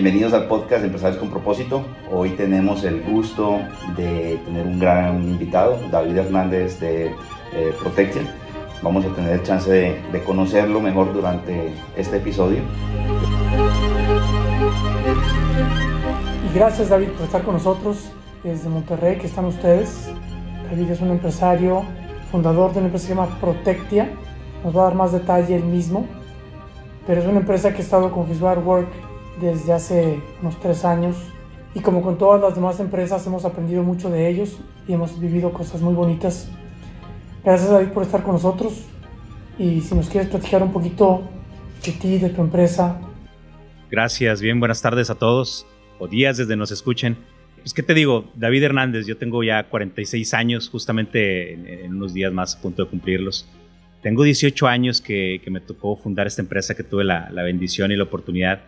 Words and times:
Bienvenidos 0.00 0.32
al 0.32 0.46
podcast 0.46 0.84
Empresarios 0.84 1.18
con 1.18 1.28
Propósito. 1.28 1.84
Hoy 2.12 2.30
tenemos 2.36 2.84
el 2.84 3.02
gusto 3.02 3.58
de 3.96 4.40
tener 4.44 4.64
un 4.64 4.78
gran 4.78 5.20
invitado, 5.24 5.76
David 5.90 6.18
Hernández 6.18 6.78
de 6.78 7.06
eh. 7.52 7.74
Vamos 8.80 9.04
a 9.04 9.08
tener 9.08 9.42
chance 9.42 9.68
de, 9.68 10.22
conocerlo 10.22 10.80
mejor 10.80 11.12
durante 11.12 11.72
este 11.96 12.18
episodio. 12.18 12.60
Y 16.48 16.54
gracias 16.54 16.90
David 16.90 17.08
por 17.08 17.26
estar 17.26 17.42
con 17.42 17.54
nosotros 17.54 18.12
desde 18.44 18.68
Monterrey, 18.68 19.18
que 19.18 19.26
están 19.26 19.46
ustedes. 19.46 20.08
David 20.70 20.92
es 20.92 21.00
un 21.00 21.10
empresario, 21.10 21.82
fundador 22.30 22.72
de 22.72 22.78
una 22.78 22.86
empresa 22.86 23.08
que 23.08 23.14
se 23.14 23.20
llama 23.20 23.36
Protectia. 23.40 24.12
Nos 24.62 24.76
va 24.76 24.82
a 24.82 24.84
dar 24.84 24.94
más 24.94 25.10
detalle 25.10 25.56
él 25.56 25.64
mismo. 25.64 26.06
Pero 27.04 27.20
es 27.20 27.26
una 27.26 27.40
empresa 27.40 27.72
que 27.72 27.78
ha 27.78 27.80
estado 27.80 28.12
con 28.12 28.30
His 28.30 28.38
Bar 28.38 28.60
Work 28.60 29.07
desde 29.40 29.72
hace 29.72 30.20
unos 30.40 30.58
tres 30.60 30.84
años 30.84 31.16
y 31.74 31.80
como 31.80 32.02
con 32.02 32.18
todas 32.18 32.40
las 32.40 32.54
demás 32.54 32.80
empresas 32.80 33.26
hemos 33.26 33.44
aprendido 33.44 33.82
mucho 33.82 34.10
de 34.10 34.28
ellos 34.28 34.58
y 34.86 34.92
hemos 34.92 35.18
vivido 35.20 35.52
cosas 35.52 35.80
muy 35.80 35.94
bonitas. 35.94 36.48
Gracias 37.44 37.70
David 37.70 37.88
por 37.88 38.02
estar 38.02 38.22
con 38.22 38.32
nosotros 38.34 38.84
y 39.58 39.80
si 39.80 39.94
nos 39.94 40.08
quieres 40.08 40.28
platicar 40.30 40.62
un 40.62 40.72
poquito 40.72 41.28
de 41.84 41.92
ti, 41.92 42.18
de 42.18 42.30
tu 42.30 42.42
empresa. 42.42 43.00
Gracias, 43.90 44.40
bien, 44.40 44.58
buenas 44.58 44.82
tardes 44.82 45.10
a 45.10 45.14
todos 45.14 45.66
o 45.98 46.08
días 46.08 46.36
desde 46.36 46.56
nos 46.56 46.70
escuchen. 46.70 47.16
Pues, 47.60 47.74
¿qué 47.74 47.82
te 47.82 47.94
digo? 47.94 48.24
David 48.34 48.62
Hernández, 48.62 49.06
yo 49.06 49.16
tengo 49.16 49.42
ya 49.42 49.64
46 49.68 50.32
años, 50.34 50.68
justamente 50.68 51.84
en, 51.84 51.94
unos 51.94 52.14
días 52.14 52.32
más 52.32 52.56
a 52.56 52.60
punto 52.60 52.84
de 52.84 52.90
cumplirlos. 52.90 53.48
Tengo 54.02 54.22
18 54.22 54.66
años 54.66 55.00
que, 55.00 55.40
que 55.42 55.50
me 55.50 55.60
tocó 55.60 55.96
fundar 55.96 56.26
esta 56.26 56.40
empresa, 56.40 56.74
que 56.74 56.84
tuve 56.84 57.04
la, 57.04 57.30
la 57.30 57.42
bendición 57.42 57.90
y 57.90 57.96
la 57.96 58.04
oportunidad 58.04 58.60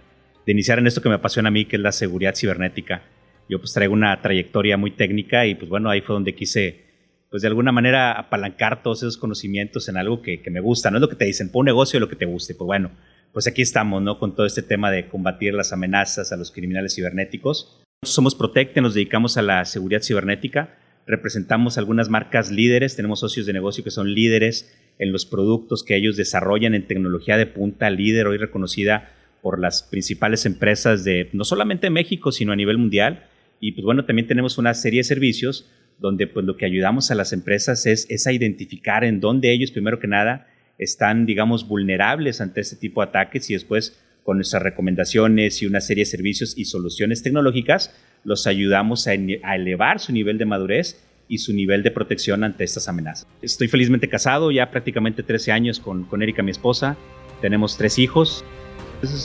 de 0.46 0.52
iniciar 0.52 0.78
en 0.78 0.86
esto 0.86 1.02
que 1.02 1.08
me 1.08 1.16
apasiona 1.16 1.48
a 1.48 1.52
mí, 1.52 1.64
que 1.64 1.76
es 1.76 1.82
la 1.82 1.92
seguridad 1.92 2.34
cibernética. 2.34 3.02
Yo 3.48 3.58
pues 3.58 3.72
traigo 3.72 3.92
una 3.92 4.20
trayectoria 4.22 4.76
muy 4.76 4.92
técnica 4.92 5.46
y 5.46 5.54
pues 5.54 5.68
bueno, 5.68 5.90
ahí 5.90 6.00
fue 6.00 6.14
donde 6.14 6.34
quise 6.34 6.90
pues 7.30 7.42
de 7.42 7.48
alguna 7.48 7.72
manera 7.72 8.12
apalancar 8.12 8.82
todos 8.82 8.98
esos 9.02 9.16
conocimientos 9.16 9.88
en 9.88 9.96
algo 9.96 10.20
que, 10.20 10.42
me 10.50 10.60
gusta. 10.60 10.90
No 10.90 10.96
es 10.96 11.00
lo 11.00 11.08
que 11.08 11.16
te 11.16 11.24
dicen, 11.24 11.50
pon 11.50 11.60
un 11.60 11.66
negocio 11.66 11.98
de 11.98 12.00
lo 12.00 12.08
que 12.08 12.16
te 12.16 12.26
guste. 12.26 12.54
Pues 12.54 12.66
bueno, 12.66 12.90
pues 13.32 13.46
aquí 13.46 13.62
estamos, 13.62 14.02
¿no? 14.02 14.18
Con 14.18 14.34
todo 14.34 14.46
este 14.46 14.62
tema 14.62 14.90
de 14.90 15.08
combatir 15.08 15.54
las 15.54 15.72
amenazas 15.72 16.32
a 16.32 16.36
los 16.36 16.50
criminales 16.50 16.94
cibernéticos. 16.94 17.82
Somos 18.04 18.34
Protecte, 18.34 18.80
nos 18.80 18.94
dedicamos 18.94 19.36
a 19.36 19.42
la 19.42 19.64
seguridad 19.64 20.02
cibernética. 20.02 20.76
Representamos 21.06 21.78
algunas 21.78 22.08
marcas 22.08 22.50
líderes, 22.50 22.96
tenemos 22.96 23.20
socios 23.20 23.46
de 23.46 23.52
negocio 23.52 23.84
que 23.84 23.90
son 23.90 24.12
líderes 24.12 24.76
en 24.98 25.12
los 25.12 25.24
productos 25.24 25.84
que 25.84 25.96
ellos 25.96 26.16
desarrollan 26.16 26.74
en 26.74 26.86
tecnología 26.86 27.36
de 27.36 27.46
punta, 27.46 27.90
líder 27.90 28.26
hoy 28.26 28.38
reconocida 28.38 29.12
por 29.42 29.58
las 29.58 29.82
principales 29.82 30.46
empresas 30.46 31.04
de 31.04 31.28
no 31.32 31.44
solamente 31.44 31.90
México, 31.90 32.32
sino 32.32 32.52
a 32.52 32.56
nivel 32.56 32.78
mundial. 32.78 33.26
Y 33.60 33.72
pues 33.72 33.84
bueno, 33.84 34.04
también 34.04 34.28
tenemos 34.28 34.58
una 34.58 34.74
serie 34.74 35.00
de 35.00 35.04
servicios 35.04 35.70
donde 35.98 36.26
pues 36.26 36.46
lo 36.46 36.56
que 36.56 36.66
ayudamos 36.66 37.10
a 37.10 37.14
las 37.14 37.32
empresas 37.32 37.86
es, 37.86 38.06
es 38.08 38.26
a 38.26 38.32
identificar 38.32 39.04
en 39.04 39.20
dónde 39.20 39.52
ellos, 39.52 39.70
primero 39.70 39.98
que 39.98 40.06
nada, 40.06 40.46
están, 40.78 41.26
digamos, 41.26 41.68
vulnerables 41.68 42.40
ante 42.40 42.62
este 42.62 42.76
tipo 42.76 43.02
de 43.02 43.08
ataques 43.08 43.50
y 43.50 43.52
después 43.52 44.00
con 44.24 44.38
nuestras 44.38 44.62
recomendaciones 44.62 45.62
y 45.62 45.66
una 45.66 45.80
serie 45.80 46.02
de 46.02 46.10
servicios 46.10 46.56
y 46.56 46.64
soluciones 46.64 47.22
tecnológicas, 47.22 47.94
los 48.24 48.46
ayudamos 48.46 49.06
a, 49.06 49.14
elevar 49.14 50.00
su 50.00 50.12
nivel 50.12 50.38
de 50.38 50.46
madurez 50.46 51.02
y 51.28 51.38
su 51.38 51.52
nivel 51.52 51.82
de 51.82 51.90
protección 51.90 52.44
ante 52.44 52.64
estas 52.64 52.88
amenazas. 52.88 53.26
Estoy 53.42 53.68
felizmente 53.68 54.08
casado, 54.08 54.50
ya 54.50 54.70
prácticamente 54.70 55.22
13 55.22 55.52
años 55.52 55.80
con, 55.80 56.04
con 56.04 56.22
Erika, 56.22 56.42
mi 56.42 56.50
esposa. 56.50 56.96
Tenemos 57.40 57.76
tres 57.76 57.98
hijos, 57.98 58.44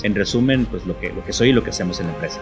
en 0.03 0.15
resumen, 0.15 0.65
pues 0.65 0.85
lo 0.85 0.99
que, 0.99 1.11
lo 1.11 1.23
que 1.23 1.33
soy 1.33 1.49
y 1.49 1.53
lo 1.53 1.63
que 1.63 1.69
hacemos 1.69 1.99
en 1.99 2.07
la 2.07 2.13
empresa. 2.13 2.39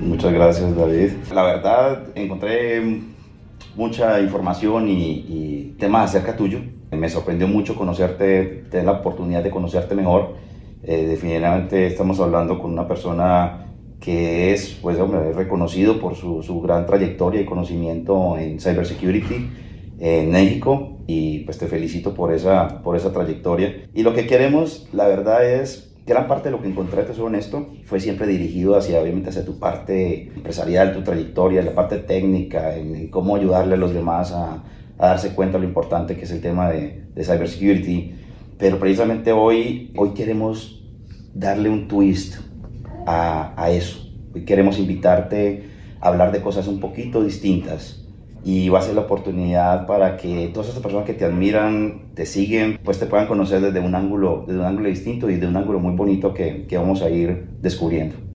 Muchas 0.00 0.32
gracias, 0.32 0.76
David. 0.76 1.10
La 1.34 1.42
verdad, 1.42 2.02
encontré 2.14 3.00
mucha 3.74 4.20
información 4.20 4.88
y, 4.88 5.24
y 5.28 5.74
temas 5.78 6.10
acerca 6.10 6.36
tuyo. 6.36 6.60
Me 6.92 7.08
sorprendió 7.08 7.48
mucho 7.48 7.74
conocerte, 7.74 8.66
tener 8.70 8.86
la 8.86 8.92
oportunidad 8.92 9.42
de 9.42 9.50
conocerte 9.50 9.94
mejor 9.94 10.36
eh, 10.84 11.06
definitivamente 11.06 11.86
estamos 11.86 12.18
hablando 12.20 12.58
con 12.58 12.72
una 12.72 12.88
persona 12.88 13.66
que 14.00 14.52
es, 14.52 14.78
pues, 14.82 14.98
hombre, 14.98 15.32
reconocido 15.32 16.00
por 16.00 16.16
su, 16.16 16.42
su, 16.42 16.60
gran 16.60 16.86
trayectoria 16.86 17.40
y 17.40 17.44
conocimiento 17.44 18.36
en 18.36 18.60
cybersecurity 18.60 19.48
en 20.00 20.32
México 20.32 20.98
y 21.06 21.40
pues 21.40 21.58
te 21.58 21.68
felicito 21.68 22.12
por 22.12 22.32
esa, 22.32 22.82
por 22.82 22.96
esa 22.96 23.12
trayectoria. 23.12 23.88
Y 23.94 24.02
lo 24.02 24.12
que 24.12 24.26
queremos, 24.26 24.88
la 24.92 25.06
verdad 25.06 25.48
es, 25.48 25.94
gran 26.04 26.26
parte 26.26 26.48
de 26.48 26.56
lo 26.56 26.60
que 26.60 26.68
encontré, 26.68 27.04
te 27.04 27.20
honesto, 27.20 27.68
fue 27.84 28.00
siempre 28.00 28.26
dirigido 28.26 28.76
hacia, 28.76 29.00
obviamente, 29.00 29.30
hacia 29.30 29.44
tu 29.44 29.60
parte 29.60 30.32
empresarial, 30.34 30.92
tu 30.92 31.02
trayectoria, 31.02 31.62
la 31.62 31.74
parte 31.74 31.98
técnica, 31.98 32.76
en, 32.76 33.08
cómo 33.08 33.36
ayudarle 33.36 33.74
a 33.74 33.78
los 33.78 33.94
demás 33.94 34.32
a, 34.32 34.64
a, 34.98 35.06
darse 35.06 35.34
cuenta 35.34 35.58
de 35.58 35.62
lo 35.62 35.68
importante 35.68 36.16
que 36.16 36.24
es 36.24 36.32
el 36.32 36.40
tema 36.40 36.68
de, 36.68 37.04
de 37.14 37.24
cybersecurity 37.24 38.14
pero 38.62 38.78
precisamente 38.78 39.32
hoy, 39.32 39.90
hoy 39.96 40.10
queremos 40.10 40.84
darle 41.34 41.68
un 41.68 41.88
twist 41.88 42.36
a, 43.08 43.60
a 43.60 43.72
eso. 43.72 44.08
Hoy 44.32 44.44
queremos 44.44 44.78
invitarte 44.78 45.64
a 46.00 46.06
hablar 46.06 46.30
de 46.30 46.42
cosas 46.42 46.68
un 46.68 46.78
poquito 46.78 47.24
distintas 47.24 48.06
y 48.44 48.68
va 48.68 48.78
a 48.78 48.82
ser 48.82 48.94
la 48.94 49.00
oportunidad 49.00 49.84
para 49.88 50.16
que 50.16 50.48
todas 50.54 50.68
esas 50.68 50.80
personas 50.80 51.06
que 51.06 51.12
te 51.12 51.24
admiran, 51.24 52.12
te 52.14 52.24
siguen, 52.24 52.78
pues 52.84 53.00
te 53.00 53.06
puedan 53.06 53.26
conocer 53.26 53.60
desde 53.60 53.80
un 53.80 53.96
ángulo, 53.96 54.44
desde 54.46 54.60
un 54.60 54.66
ángulo 54.66 54.88
distinto 54.88 55.28
y 55.28 55.38
de 55.38 55.48
un 55.48 55.56
ángulo 55.56 55.80
muy 55.80 55.96
bonito 55.96 56.32
que, 56.32 56.64
que 56.68 56.78
vamos 56.78 57.02
a 57.02 57.10
ir 57.10 57.48
descubriendo. 57.60 58.31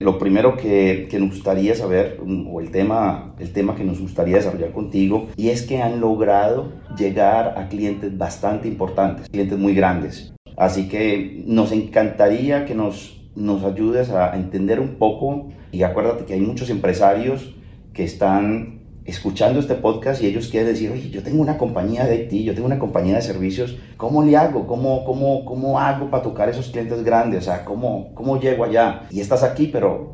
Lo 0.00 0.16
primero 0.16 0.56
que, 0.56 1.08
nos 1.18 1.30
gustaría 1.30 1.74
saber, 1.74 2.20
o 2.20 2.60
el 2.60 2.70
tema, 2.70 3.34
el 3.40 3.52
tema 3.52 3.74
que 3.74 3.82
nos 3.82 3.98
gustaría 3.98 4.36
desarrollar 4.36 4.70
contigo, 4.70 5.26
y 5.36 5.48
es 5.48 5.62
que 5.62 5.82
han 5.82 5.98
logrado 5.98 6.72
llegar 6.96 7.58
a 7.58 7.68
clientes 7.68 8.16
bastante 8.16 8.68
importantes, 8.68 9.28
clientes 9.28 9.58
muy 9.58 9.74
grandes. 9.74 10.32
Así 10.56 10.88
que 10.88 11.42
nos 11.46 11.72
encantaría 11.72 12.64
que 12.64 12.76
nos, 12.76 13.20
nos 13.34 13.64
ayudes 13.64 14.10
a 14.10 14.36
entender 14.36 14.78
un 14.78 14.98
poco, 14.98 15.48
y 15.72 15.82
acuérdate 15.82 16.26
que 16.26 16.34
hay 16.34 16.40
muchos 16.42 16.70
empresarios 16.70 17.56
que 17.92 18.04
están 18.04 18.77
escuchando 19.08 19.58
este 19.58 19.74
podcast 19.74 20.22
y 20.22 20.26
ellos 20.26 20.48
quieren 20.48 20.68
decir, 20.68 20.90
oye, 20.90 21.08
yo 21.08 21.22
tengo 21.22 21.40
una 21.40 21.56
compañía 21.56 22.04
de 22.04 22.28
IT, 22.30 22.44
yo 22.44 22.52
tengo 22.52 22.66
una 22.66 22.78
compañía 22.78 23.16
de 23.16 23.22
servicios, 23.22 23.78
¿cómo 23.96 24.22
le 24.22 24.36
hago? 24.36 24.66
¿Cómo, 24.66 25.02
cómo, 25.04 25.46
cómo 25.46 25.80
hago 25.80 26.10
para 26.10 26.22
tocar 26.22 26.50
esos 26.50 26.68
clientes 26.68 27.02
grandes? 27.02 27.40
O 27.40 27.44
sea, 27.44 27.64
¿cómo, 27.64 28.12
¿cómo 28.14 28.38
llego 28.38 28.64
allá? 28.64 29.06
Y 29.10 29.20
estás 29.20 29.42
aquí, 29.42 29.68
pero 29.72 30.12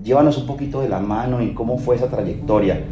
llévanos 0.00 0.38
un 0.38 0.46
poquito 0.46 0.80
de 0.80 0.88
la 0.88 1.00
mano 1.00 1.40
en 1.40 1.54
cómo 1.54 1.76
fue 1.76 1.96
esa 1.96 2.08
trayectoria. 2.08 2.84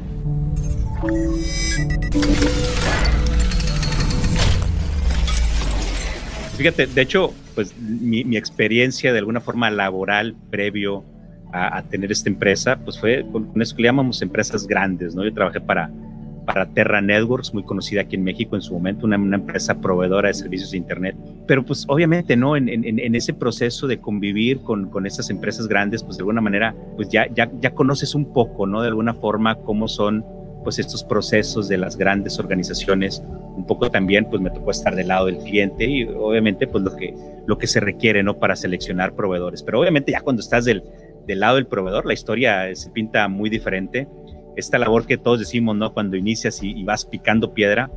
Fíjate, 6.57 6.87
de 6.89 7.01
hecho, 7.01 7.33
pues 7.55 7.79
mi, 7.79 8.25
mi 8.25 8.37
experiencia 8.37 9.13
de 9.13 9.21
alguna 9.21 9.41
forma 9.41 9.71
laboral 9.71 10.35
previo 10.51 11.05
a, 11.55 11.83
tener 11.83 12.11
esta 12.11 12.29
empresa, 12.29 12.77
pues 12.85 12.99
fue 12.99 13.25
con, 13.31 13.51
eso 13.63 13.77
que 13.77 13.83
le 13.83 13.89
llamamos 13.89 14.21
empresas 14.23 14.67
grandes, 14.67 15.15
¿no? 15.15 15.25
Yo 15.25 15.33
trabajé 15.33 15.61
para, 15.61 15.89
para 16.45 16.67
Terra 16.67 17.01
Networks, 17.01 17.55
muy 17.55 17.63
conocida 17.63 18.01
aquí 18.01 18.17
en 18.17 18.25
México 18.25 18.57
en 18.57 18.63
su 18.63 18.75
momento, 18.75 19.07
una, 19.07 19.17
empresa 19.17 19.81
proveedora 19.81 20.29
de 20.29 20.35
servicios 20.35 20.73
de 20.73 20.79
Internet. 20.79 21.17
Pero 21.47 21.65
pues 21.65 21.85
obviamente, 21.87 22.37
¿no? 22.37 22.57
En, 22.57 22.69
en, 22.69 22.99
en 22.99 23.15
ese 23.15 23.33
proceso 23.33 23.87
de 23.87 23.99
convivir 23.99 24.61
con, 24.63 24.91
con 24.91 25.07
esas 25.07 25.31
empresas 25.31 25.69
grandes, 25.69 26.03
pues 26.03 26.17
de 26.17 26.23
alguna 26.23 26.41
manera, 26.41 26.75
pues 26.97 27.09
ya, 27.09 27.29
ya, 27.33 27.49
ya 27.61 27.71
conoces 27.73 28.17
un 28.17 28.33
poco, 28.33 28.67
¿no? 28.67 28.83
De 28.83 28.89
alguna 28.89 29.15
forma, 29.15 29.55
cómo 29.57 29.87
son 29.87 30.25
pues 30.65 30.79
estos 30.79 31.05
procesos 31.05 31.69
de 31.69 31.77
las 31.77 31.97
grandes 31.97 32.39
organizaciones, 32.39 33.23
un 33.55 33.67
poco 33.67 33.91
también 33.91 34.25
pues 34.25 34.41
me 34.41 34.51
tocó 34.51 34.71
estar 34.71 34.97
del 34.97 35.09
lado 35.09 35.27
del 35.27 35.37
cliente 35.39 35.85
y 35.85 36.05
obviamente 36.05 36.67
pues 36.67 36.83
lo 36.83 36.97
que, 36.97 37.15
lo 37.47 37.59
que 37.59 37.67
se 37.67 37.79
requiere, 37.79 38.23
¿no? 38.25 38.39
Para 38.39 38.57
seleccionar 38.57 39.15
proveedores. 39.15 39.63
Pero 39.63 39.79
obviamente 39.81 40.11
ya 40.11 40.23
cuando 40.23 40.41
estás 40.41 40.65
del, 40.65 40.83
del 41.27 41.41
lado 41.41 41.57
del 41.57 41.67
proveedor, 41.67 42.07
la 42.07 42.15
historia 42.15 42.75
se 42.75 42.91
pinta 42.91 43.29
muy 43.29 43.51
diferente. 43.51 44.09
Esta 44.57 44.79
labor 44.79 45.07
que 45.07 45.19
todos 45.19 45.39
decimos, 45.39 45.77
¿no? 45.77 45.93
Cuando 45.93 46.17
inicias 46.17 46.63
y, 46.63 46.85
vas 46.85 47.05
picando 47.05 47.55
piedra, 47.55 47.91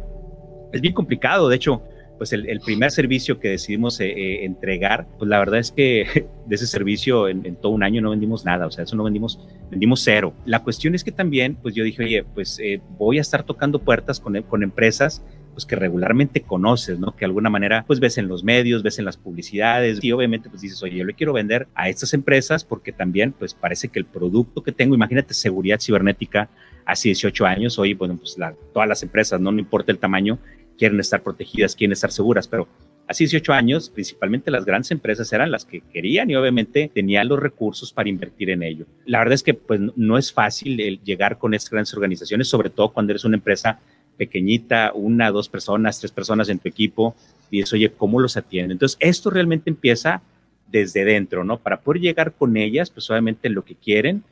es 0.74 0.82
bien 0.82 0.94
complicado. 0.94 1.50
De 1.50 1.56
hecho, 1.56 1.84
pues 2.18 2.34
el, 2.34 2.60
primer 2.62 2.90
servicio 2.92 3.40
que 3.40 3.50
decidimos 3.50 4.00
eh, 4.00 4.08
eh, 4.08 4.46
entregar, 4.46 5.08
pues 5.20 5.30
la 5.30 5.38
verdad 5.38 5.60
es 5.60 5.72
que 5.72 6.28
de 6.46 6.56
ese 6.56 6.66
servicio 6.66 7.28
en, 7.28 7.56
todo 7.58 7.72
un 7.72 7.84
año 7.84 8.02
no 8.02 8.10
vendimos 8.10 8.44
nada, 8.44 8.66
o 8.66 8.72
sea, 8.72 8.86
eso 8.86 8.96
no 8.96 9.04
vendimos, 9.04 9.40
vendimos 9.70 10.02
cero. 10.04 10.34
La 10.46 10.64
cuestión 10.64 10.96
es 10.96 11.04
que 11.04 11.12
también, 11.12 11.56
pues 11.56 11.76
yo 11.76 11.84
dije, 11.84 12.04
oye, 12.04 12.24
pues 12.24 12.60
eh, 12.60 12.82
voy 12.98 13.20
a 13.20 13.22
estar 13.22 13.44
tocando 13.44 13.80
puertas 13.80 14.20
con, 14.20 14.42
con 14.44 14.64
empresas 14.64 15.24
pues 15.58 15.66
que 15.66 15.76
regularmente 15.76 16.42
conoces, 16.42 17.00
¿no? 17.00 17.14
Que 17.14 17.22
de 17.22 17.26
alguna 17.26 17.50
manera 17.50 17.84
pues 17.88 18.00
ves 18.00 18.20
en 18.20 18.28
los 18.28 18.44
medios, 18.44 18.84
ves 18.84 19.00
en 19.00 19.06
las 19.06 19.18
publicidades 19.18 19.98
y 20.04 20.12
obviamente 20.12 20.52
pues 20.52 20.62
dices, 20.62 20.84
oye, 20.84 20.98
yo 20.98 21.04
le 21.04 21.16
quiero 21.16 21.34
vender 21.34 21.68
a 21.74 21.90
estas 21.90 22.14
empresas 22.14 22.64
porque 22.64 22.92
también 22.92 23.32
pues 23.32 23.56
parece 23.56 23.88
que 23.88 23.98
el 23.98 24.06
producto 24.06 24.62
que 24.62 24.72
tengo, 24.72 24.94
imagínate 24.94 25.34
seguridad 25.34 25.80
cibernética 25.80 26.48
hace 26.86 27.08
18 27.08 27.48
años, 27.48 27.80
hoy 27.80 27.96
bueno 27.96 28.18
pues 28.18 28.38
todas 28.72 28.88
las 28.88 29.02
empresas, 29.02 29.42
¿no? 29.42 29.52
no 29.52 29.58
importa 29.58 29.92
el 29.92 29.98
tamaño, 29.98 30.38
quieren 30.78 31.00
estar 31.00 31.24
protegidas, 31.24 31.76
quieren 31.76 31.94
estar 31.94 32.12
seguras, 32.12 32.48
pero 32.48 32.68
hace 33.08 33.24
18 33.24 33.52
años, 33.52 33.90
principalmente 33.90 34.52
las 34.52 34.64
grandes 34.64 34.92
empresas 34.92 35.34
eran 35.34 35.50
las 35.50 35.66
que 35.66 35.82
querían 35.82 36.30
y 36.30 36.36
obviamente 36.36 36.92
tenían 36.94 37.30
los 37.30 37.40
recursos 37.40 37.92
para 37.92 38.10
invertir 38.10 38.52
en 38.52 38.62
ello. 38.62 38.86
La 39.08 39.18
verdad 39.18 39.34
es 39.34 39.42
que 39.42 39.56
pues 39.56 39.80
no 39.96 40.20
es 40.20 40.32
fácil 40.32 40.78
llegar 41.04 41.40
con 41.40 41.56
estas 41.56 41.72
grandes 41.72 41.96
organizaciones, 41.96 42.48
sobre 42.48 42.70
todo 42.70 42.94
cuando 42.94 43.14
eres 43.14 43.26
una 43.26 43.38
empresa 43.38 43.80
pequeñita, 44.18 44.92
una, 44.94 45.32
dos 45.32 45.50
personas, 45.50 46.00
tres 46.00 46.12
personas 46.12 46.50
en 46.50 46.60
tu 46.60 46.68
equipo, 46.68 47.16
y 47.50 47.62
eso, 47.62 47.76
oye, 47.76 47.92
¿cómo 47.92 48.20
los 48.20 48.36
atienden? 48.38 48.74
Entonces, 48.74 48.98
esto 49.00 49.30
realmente 49.30 49.70
empieza 49.70 50.22
desde 50.70 51.06
dentro, 51.06 51.44
¿no? 51.44 51.60
Para 51.60 51.82
poder 51.82 52.02
llegar 52.02 52.34
con 52.34 52.58
ellas, 52.58 52.90
pues 52.90 53.10
obviamente 53.10 53.50
lo 53.50 53.64
que 53.64 53.76
quieren, 53.76 54.24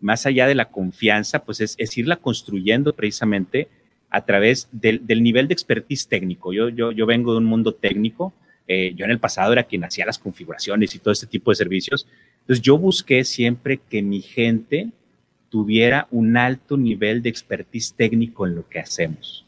más 0.00 0.26
allá 0.26 0.46
de 0.46 0.54
la 0.54 0.70
confianza, 0.70 1.44
pues 1.44 1.60
es, 1.60 1.74
es 1.78 1.96
irla 1.98 2.16
construyendo 2.16 2.94
precisamente 2.94 3.68
a 4.10 4.24
través 4.24 4.68
del, 4.72 5.00
nivel 5.22 5.48
de 5.48 5.54
expertise 5.54 6.06
técnico. 6.06 6.52
Yo, 6.52 6.68
yo, 6.68 6.92
yo 6.92 7.06
vengo 7.06 7.32
de 7.32 7.38
un 7.38 7.44
mundo 7.44 7.74
técnico, 7.74 8.34
eh, 8.68 8.92
yo 8.94 9.04
en 9.04 9.10
el 9.10 9.18
pasado 9.18 9.52
era 9.52 9.64
quien 9.64 9.84
hacía 9.84 10.04
las 10.04 10.18
configuraciones 10.18 10.94
y 10.94 10.98
todo 10.98 11.12
este 11.12 11.26
tipo 11.26 11.50
de 11.50 11.56
servicios. 11.56 12.06
Entonces 12.40 12.62
yo 12.62 12.76
busqué 12.76 13.24
siempre 13.24 13.80
que 13.88 14.02
mi 14.02 14.20
gente 14.20 14.90
tuviera 15.52 16.08
un 16.10 16.38
alto 16.38 16.78
nivel 16.78 17.20
de 17.20 17.28
expertise 17.28 17.92
técnico 17.94 18.46
en 18.46 18.54
lo 18.54 18.66
que 18.66 18.78
hacemos. 18.78 19.44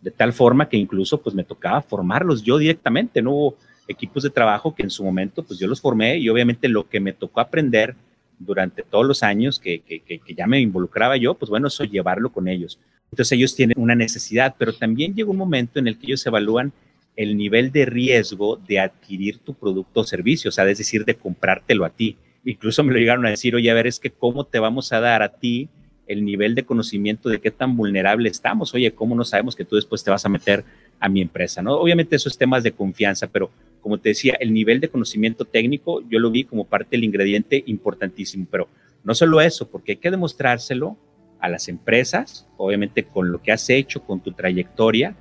De 0.00 0.10
tal 0.10 0.32
forma 0.32 0.70
que 0.70 0.78
incluso 0.78 1.20
pues 1.20 1.34
me 1.34 1.44
tocaba 1.44 1.82
formarlos 1.82 2.42
yo 2.42 2.56
directamente, 2.56 3.20
no 3.20 3.32
hubo 3.32 3.56
equipos 3.86 4.22
de 4.22 4.30
trabajo 4.30 4.74
que 4.74 4.84
en 4.84 4.88
su 4.88 5.04
momento 5.04 5.42
pues 5.42 5.58
yo 5.58 5.66
los 5.66 5.82
formé 5.82 6.16
y 6.16 6.30
obviamente 6.30 6.66
lo 6.66 6.88
que 6.88 6.98
me 6.98 7.12
tocó 7.12 7.40
aprender 7.40 7.94
durante 8.38 8.82
todos 8.82 9.04
los 9.04 9.22
años 9.22 9.60
que, 9.60 9.80
que, 9.80 10.34
ya 10.34 10.46
me 10.46 10.60
involucraba 10.60 11.18
yo, 11.18 11.34
pues 11.34 11.50
bueno, 11.50 11.68
eso 11.68 11.84
llevarlo 11.84 12.32
con 12.32 12.48
ellos. 12.48 12.78
Entonces 13.10 13.32
ellos 13.32 13.54
tienen 13.54 13.78
una 13.78 13.94
necesidad, 13.94 14.54
pero 14.58 14.72
también 14.72 15.14
llega 15.14 15.30
un 15.30 15.36
momento 15.36 15.78
en 15.78 15.88
el 15.88 15.98
que 15.98 16.06
ellos 16.06 16.24
evalúan 16.24 16.72
el 17.16 17.36
nivel 17.36 17.70
de 17.70 17.84
riesgo 17.84 18.56
de 18.66 18.80
adquirir 18.80 19.40
tu 19.40 19.52
producto 19.52 20.00
o 20.00 20.04
servicio, 20.04 20.48
o 20.48 20.52
sea, 20.52 20.66
es 20.70 20.78
decir, 20.78 21.04
de 21.04 21.16
comprártelo 21.16 21.84
a 21.84 21.90
ti. 21.90 22.16
Incluso 22.44 22.82
me 22.84 22.92
lo 22.92 22.98
llegaron 22.98 23.26
a 23.26 23.30
decir, 23.30 23.54
oye, 23.54 23.70
a 23.70 23.74
ver, 23.74 23.86
es 23.86 23.98
que 23.98 24.10
cómo 24.10 24.44
te 24.44 24.58
vamos 24.58 24.92
a 24.92 25.00
dar 25.00 25.22
a 25.22 25.30
ti 25.30 25.68
el 26.06 26.24
nivel 26.24 26.54
de 26.54 26.64
conocimiento 26.64 27.28
de 27.28 27.40
qué 27.40 27.50
tan 27.50 27.76
vulnerable 27.76 28.28
estamos. 28.28 28.74
Oye, 28.74 28.92
¿cómo 28.92 29.14
no 29.14 29.24
sabemos 29.24 29.56
que 29.56 29.64
tú 29.64 29.76
después 29.76 30.04
te 30.04 30.10
vas 30.10 30.24
a 30.26 30.28
meter 30.28 30.64
a 31.00 31.08
mi 31.08 31.22
empresa? 31.22 31.62
¿no? 31.62 31.74
Obviamente 31.74 32.16
eso 32.16 32.28
es 32.28 32.36
temas 32.36 32.62
de 32.62 32.72
confianza, 32.72 33.26
pero 33.28 33.50
como 33.80 33.98
te 33.98 34.10
decía, 34.10 34.34
el 34.40 34.52
nivel 34.52 34.80
de 34.80 34.88
conocimiento 34.88 35.44
técnico 35.44 36.02
yo 36.08 36.18
lo 36.18 36.30
vi 36.30 36.44
como 36.44 36.64
parte 36.64 36.90
del 36.92 37.04
ingrediente 37.04 37.62
importantísimo, 37.66 38.46
pero 38.50 38.68
no 39.02 39.14
solo 39.14 39.40
eso, 39.40 39.68
porque 39.68 39.92
hay 39.92 39.96
que 39.96 40.10
demostrárselo 40.10 40.96
a 41.38 41.48
las 41.48 41.68
empresas, 41.68 42.48
obviamente 42.56 43.04
con 43.04 43.30
lo 43.30 43.42
que 43.42 43.52
has 43.52 43.68
hecho, 43.68 44.02
con 44.02 44.20
tu 44.20 44.32
trayectoria, 44.32 45.14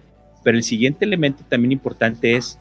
pero 0.43 0.57
el 0.57 0.63
siguiente 0.63 1.05
elemento 1.05 1.43
también 1.47 1.73
importante 1.73 2.35
es 2.35 2.59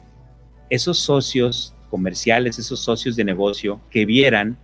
esos 0.69 0.99
socios 0.99 1.73
comerciales, 1.93 2.57
esos 2.57 2.79
socios 2.79 3.15
de 3.15 3.23
negocio 3.23 3.79
que 3.91 4.03
vieran 4.03 4.57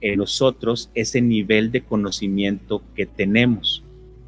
en 0.00 0.18
nosotros 0.18 0.90
ese 0.96 1.22
nivel 1.22 1.70
de 1.70 1.82
conocimiento 1.82 2.82
que 2.96 3.06
tenemos. 3.06 3.84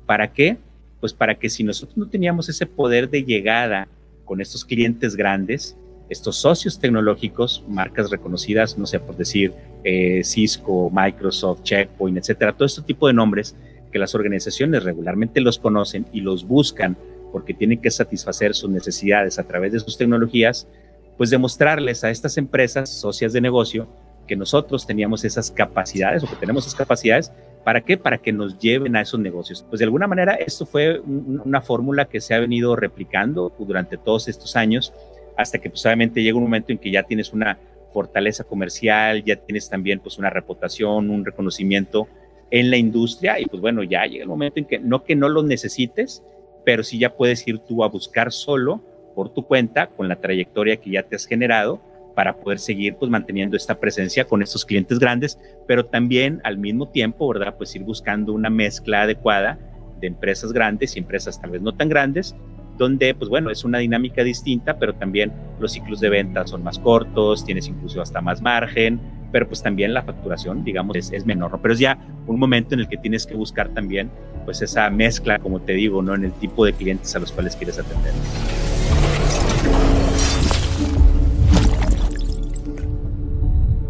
¿Para 0.07 0.33
qué? 0.33 0.57
Pues 1.01 1.13
para 1.13 1.35
que 1.35 1.51
si 1.51 1.65
nosotros 1.65 1.97
no 1.97 2.07
teníamos 2.07 2.49
ese 2.49 2.65
poder 2.65 3.11
de 3.11 3.25
llegada 3.25 3.89
con 4.25 4.41
estos 4.41 4.65
clientes 4.65 5.17
grandes, 5.17 5.77
estos 6.09 6.37
socios 6.37 6.79
tecnológicos, 6.79 7.65
marcas 7.69 8.09
reconocidas, 8.09 8.79
no 8.79 8.87
sé, 8.87 9.01
por 9.01 9.17
decir 9.17 9.53
eh, 9.83 10.23
Cisco, 10.23 10.93
Microsoft, 10.95 11.65
Checkpoint, 11.65 12.19
etcétera, 12.19 12.53
todo 12.53 12.67
este 12.67 12.83
tipo 12.83 13.09
de 13.09 13.15
nombres, 13.15 13.57
que 13.91 13.99
las 13.99 14.15
organizaciones 14.15 14.85
regularmente 14.85 15.41
los 15.41 15.59
conocen 15.59 16.07
y 16.13 16.21
los 16.21 16.47
buscan 16.47 16.97
porque 17.33 17.53
tienen 17.53 17.81
que 17.81 17.91
satisfacer 17.91 18.55
sus 18.55 18.71
necesidades 18.71 19.41
a 19.41 19.43
través 19.43 19.73
de 19.73 19.81
sus 19.81 19.99
tecnologías, 19.99 20.69
pues 21.17 21.31
demostrarles 21.31 22.05
a 22.05 22.11
estas 22.11 22.37
empresas 22.39 22.91
socias 22.91 23.33
de 23.33 23.41
negocio 23.41 23.89
que 24.27 24.37
nosotros 24.37 24.87
teníamos 24.87 25.25
esas 25.25 25.51
capacidades 25.51 26.23
o 26.25 26.27
que 26.29 26.37
tenemos 26.37 26.67
esas 26.67 26.75
capacidades. 26.75 27.33
¿Para 27.63 27.81
qué? 27.81 27.97
Para 27.97 28.19
que 28.19 28.33
nos 28.33 28.59
lleven 28.59 28.97
a 28.97 29.01
esos 29.01 29.21
negocios. 29.21 29.65
Pues 29.69 29.79
de 29.79 29.85
alguna 29.85 30.07
manera 30.07 30.35
esto 30.35 30.67
fue 30.67 31.01
una 31.01 31.61
fórmula 31.61 32.07
que 32.07 32.21
se 32.21 32.35
ha 32.35 32.39
venido 32.39 32.77
replicando 32.77 33.53
durante 33.59 33.97
todos 33.97 34.29
estos 34.29 34.57
años 34.57 34.93
hasta 35.37 35.59
que 35.59 35.71
pues 35.71 35.85
obviamente 35.85 36.23
llega 36.23 36.37
un 36.37 36.45
momento 36.45 36.73
en 36.73 36.79
que 36.79 36.91
ya 36.91 37.03
tienes 37.03 37.33
una 37.33 37.59
fortaleza 37.93 38.45
comercial, 38.45 39.25
ya 39.25 39.37
tienes 39.37 39.69
también 39.69 40.01
pues 40.01 40.19
una 40.19 40.31
reputación, 40.31 41.11
un 41.11 41.25
reconocimiento 41.25 42.09
en 42.51 42.71
la 42.71 42.77
industria 42.77 43.41
y 43.41 43.47
pues 43.47 43.61
bueno, 43.61 43.83
ya 43.83 44.05
llega 44.05 44.23
el 44.23 44.29
momento 44.29 44.59
en 44.59 44.67
que 44.67 44.79
no 44.79 45.05
que 45.05 45.17
no 45.17 45.29
lo 45.29 45.43
necesites, 45.43 46.23
pero 46.65 46.83
sí 46.83 46.99
ya 46.99 47.17
puedes 47.17 47.47
ir 47.49 47.59
tú 47.61 47.83
a 47.85 47.89
buscar 47.89 48.33
solo 48.33 48.81
por 49.15 49.33
tu 49.33 49.47
cuenta 49.47 49.89
con 49.89 50.09
la 50.09 50.17
trayectoria 50.17 50.77
que 50.77 50.91
ya 50.91 51.03
te 51.03 51.17
has 51.17 51.27
generado 51.27 51.81
para 52.15 52.37
poder 52.37 52.59
seguir 52.59 52.97
pues 52.97 53.11
manteniendo 53.11 53.57
esta 53.57 53.79
presencia 53.81 54.25
con 54.27 54.43
estos 54.43 54.65
clientes 54.65 54.99
grandes, 54.99 55.39
pero 55.67 55.85
también 55.85 56.41
al 56.45 56.59
mismo 56.59 56.89
tiempo, 56.89 57.29
¿verdad? 57.29 57.57
Pues 57.57 57.75
ir 57.75 57.83
buscando 57.83 58.33
una 58.33 58.51
mezcla 58.51 59.03
adecuada 59.03 59.59
de 60.01 60.07
empresas 60.07 60.53
grandes 60.53 60.97
y 60.97 61.01
empresas 61.01 61.41
tal 61.41 61.51
vez 61.51 61.63
no 61.63 61.75
tan 61.75 61.89
grandes, 61.89 62.35
donde 62.79 63.15
pues 63.15 63.29
bueno, 63.29 63.51
es 63.51 63.65
una 63.65 63.79
dinámica 63.79 64.23
distinta, 64.23 64.79
pero 64.79 64.95
también 64.95 65.33
los 65.61 65.73
ciclos 65.73 66.01
de 66.01 66.09
venta 66.09 66.47
son 66.47 66.63
más 66.63 66.79
cortos, 66.79 67.45
tienes 67.45 67.69
incluso 67.69 68.01
hasta 68.01 68.21
más 68.21 68.41
margen, 68.43 69.01
pero 69.33 69.49
pues 69.49 69.63
también 69.63 69.93
la 69.93 70.03
facturación, 70.03 70.63
digamos, 70.63 70.97
es, 70.97 71.27
menor, 71.27 71.59
Pero 71.61 71.75
es 71.75 71.81
ya 71.81 71.99
un 72.27 72.39
momento 72.39 72.75
en 72.75 72.81
el 72.81 72.89
que 72.89 72.97
tienes 72.97 73.27
que 73.27 73.35
buscar 73.35 73.69
también, 73.71 74.11
pues 74.45 74.63
esa 74.63 74.89
mezcla, 74.91 75.41
como 75.41 75.61
te 75.61 75.73
digo, 75.73 76.03
¿no? 76.03 76.15
En 76.15 76.25
el 76.25 76.33
tipo 76.33 76.65
de 76.65 76.73
clientes 76.73 77.17
a 77.17 77.19
los 77.19 77.33
cuales 77.33 77.57
quieres 77.57 77.79
atender. 77.79 78.13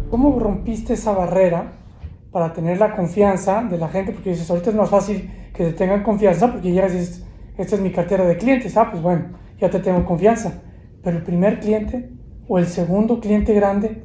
¿Cómo 0.09 0.39
rompiste 0.39 0.93
esa 0.93 1.11
barrera 1.13 1.73
para 2.31 2.53
tener 2.53 2.77
la 2.77 2.95
confianza 2.95 3.63
de 3.63 3.77
la 3.77 3.89
gente? 3.89 4.11
Porque 4.11 4.31
dices, 4.31 4.49
ahorita 4.49 4.69
es 4.69 4.75
más 4.75 4.89
fácil 4.89 5.29
que 5.53 5.65
te 5.65 5.73
tengan 5.73 6.03
confianza 6.03 6.51
porque 6.51 6.73
ya 6.73 6.87
dices, 6.87 7.25
esta 7.57 7.75
es 7.75 7.81
mi 7.81 7.91
cartera 7.91 8.25
de 8.25 8.37
clientes, 8.37 8.75
ah, 8.77 8.89
pues 8.91 9.01
bueno, 9.01 9.37
ya 9.59 9.69
te 9.69 9.79
tengo 9.79 10.05
confianza. 10.05 10.61
Pero 11.03 11.17
el 11.17 11.23
primer 11.23 11.59
cliente 11.59 12.09
o 12.47 12.59
el 12.59 12.67
segundo 12.67 13.19
cliente 13.19 13.53
grande 13.53 14.03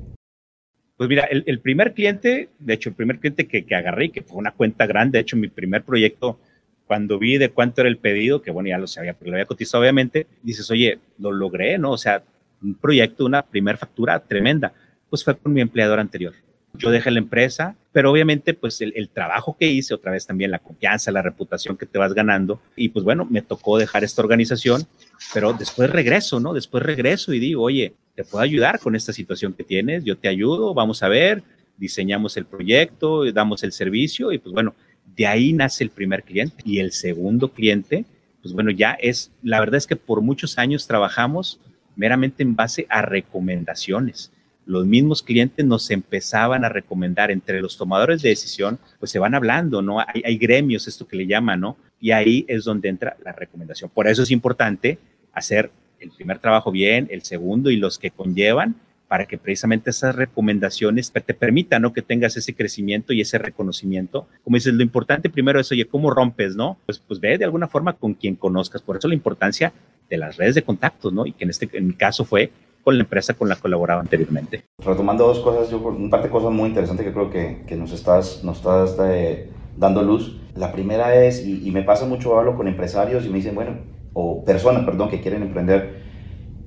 pues 1.01 1.09
mira, 1.09 1.25
el, 1.25 1.61
primer 1.61 1.95
cliente, 1.95 2.51
de 2.59 2.75
hecho, 2.75 2.91
el 2.91 2.95
primer 2.95 3.19
cliente 3.21 3.49
que, 3.49 3.65
que 3.65 3.75
agarré, 3.75 4.11
que 4.11 4.21
fue 4.21 4.37
una 4.37 4.53
cuenta 4.53 4.85
grande, 4.85 5.17
de 5.17 5.23
hecho, 5.23 5.35
mi 5.35 5.49
primer 5.49 5.83
proyecto, 5.83 6.39
cuando 6.87 7.19
vi 7.19 7.39
de 7.39 7.49
cuánto 7.49 7.81
era 7.81 7.89
el 7.89 7.97
pedido, 7.97 8.43
que 8.43 8.51
bueno, 8.51 8.69
ya 8.69 8.77
lo 8.77 8.87
sabía, 8.87 9.15
porque 9.15 9.31
lo 9.31 9.37
había 9.37 9.47
cotizado 9.47 9.81
obviamente, 9.81 10.27
dices, 10.43 10.71
oye, 10.71 10.99
lo 11.19 11.33
logré, 11.33 11.79
¿no? 11.79 11.93
O 11.93 11.97
sea, 11.97 12.23
un 12.63 12.75
proyecto, 12.75 13.25
una 13.25 13.41
primera 13.41 13.79
factura 13.79 14.21
tremenda, 14.21 14.75
pues 15.11 15.25
fue 15.25 15.37
con 15.37 15.53
mi 15.53 15.61
empleador 15.61 16.01
anterior. 16.01 16.33
Yo 16.75 16.91
dejé 16.91 17.11
la 17.11 17.19
empresa, 17.19 17.77
pero 17.93 18.13
obviamente 18.13 18.55
pues 18.55 18.81
el, 18.81 18.93
el, 18.95 19.09
trabajo 19.09 19.57
que 19.59 19.67
hice, 19.67 19.93
otra 19.93 20.13
vez 20.13 20.25
también 20.25 20.53
la 20.53 20.61
confianza, 20.61 21.11
la 21.11 21.21
reputación 21.21 21.77
que 21.77 21.85
te 21.85 21.99
vas 21.99 22.15
ganando, 22.15 22.63
y 22.77 22.91
pues 22.91 23.05
bueno, 23.05 23.27
me 23.29 23.43
tocó 23.43 23.77
dejar 23.77 24.05
esta 24.05 24.23
organización, 24.23 24.87
pero 25.35 25.53
después 25.53 25.91
regreso, 25.91 26.39
¿no? 26.39 26.55
Después 26.55 26.85
regreso 26.85 27.35
y 27.35 27.41
digo, 27.41 27.65
oye, 27.65 27.95
te 28.15 28.25
puedo 28.25 28.43
ayudar 28.43 28.79
con 28.79 28.95
esta 28.95 29.13
situación 29.13 29.53
que 29.53 29.65
tienes, 29.65 30.05
yo 30.05 30.17
te 30.17 30.29
ayudo, 30.29 30.73
vamos 30.73 31.03
a 31.03 31.09
ver, 31.09 31.43
diseñamos 31.77 32.37
el 32.37 32.45
proyecto, 32.45 33.31
damos 33.33 33.65
el 33.65 33.73
servicio 33.73 34.31
y 34.31 34.39
pues 34.39 34.53
bueno, 34.53 34.75
de 35.17 35.27
ahí 35.27 35.53
nace 35.53 35.83
el 35.83 35.91
primer 35.91 36.23
cliente 36.23 36.63
y 36.65 36.79
el 36.79 36.93
segundo 36.93 37.53
cliente, 37.53 38.05
pues 38.43 38.55
bueno, 38.55 38.71
ya 38.71 38.93
es, 38.93 39.33
la 39.43 39.59
verdad 39.59 39.77
es 39.77 39.87
que 39.87 39.97
por 39.97 40.21
muchos 40.21 40.59
años 40.59 40.87
trabajamos 40.87 41.61
meramente 41.97 42.43
en 42.43 42.55
base 42.55 42.87
a 42.89 43.03
recomendaciones. 43.03 44.33
Los 44.71 44.87
mismos 44.87 45.23
clientes 45.23 45.67
nos 45.67 45.91
empezaban 45.91 46.65
a 46.65 46.69
recomendar 46.69 47.31
entre 47.31 47.61
los 47.61 47.77
tomadores 47.77 48.23
de 48.23 48.29
decisión, 48.29 48.79
pues 48.99 49.11
se 49.11 49.19
van 49.19 49.35
hablando, 49.35 49.83
¿no? 49.83 49.99
Hay, 49.99 50.39
gremios, 50.39 50.87
esto 50.87 51.09
que 51.09 51.17
le 51.17 51.27
llaman, 51.27 51.61
¿no? 51.61 51.77
y 52.01 52.13
ahí 52.13 52.45
es 52.49 52.65
donde 52.65 52.89
entra 52.89 53.17
la 53.25 53.33
recomendación. 53.33 53.91
Por 53.93 54.09
eso 54.09 54.23
es 54.23 54.31
importante 54.31 54.99
hacer 55.33 55.71
el 56.01 56.11
primer 56.11 56.39
trabajo 56.39 56.71
bien, 56.71 57.09
el 57.11 57.23
segundo 57.23 57.71
y 57.71 57.77
los 57.77 57.99
que 57.99 58.11
conllevan 58.11 58.77
para 59.07 59.27
que 59.27 59.39
precisamente 59.39 59.91
esas 59.91 60.15
recomendaciones 60.15 61.11
te 61.11 61.35
permitan 61.35 61.83
¿no? 61.83 61.93
que 61.93 62.01
tengas 62.01 62.37
ese 62.37 62.55
crecimiento 62.55 63.13
y 63.13 63.21
ese 63.21 63.39
reconocimiento. 63.39 64.29
Como 64.45 64.55
dices, 64.55 64.73
lo 64.73 64.83
importante 64.83 65.29
primero 65.29 65.59
es, 65.59 65.71
oye, 65.73 65.85
¿cómo 65.85 66.11
rompes? 66.11 66.55
no? 66.55 66.79
Pues, 66.87 67.01
pues 67.01 67.19
ve 67.19 67.37
de 67.37 67.45
alguna 67.45 67.67
forma 67.67 67.95
con 67.95 68.15
quien 68.15 68.37
conozcas. 68.37 68.83
Por 68.83 68.97
eso 68.97 69.09
la 69.09 69.15
importancia 69.15 69.73
de 70.09 70.17
las 70.17 70.37
redes 70.37 70.55
de 70.55 70.63
contactos, 70.63 71.13
¿no? 71.13 71.27
Y 71.27 71.33
que 71.33 71.45
en 71.45 71.51
este 71.51 71.69
en 71.73 71.89
mi 71.89 71.95
caso 71.95 72.25
fue 72.25 72.51
con 72.83 72.97
la 72.97 73.05
empresa 73.05 73.35
con 73.35 73.49
la 73.49 73.57
que 73.57 73.63
colaboraba 73.63 74.01
anteriormente. 74.01 74.65
Retomando 74.85 75.27
dos 75.27 75.41
cosas, 75.41 75.71
yo 75.71 75.79
un 75.79 76.11
par 76.11 76.23
de 76.23 76.31
cosas 76.31 76.51
muy 76.51 76.69
interesantes 76.69 77.07
que 77.07 77.13
creo 77.13 77.31
que, 77.31 77.65
que 77.67 77.77
nos 77.77 77.93
estás, 77.93 78.43
nos 78.45 78.59
estás 78.59 78.97
eh, 79.05 79.51
dando 79.77 80.03
luz. 80.03 80.41
La 80.55 80.73
primera 80.73 81.15
es, 81.15 81.45
y, 81.45 81.67
y, 81.67 81.71
me 81.71 81.83
pasa 81.83 82.07
mucho, 82.07 82.39
hablo 82.39 82.57
con 82.57 82.69
empresarios 82.69 83.25
y 83.25 83.29
me 83.29 83.37
dicen, 83.37 83.55
bueno, 83.55 83.79
o 84.13 84.45
personas, 84.45 84.85
perdón, 84.85 85.09
que 85.09 85.21
quieren 85.21 85.43
emprender, 85.43 86.03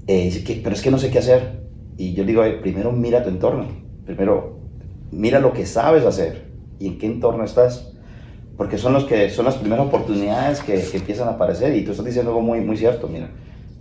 eh, 0.07 0.43
que, 0.45 0.61
pero 0.63 0.75
es 0.75 0.81
que 0.81 0.91
no 0.91 0.97
sé 0.97 1.11
qué 1.11 1.19
hacer 1.19 1.63
y 1.97 2.13
yo 2.13 2.23
digo, 2.23 2.43
primero 2.61 2.91
mira 2.91 3.23
tu 3.23 3.29
entorno, 3.29 3.67
primero 4.05 4.59
mira 5.11 5.39
lo 5.39 5.53
que 5.53 5.65
sabes 5.65 6.05
hacer 6.05 6.51
y 6.79 6.87
en 6.87 6.97
qué 6.97 7.05
entorno 7.05 7.43
estás, 7.43 7.93
porque 8.57 8.77
son, 8.77 8.93
los 8.93 9.05
que, 9.05 9.29
son 9.29 9.45
las 9.45 9.55
primeras 9.55 9.87
oportunidades 9.87 10.61
que, 10.61 10.81
que 10.81 10.97
empiezan 10.97 11.27
a 11.27 11.31
aparecer 11.31 11.75
y 11.75 11.83
tú 11.83 11.91
estás 11.91 12.05
diciendo 12.05 12.31
algo 12.31 12.41
muy, 12.41 12.61
muy 12.61 12.77
cierto, 12.77 13.07
mira, 13.07 13.29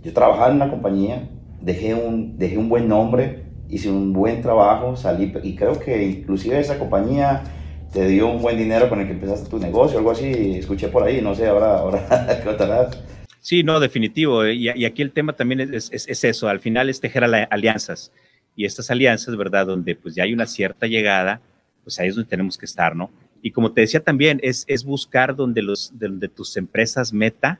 yo 0.03 0.13
trabajaba 0.13 0.49
en 0.49 0.57
una 0.57 0.69
compañía, 0.69 1.29
dejé 1.63 1.95
un, 1.95 2.37
dejé 2.37 2.57
un 2.57 2.69
buen 2.69 2.87
nombre, 2.87 3.43
hice 3.69 3.89
un 3.89 4.13
buen 4.13 4.41
trabajo, 4.41 4.95
salí 4.95 5.33
y 5.43 5.55
creo 5.55 5.79
que 5.79 6.03
inclusive 6.03 6.59
esa 6.59 6.77
compañía 6.77 7.43
te 7.91 8.07
dio 8.07 8.27
un 8.27 8.41
buen 8.41 8.57
dinero 8.57 8.89
con 8.89 8.99
el 8.99 9.07
que 9.07 9.13
empezaste 9.13 9.49
tu 9.49 9.59
negocio, 9.59 9.97
algo 9.97 10.11
así, 10.11 10.57
escuché 10.57 10.89
por 10.89 11.03
ahí, 11.03 11.21
no 11.21 11.33
sé, 11.33 11.47
ahora, 11.47 11.77
ahora 11.77 12.07
¿qué 12.43 12.97
Sí, 13.39 13.63
no, 13.63 13.79
definitivo. 13.79 14.45
Eh, 14.45 14.55
y, 14.55 14.85
aquí 14.85 15.01
el 15.01 15.11
tema 15.11 15.33
también 15.33 15.59
es, 15.73 15.91
eso, 15.91 16.47
al 16.47 16.59
final 16.59 16.89
es 16.89 17.01
tejer 17.01 17.23
alianzas. 17.23 18.11
Y 18.55 18.65
estas 18.65 18.89
alianzas, 18.89 19.35
¿verdad? 19.35 19.65
Donde 19.65 19.95
pues 19.95 20.15
ya 20.15 20.23
hay 20.23 20.33
una 20.33 20.45
cierta 20.45 20.87
llegada, 20.87 21.41
pues 21.83 21.99
ahí 21.99 22.07
es 22.07 22.15
donde 22.15 22.29
tenemos 22.29 22.57
que 22.57 22.65
estar, 22.65 22.95
¿no? 22.95 23.11
Y 23.41 23.51
como 23.51 23.73
te 23.73 23.81
decía 23.81 23.99
también, 23.99 24.39
es, 24.43 24.63
es 24.67 24.85
buscar 24.85 25.35
donde, 25.35 25.61
los, 25.61 25.91
donde 25.99 26.29
tus 26.29 26.55
empresas 26.55 27.11
meta, 27.11 27.59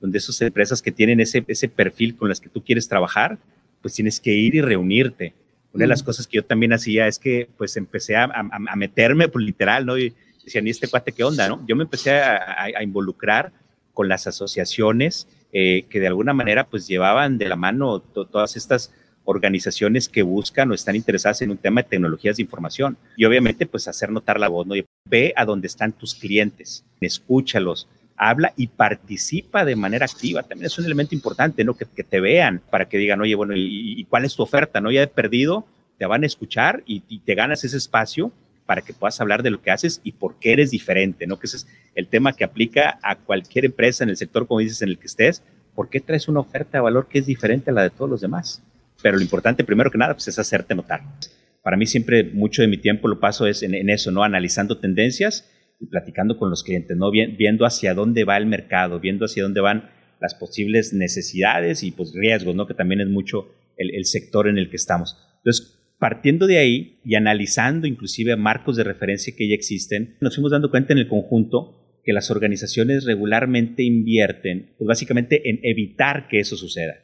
donde 0.00 0.18
esas 0.18 0.40
empresas 0.42 0.82
que 0.82 0.92
tienen 0.92 1.20
ese, 1.20 1.44
ese 1.48 1.68
perfil 1.68 2.16
con 2.16 2.28
las 2.28 2.40
que 2.40 2.48
tú 2.48 2.62
quieres 2.62 2.88
trabajar, 2.88 3.38
pues 3.82 3.94
tienes 3.94 4.20
que 4.20 4.32
ir 4.32 4.54
y 4.54 4.60
reunirte. 4.60 5.34
Una 5.72 5.84
de 5.84 5.88
las 5.88 6.02
cosas 6.02 6.26
que 6.26 6.36
yo 6.36 6.44
también 6.44 6.72
hacía 6.72 7.06
es 7.06 7.18
que 7.18 7.48
pues 7.56 7.76
empecé 7.76 8.16
a, 8.16 8.24
a, 8.24 8.76
meterme, 8.76 9.28
pues 9.28 9.44
literal, 9.44 9.84
¿no? 9.84 9.98
Y 9.98 10.14
decían, 10.42 10.66
¿y 10.66 10.70
este 10.70 10.88
cuate 10.88 11.12
qué 11.12 11.22
onda, 11.22 11.48
no? 11.48 11.64
Yo 11.66 11.76
me 11.76 11.84
empecé 11.84 12.12
a, 12.12 12.62
a 12.62 12.82
involucrar 12.82 13.52
con 13.92 14.08
las 14.08 14.26
asociaciones 14.26 15.28
eh, 15.52 15.86
que 15.88 16.00
de 16.00 16.06
alguna 16.06 16.34
manera 16.34 16.68
pues 16.68 16.86
llevaban 16.86 17.38
de 17.38 17.48
la 17.48 17.56
mano 17.56 18.00
todas 18.00 18.56
estas 18.56 18.92
organizaciones 19.24 20.08
que 20.08 20.22
buscan 20.22 20.70
o 20.70 20.74
están 20.74 20.96
interesadas 20.96 21.40
en 21.40 21.50
un 21.50 21.56
tema 21.56 21.82
de 21.82 21.88
tecnologías 21.88 22.36
de 22.36 22.42
información. 22.42 22.98
Y 23.16 23.24
obviamente 23.24 23.64
pues 23.64 23.88
hacer 23.88 24.10
notar 24.10 24.38
la 24.38 24.48
voz, 24.48 24.66
¿no? 24.66 24.74
ve 25.08 25.32
a 25.34 25.46
dónde 25.46 25.66
están 25.66 25.92
tus 25.92 26.14
clientes, 26.14 26.84
escúchalos, 27.00 27.88
habla 28.16 28.52
y 28.56 28.68
participa 28.68 29.64
de 29.64 29.76
manera 29.76 30.06
activa. 30.06 30.42
También 30.42 30.66
es 30.66 30.78
un 30.78 30.84
elemento 30.84 31.14
importante, 31.14 31.64
¿no? 31.64 31.74
Que, 31.74 31.84
te 31.86 32.20
vean 32.20 32.62
para 32.70 32.88
que 32.88 32.98
digan, 32.98 33.20
oye, 33.20 33.34
bueno, 33.34 33.54
¿y, 33.56 34.04
cuál 34.04 34.24
es 34.24 34.34
tu 34.34 34.42
oferta? 34.42 34.80
¿No? 34.80 34.90
Ya 34.90 35.02
he 35.02 35.06
perdido, 35.06 35.66
te 35.98 36.06
van 36.06 36.22
a 36.22 36.26
escuchar 36.26 36.82
y, 36.86 37.02
y 37.08 37.20
te 37.20 37.34
ganas 37.34 37.64
ese 37.64 37.76
espacio 37.76 38.32
para 38.66 38.82
que 38.82 38.92
puedas 38.92 39.20
hablar 39.20 39.42
de 39.42 39.50
lo 39.50 39.62
que 39.62 39.70
haces 39.70 40.00
y 40.02 40.12
por 40.12 40.38
qué 40.38 40.52
eres 40.52 40.70
diferente, 40.70 41.26
¿no? 41.26 41.38
Que 41.38 41.46
ese 41.46 41.58
es 41.58 41.68
el 41.94 42.08
tema 42.08 42.32
que 42.32 42.44
aplica 42.44 42.98
a 43.02 43.16
cualquier 43.16 43.64
empresa 43.64 44.04
en 44.04 44.10
el 44.10 44.16
sector, 44.16 44.46
como 44.46 44.60
dices, 44.60 44.82
en 44.82 44.88
el 44.88 44.98
que 44.98 45.06
estés. 45.06 45.42
¿Por 45.74 45.88
qué 45.88 46.00
traes 46.00 46.28
una 46.28 46.40
oferta 46.40 46.78
de 46.78 46.82
valor 46.82 47.06
que 47.08 47.20
es 47.20 47.26
diferente 47.26 47.70
a 47.70 47.74
la 47.74 47.82
de 47.82 47.90
todos 47.90 48.10
los 48.10 48.20
demás? 48.20 48.62
Pero 49.02 49.16
lo 49.16 49.22
importante, 49.22 49.62
primero 49.62 49.90
que 49.90 49.98
nada, 49.98 50.14
pues 50.14 50.26
es 50.28 50.38
hacerte 50.38 50.74
notar. 50.74 51.02
Para 51.62 51.76
mí 51.76 51.86
siempre 51.86 52.24
mucho 52.24 52.62
de 52.62 52.68
mi 52.68 52.78
tiempo 52.78 53.08
lo 53.08 53.20
paso 53.20 53.46
es 53.46 53.62
en, 53.62 53.90
eso, 53.90 54.10
¿no? 54.10 54.22
Analizando 54.22 54.78
tendencias 54.78 55.48
y 55.78 55.86
platicando 55.86 56.38
con 56.38 56.50
los 56.50 56.62
clientes, 56.62 56.96
¿no? 56.96 57.10
Viendo 57.10 57.66
hacia 57.66 57.94
dónde 57.94 58.24
va 58.24 58.36
el 58.36 58.46
mercado, 58.46 59.00
viendo 59.00 59.24
hacia 59.24 59.42
dónde 59.42 59.60
van 59.60 59.90
las 60.20 60.34
posibles 60.34 60.92
necesidades 60.92 61.82
y 61.82 61.90
pues 61.90 62.12
riesgos, 62.14 62.54
¿no? 62.54 62.66
Que 62.66 62.74
también 62.74 63.00
es 63.00 63.08
mucho 63.08 63.48
el, 63.76 63.94
el 63.94 64.04
sector 64.04 64.48
en 64.48 64.58
el 64.58 64.70
que 64.70 64.76
estamos. 64.76 65.16
Entonces, 65.38 65.76
Partiendo 65.98 66.46
de 66.46 66.58
ahí 66.58 67.00
y 67.04 67.14
analizando 67.14 67.86
inclusive 67.86 68.36
marcos 68.36 68.76
de 68.76 68.84
referencia 68.84 69.34
que 69.34 69.48
ya 69.48 69.54
existen, 69.54 70.16
nos 70.20 70.34
fuimos 70.34 70.52
dando 70.52 70.70
cuenta 70.70 70.92
en 70.92 70.98
el 70.98 71.08
conjunto 71.08 72.00
que 72.04 72.12
las 72.12 72.30
organizaciones 72.30 73.04
regularmente 73.04 73.82
invierten, 73.82 74.74
pues 74.76 74.86
básicamente 74.86 75.48
en 75.48 75.58
evitar 75.62 76.28
que 76.28 76.38
eso 76.38 76.56
suceda. 76.56 76.96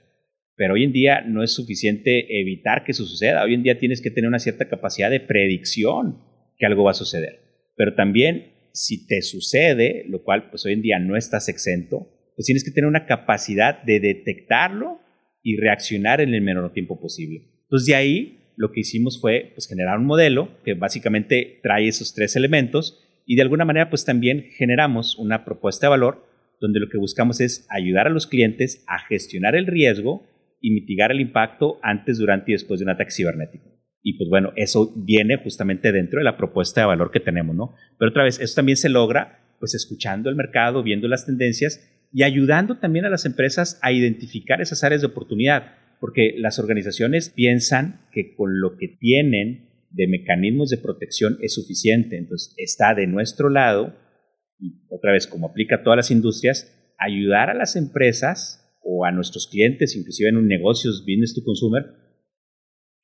Pero 0.56 0.74
hoy 0.74 0.84
en 0.84 0.92
día 0.92 1.22
no 1.22 1.42
es 1.42 1.54
suficiente 1.54 2.38
evitar 2.38 2.84
que 2.84 2.92
eso 2.92 3.06
suceda. 3.06 3.42
Hoy 3.42 3.54
en 3.54 3.62
día 3.62 3.78
tienes 3.78 4.02
que 4.02 4.10
tener 4.10 4.28
una 4.28 4.38
cierta 4.38 4.68
capacidad 4.68 5.10
de 5.10 5.20
predicción 5.20 6.18
que 6.58 6.66
algo 6.66 6.84
va 6.84 6.90
a 6.90 6.94
suceder. 6.94 7.40
Pero 7.74 7.94
también 7.94 8.51
si 8.72 9.06
te 9.06 9.22
sucede, 9.22 10.04
lo 10.08 10.22
cual 10.22 10.50
pues 10.50 10.64
hoy 10.66 10.72
en 10.72 10.82
día 10.82 10.98
no 10.98 11.16
estás 11.16 11.48
exento, 11.48 12.08
pues 12.34 12.46
tienes 12.46 12.64
que 12.64 12.70
tener 12.70 12.88
una 12.88 13.06
capacidad 13.06 13.82
de 13.82 14.00
detectarlo 14.00 15.00
y 15.42 15.56
reaccionar 15.56 16.20
en 16.20 16.34
el 16.34 16.42
menor 16.42 16.72
tiempo 16.72 17.00
posible. 17.00 17.48
Entonces 17.64 17.86
de 17.86 17.94
ahí 17.94 18.38
lo 18.56 18.70
que 18.72 18.80
hicimos 18.80 19.20
fue 19.20 19.52
pues, 19.54 19.66
generar 19.68 19.98
un 19.98 20.06
modelo 20.06 20.58
que 20.64 20.74
básicamente 20.74 21.60
trae 21.62 21.88
esos 21.88 22.14
tres 22.14 22.36
elementos 22.36 23.02
y 23.26 23.36
de 23.36 23.42
alguna 23.42 23.64
manera 23.64 23.90
pues 23.90 24.04
también 24.04 24.46
generamos 24.56 25.16
una 25.18 25.44
propuesta 25.44 25.86
de 25.86 25.90
valor 25.90 26.26
donde 26.60 26.80
lo 26.80 26.88
que 26.88 26.98
buscamos 26.98 27.40
es 27.40 27.66
ayudar 27.70 28.06
a 28.06 28.10
los 28.10 28.26
clientes 28.26 28.84
a 28.86 29.00
gestionar 29.00 29.56
el 29.56 29.66
riesgo 29.66 30.26
y 30.60 30.70
mitigar 30.70 31.10
el 31.10 31.20
impacto 31.20 31.80
antes, 31.82 32.18
durante 32.18 32.52
y 32.52 32.54
después 32.54 32.78
de 32.78 32.84
un 32.84 32.90
ataque 32.90 33.10
cibernético. 33.10 33.71
Y 34.02 34.14
pues 34.18 34.28
bueno, 34.28 34.52
eso 34.56 34.92
viene 34.96 35.36
justamente 35.36 35.92
dentro 35.92 36.18
de 36.18 36.24
la 36.24 36.36
propuesta 36.36 36.80
de 36.80 36.86
valor 36.88 37.10
que 37.10 37.20
tenemos, 37.20 37.54
¿no? 37.54 37.74
Pero 37.98 38.10
otra 38.10 38.24
vez, 38.24 38.40
eso 38.40 38.54
también 38.54 38.76
se 38.76 38.88
logra 38.88 39.40
pues 39.60 39.74
escuchando 39.74 40.28
el 40.28 40.36
mercado, 40.36 40.82
viendo 40.82 41.06
las 41.06 41.24
tendencias 41.24 41.88
y 42.12 42.24
ayudando 42.24 42.78
también 42.78 43.04
a 43.04 43.10
las 43.10 43.24
empresas 43.24 43.78
a 43.80 43.92
identificar 43.92 44.60
esas 44.60 44.82
áreas 44.82 45.02
de 45.02 45.06
oportunidad 45.06 45.76
porque 46.02 46.34
las 46.36 46.58
organizaciones 46.58 47.30
piensan 47.30 48.00
que 48.10 48.34
con 48.34 48.60
lo 48.60 48.76
que 48.76 48.88
tienen 48.88 49.68
de 49.92 50.08
mecanismos 50.08 50.68
de 50.68 50.78
protección 50.78 51.38
es 51.42 51.54
suficiente. 51.54 52.18
Entonces, 52.18 52.56
está 52.56 52.92
de 52.92 53.06
nuestro 53.06 53.48
lado, 53.48 53.94
y 54.58 54.82
otra 54.90 55.12
vez, 55.12 55.28
como 55.28 55.46
aplica 55.46 55.76
a 55.76 55.82
todas 55.84 55.96
las 55.96 56.10
industrias, 56.10 56.92
ayudar 56.98 57.50
a 57.50 57.54
las 57.54 57.76
empresas 57.76 58.76
o 58.82 59.04
a 59.04 59.12
nuestros 59.12 59.46
clientes, 59.46 59.94
inclusive 59.94 60.28
en 60.28 60.38
un 60.38 60.48
negocio 60.48 60.90
business 60.90 61.36
to 61.36 61.44
consumer, 61.44 61.84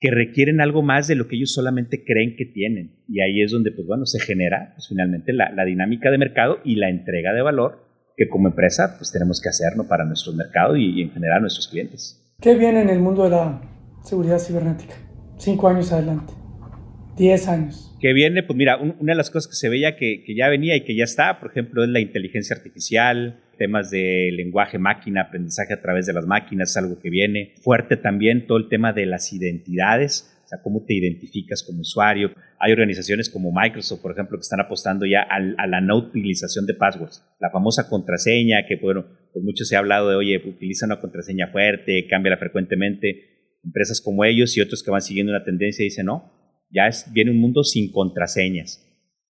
que 0.00 0.10
requieren 0.10 0.60
algo 0.60 0.82
más 0.82 1.08
de 1.08 1.16
lo 1.16 1.26
que 1.26 1.36
ellos 1.36 1.52
solamente 1.52 2.04
creen 2.04 2.36
que 2.36 2.44
tienen. 2.46 3.02
Y 3.08 3.20
ahí 3.20 3.42
es 3.42 3.50
donde, 3.50 3.72
pues 3.72 3.86
bueno, 3.86 4.06
se 4.06 4.20
genera 4.20 4.72
pues, 4.74 4.88
finalmente 4.88 5.32
la, 5.32 5.64
dinámica 5.64 6.10
de 6.10 6.18
mercado 6.18 6.58
y 6.64 6.76
la 6.76 6.88
entrega 6.88 7.32
de 7.32 7.42
valor 7.42 7.86
que 8.16 8.28
como 8.28 8.48
empresa 8.48 8.96
pues 8.98 9.12
tenemos 9.12 9.40
que 9.40 9.48
hacer 9.48 9.72
para 9.88 10.04
nuestro 10.04 10.32
mercado 10.32 10.76
y, 10.76 10.98
y 10.98 11.02
en 11.02 11.10
general 11.10 11.40
nuestros 11.40 11.68
clientes. 11.68 12.24
¿Qué 12.40 12.54
viene 12.56 12.82
en 12.82 12.90
el 12.90 12.98
mundo 12.98 13.24
de 13.24 13.30
la 13.30 13.60
seguridad 14.02 14.38
cibernética? 14.38 14.94
Cinco 15.36 15.68
años 15.68 15.92
adelante. 15.92 16.32
Diez 17.18 17.48
años. 17.48 17.96
¿Qué 18.00 18.12
viene? 18.12 18.44
Pues 18.44 18.56
mira, 18.56 18.76
una 18.76 19.12
de 19.12 19.16
las 19.16 19.30
cosas 19.30 19.48
que 19.48 19.56
se 19.56 19.68
veía 19.68 19.96
que, 19.96 20.22
que, 20.24 20.36
ya 20.36 20.48
venía 20.48 20.76
y 20.76 20.84
que 20.84 20.94
ya 20.94 21.04
está, 21.04 21.40
por 21.40 21.50
ejemplo, 21.50 21.82
es 21.82 21.90
la 21.90 21.98
inteligencia 21.98 22.54
artificial, 22.54 23.40
temas 23.58 23.90
de 23.90 24.30
lenguaje 24.32 24.78
máquina, 24.78 25.22
aprendizaje 25.22 25.74
a 25.74 25.82
través 25.82 26.06
de 26.06 26.12
las 26.12 26.26
máquinas, 26.26 26.70
es 26.70 26.76
algo 26.76 27.00
que 27.00 27.10
viene. 27.10 27.54
Fuerte 27.60 27.96
también 27.96 28.46
todo 28.46 28.58
el 28.58 28.68
tema 28.68 28.92
de 28.92 29.06
las 29.06 29.32
identidades, 29.32 30.40
o 30.44 30.48
sea, 30.48 30.62
cómo 30.62 30.84
te 30.86 30.94
identificas 30.94 31.64
como 31.64 31.80
usuario. 31.80 32.30
Hay 32.60 32.72
organizaciones 32.72 33.28
como 33.28 33.52
Microsoft, 33.52 34.00
por 34.00 34.12
ejemplo, 34.12 34.38
que 34.38 34.42
están 34.42 34.60
apostando 34.60 35.04
ya 35.04 35.22
a, 35.22 35.66
la 35.66 35.80
no 35.80 35.96
utilización 35.96 36.66
de 36.66 36.74
passwords. 36.74 37.24
La 37.40 37.50
famosa 37.50 37.88
contraseña, 37.88 38.64
que 38.66 38.76
bueno, 38.76 39.06
pues 39.32 39.44
mucho 39.44 39.64
se 39.64 39.76
ha 39.76 39.80
hablado 39.80 40.08
de, 40.08 40.16
oye, 40.16 40.36
utiliza 40.38 40.86
una 40.86 41.00
contraseña 41.00 41.48
fuerte, 41.48 42.06
cámbiala 42.08 42.38
frecuentemente. 42.38 43.56
Empresas 43.64 44.00
como 44.00 44.24
ellos 44.24 44.56
y 44.56 44.60
otros 44.60 44.82
que 44.82 44.90
van 44.90 45.02
siguiendo 45.02 45.32
una 45.32 45.44
tendencia 45.44 45.82
dicen, 45.82 46.06
no, 46.06 46.37
ya 46.70 46.86
es, 46.86 47.10
viene 47.12 47.30
un 47.30 47.40
mundo 47.40 47.62
sin 47.64 47.92
contraseñas 47.92 48.84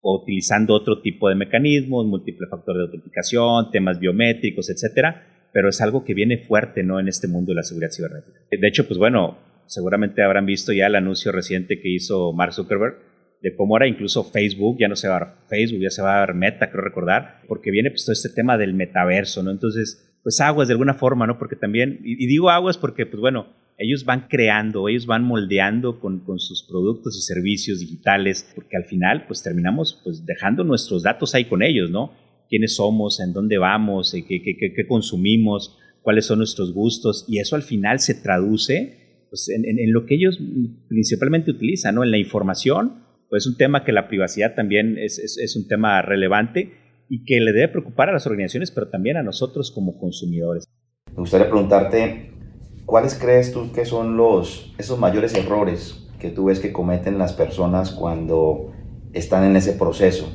o 0.00 0.20
utilizando 0.22 0.74
otro 0.74 1.00
tipo 1.00 1.28
de 1.28 1.34
mecanismos, 1.34 2.06
múltiple 2.06 2.46
factor 2.48 2.76
de 2.76 2.82
autenticación, 2.82 3.70
temas 3.70 3.98
biométricos, 3.98 4.68
etcétera, 4.68 5.48
pero 5.52 5.68
es 5.70 5.80
algo 5.80 6.04
que 6.04 6.14
viene 6.14 6.38
fuerte 6.38 6.82
¿no? 6.82 7.00
en 7.00 7.08
este 7.08 7.26
mundo 7.26 7.52
de 7.52 7.56
la 7.56 7.62
seguridad 7.62 7.90
cibernética. 7.90 8.38
De 8.50 8.68
hecho, 8.68 8.86
pues 8.86 8.98
bueno, 8.98 9.38
seguramente 9.66 10.22
habrán 10.22 10.44
visto 10.44 10.72
ya 10.72 10.86
el 10.88 10.96
anuncio 10.96 11.32
reciente 11.32 11.80
que 11.80 11.88
hizo 11.88 12.32
Mark 12.34 12.52
Zuckerberg 12.52 13.14
de 13.44 13.54
cómo 13.54 13.74
ahora 13.74 13.86
incluso 13.86 14.24
Facebook, 14.24 14.78
ya 14.80 14.88
no 14.88 14.96
se 14.96 15.06
va 15.06 15.16
a 15.16 15.20
dar 15.20 15.36
Facebook, 15.48 15.82
ya 15.82 15.90
se 15.90 16.00
va 16.00 16.16
a 16.16 16.18
dar 16.20 16.34
Meta, 16.34 16.70
creo 16.70 16.82
recordar, 16.82 17.42
porque 17.46 17.70
viene 17.70 17.90
pues 17.90 18.06
todo 18.06 18.14
este 18.14 18.30
tema 18.30 18.56
del 18.56 18.72
metaverso, 18.72 19.42
¿no? 19.42 19.50
Entonces, 19.50 20.18
pues 20.22 20.40
aguas 20.40 20.68
de 20.68 20.72
alguna 20.72 20.94
forma, 20.94 21.26
¿no? 21.26 21.38
Porque 21.38 21.54
también, 21.54 22.00
y, 22.02 22.26
digo 22.26 22.48
aguas 22.48 22.78
porque, 22.78 23.04
pues 23.04 23.20
bueno, 23.20 23.48
ellos 23.78 24.04
van 24.04 24.28
creando, 24.28 24.88
ellos 24.88 25.06
van 25.06 25.24
moldeando 25.24 26.00
con, 26.00 26.20
con, 26.20 26.38
sus 26.38 26.62
productos 26.62 27.16
y 27.16 27.22
servicios 27.22 27.80
digitales, 27.80 28.48
porque 28.54 28.76
al 28.76 28.84
final, 28.84 29.26
pues 29.26 29.42
terminamos 29.42 30.00
pues 30.04 30.24
dejando 30.24 30.64
nuestros 30.64 31.02
datos 31.02 31.34
ahí 31.34 31.46
con 31.46 31.62
ellos, 31.62 31.90
¿no? 31.90 32.12
quiénes 32.48 32.76
somos, 32.76 33.20
en 33.20 33.32
dónde 33.32 33.58
vamos, 33.58 34.12
qué, 34.12 34.42
qué, 34.42 34.56
qué, 34.56 34.86
consumimos, 34.86 35.78
cuáles 36.02 36.26
son 36.26 36.38
nuestros 36.38 36.72
gustos, 36.72 37.24
y 37.28 37.38
eso 37.38 37.56
al 37.56 37.62
final 37.62 38.00
se 38.00 38.14
traduce 38.14 39.24
pues, 39.30 39.48
en, 39.48 39.92
lo 39.92 40.06
que 40.06 40.14
ellos 40.14 40.38
principalmente 40.88 41.50
utilizan, 41.50 41.94
¿no? 41.94 42.04
En 42.04 42.10
la 42.10 42.18
información, 42.18 43.02
pues 43.28 43.44
es 43.44 43.46
un 43.48 43.56
tema 43.56 43.84
que 43.84 43.92
la 43.92 44.08
privacidad 44.08 44.54
también 44.54 44.98
es, 44.98 45.18
es, 45.18 45.38
es 45.38 45.56
un 45.56 45.66
tema 45.66 46.00
relevante 46.02 46.74
y 47.08 47.24
que 47.24 47.40
le 47.40 47.52
debe 47.52 47.68
preocupar 47.68 48.08
a 48.08 48.12
las 48.12 48.26
organizaciones, 48.26 48.70
pero 48.70 48.88
también 48.88 49.16
a 49.16 49.22
nosotros 49.22 49.70
como 49.70 49.98
consumidores. 49.98 50.64
Me 51.08 51.20
gustaría 51.20 51.48
preguntarte, 51.48 52.30
¿cuáles 52.86 53.14
crees 53.14 53.52
tú 53.52 53.72
que 53.72 53.84
son 53.84 54.16
los, 54.16 54.74
esos 54.78 54.98
mayores 54.98 55.34
errores 55.34 56.08
que 56.18 56.30
tú 56.30 56.46
ves 56.46 56.60
que 56.60 56.72
cometen 56.72 57.18
las 57.18 57.32
personas 57.32 57.90
cuando 57.90 58.72
están 59.12 59.44
en 59.44 59.56
ese 59.56 59.72
proceso? 59.72 60.28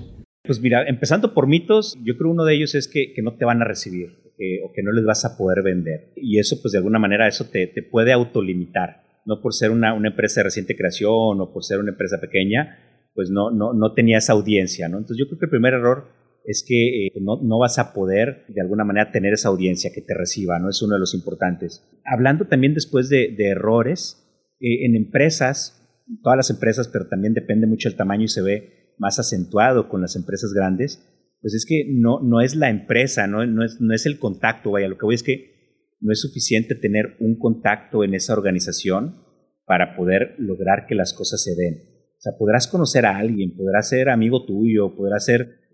Pues 0.44 0.60
mira, 0.62 0.88
empezando 0.88 1.34
por 1.34 1.48
mitos, 1.48 1.98
yo 2.04 2.18
creo 2.18 2.32
uno 2.32 2.46
de 2.46 2.56
ellos 2.56 2.76
es 2.76 2.88
que, 2.88 3.14
que 3.14 3.22
no 3.22 3.36
te 3.36 3.46
van 3.46 3.62
a 3.62 3.66
recibir 3.66 4.20
o 4.64 4.72
que 4.74 4.84
no 4.84 4.92
les 4.92 5.06
vas 5.06 5.26
a 5.26 5.38
poder 5.38 5.62
vender. 5.64 6.14
Y 6.16 6.40
eso, 6.40 6.62
pues 6.62 6.72
de 6.72 6.78
alguna 6.78 7.00
manera, 7.00 7.28
eso 7.28 7.46
te, 7.46 7.68
te 7.68 7.84
puede 7.84 8.14
autolimitar. 8.14 9.04
No 9.26 9.42
por 9.42 9.54
ser 9.54 9.72
una, 9.72 9.94
una, 9.94 10.10
empresa 10.10 10.40
de 10.40 10.46
reciente 10.46 10.78
creación 10.78 11.42
o 11.42 11.52
por 11.52 11.64
ser 11.64 11.80
una 11.80 11.92
empresa 11.92 12.20
pequeña, 12.20 12.80
pues 13.14 13.30
no, 13.30 13.52
no, 13.52 13.74
no 13.74 13.94
tenía 13.94 14.18
esa 14.18 14.34
audiencia, 14.34 14.88
¿no? 14.88 14.98
Entonces 14.98 15.18
yo 15.18 15.28
creo 15.28 15.40
que 15.40 15.46
el 15.46 15.52
primer 15.52 15.74
error 15.74 16.08
es 16.46 16.64
que 16.68 17.08
eh, 17.08 17.12
no, 17.22 17.42
no, 17.42 17.60
vas 17.60 17.80
a 17.80 17.94
poder 17.94 18.46
de 18.48 18.62
alguna 18.62 18.84
manera 18.84 19.12
tener 19.12 19.34
esa 19.34 19.50
audiencia 19.50 19.92
que 19.94 20.02
te 20.02 20.14
reciba, 20.14 20.60
¿no? 20.60 20.70
Es 20.70 20.82
uno 20.82 20.96
de 20.96 21.00
los 21.00 21.14
importantes. 21.14 21.84
Hablando 22.06 22.48
también 22.48 22.74
después 22.74 23.10
de, 23.10 23.36
de 23.38 23.50
errores, 23.50 24.26
eh, 24.60 24.86
en 24.86 24.96
empresas, 24.96 26.06
todas 26.24 26.38
las 26.38 26.50
empresas, 26.50 26.88
pero 26.88 27.08
también 27.08 27.34
depende 27.34 27.68
mucho 27.68 27.90
del 27.90 27.98
tamaño 27.98 28.24
y 28.24 28.30
se 28.30 28.42
ve 28.42 28.94
más 28.98 29.20
acentuado 29.20 29.90
con 29.90 30.02
las 30.02 30.16
empresas 30.16 30.54
grandes, 30.54 31.06
pues 31.42 31.54
es 31.54 31.66
que 31.66 31.86
no, 31.88 32.20
no 32.22 32.42
es 32.42 32.56
la 32.56 32.70
empresa, 32.70 33.28
no, 33.28 33.46
no, 33.46 33.64
es, 33.64 33.80
no 33.80 33.94
es 33.94 34.06
el 34.06 34.20
contacto, 34.20 34.72
vaya, 34.72 34.90
lo 34.90 34.98
que 34.98 35.06
voy 35.06 35.16
es 35.16 35.24
que 35.24 35.60
no 36.02 36.12
es 36.12 36.20
suficiente 36.22 36.76
tener 36.76 37.16
un 37.20 37.38
contacto 37.38 38.04
en 38.04 38.14
esa 38.14 38.34
organización 38.34 39.24
para 39.66 39.96
poder 39.96 40.36
lograr 40.38 40.86
que 40.88 40.96
las 40.96 41.14
cosas 41.14 41.44
se 41.44 41.56
den. 41.56 41.76
O 42.18 42.22
sea, 42.22 42.34
podrás 42.38 42.68
conocer 42.68 43.06
a 43.06 43.18
alguien, 43.18 43.56
podrás 43.56 43.90
ser 43.90 44.10
amigo 44.10 44.46
tuyo, 44.46 44.96
podrás 44.96 45.26
ser 45.26 45.69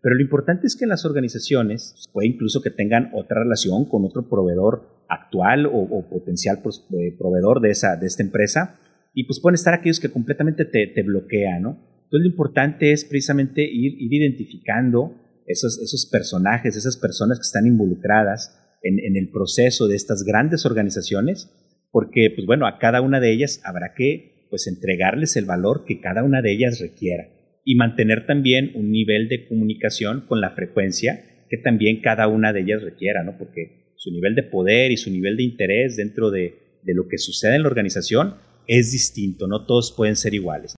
pero 0.00 0.14
lo 0.14 0.22
importante 0.22 0.66
es 0.66 0.76
que 0.76 0.86
las 0.86 1.04
organizaciones, 1.04 2.08
puede 2.12 2.28
incluso 2.28 2.60
que 2.62 2.70
tengan 2.70 3.10
otra 3.14 3.40
relación 3.40 3.86
con 3.86 4.04
otro 4.04 4.28
proveedor 4.28 5.04
actual 5.08 5.66
o, 5.66 6.06
potencial 6.08 6.60
pues, 6.62 6.86
eh, 6.92 7.14
proveedor 7.18 7.60
de, 7.60 7.70
esa, 7.70 7.96
de 7.96 8.06
esta 8.06 8.22
empresa, 8.22 8.78
y 9.14 9.24
pues 9.24 9.40
pueden 9.40 9.54
estar 9.54 9.74
aquellos 9.74 10.00
que 10.00 10.10
completamente 10.10 10.64
te, 10.64 10.86
te 10.86 11.02
bloquean, 11.02 11.62
¿no? 11.62 11.70
Entonces 12.04 12.24
lo 12.24 12.30
importante 12.30 12.92
es 12.92 13.04
precisamente 13.04 13.62
ir, 13.62 14.00
ir 14.00 14.14
identificando 14.14 15.14
esos, 15.46 15.78
esos, 15.82 16.06
personajes, 16.06 16.76
esas 16.76 16.96
personas 16.96 17.38
que 17.38 17.42
están 17.42 17.66
involucradas 17.66 18.58
en, 18.82 18.98
en, 18.98 19.16
el 19.16 19.30
proceso 19.30 19.88
de 19.88 19.96
estas 19.96 20.22
grandes 20.24 20.64
organizaciones, 20.64 21.50
porque 21.90 22.30
pues 22.34 22.46
bueno, 22.46 22.66
a 22.66 22.78
cada 22.78 23.00
una 23.00 23.20
de 23.20 23.32
ellas 23.32 23.60
habrá 23.64 23.92
que 23.94 24.46
pues 24.50 24.66
entregarles 24.66 25.36
el 25.36 25.44
valor 25.44 25.84
que 25.84 26.00
cada 26.00 26.22
una 26.22 26.40
de 26.40 26.52
ellas 26.52 26.80
requiera 26.80 27.28
y 27.68 27.74
mantener 27.74 28.24
también 28.24 28.72
un 28.76 28.90
nivel 28.90 29.28
de 29.28 29.46
comunicación 29.46 30.24
con 30.26 30.40
la 30.40 30.52
frecuencia 30.52 31.22
que 31.50 31.58
también 31.58 32.00
cada 32.00 32.26
una 32.26 32.54
de 32.54 32.62
ellas 32.62 32.82
requiera, 32.82 33.22
¿no? 33.22 33.36
Porque 33.36 33.92
su 33.94 34.10
nivel 34.10 34.34
de 34.34 34.42
poder 34.42 34.90
y 34.90 34.96
su 34.96 35.10
nivel 35.10 35.36
de 35.36 35.42
interés 35.42 35.94
dentro 35.98 36.30
de, 36.30 36.78
de 36.82 36.94
lo 36.94 37.08
que 37.08 37.18
sucede 37.18 37.56
en 37.56 37.64
la 37.64 37.68
organización 37.68 38.36
es 38.66 38.90
distinto, 38.90 39.46
no 39.46 39.66
todos 39.66 39.92
pueden 39.94 40.16
ser 40.16 40.32
iguales. 40.32 40.76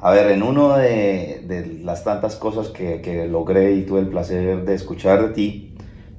A 0.00 0.12
ver, 0.12 0.32
en 0.32 0.42
uno 0.42 0.76
de, 0.76 1.42
de 1.46 1.78
las 1.84 2.02
tantas 2.02 2.34
cosas 2.34 2.70
que, 2.70 3.00
que, 3.00 3.28
logré 3.28 3.76
y 3.76 3.82
tuve 3.82 4.00
el 4.00 4.08
placer 4.08 4.64
de 4.64 4.74
escuchar 4.74 5.28
de 5.28 5.32
ti, 5.32 5.74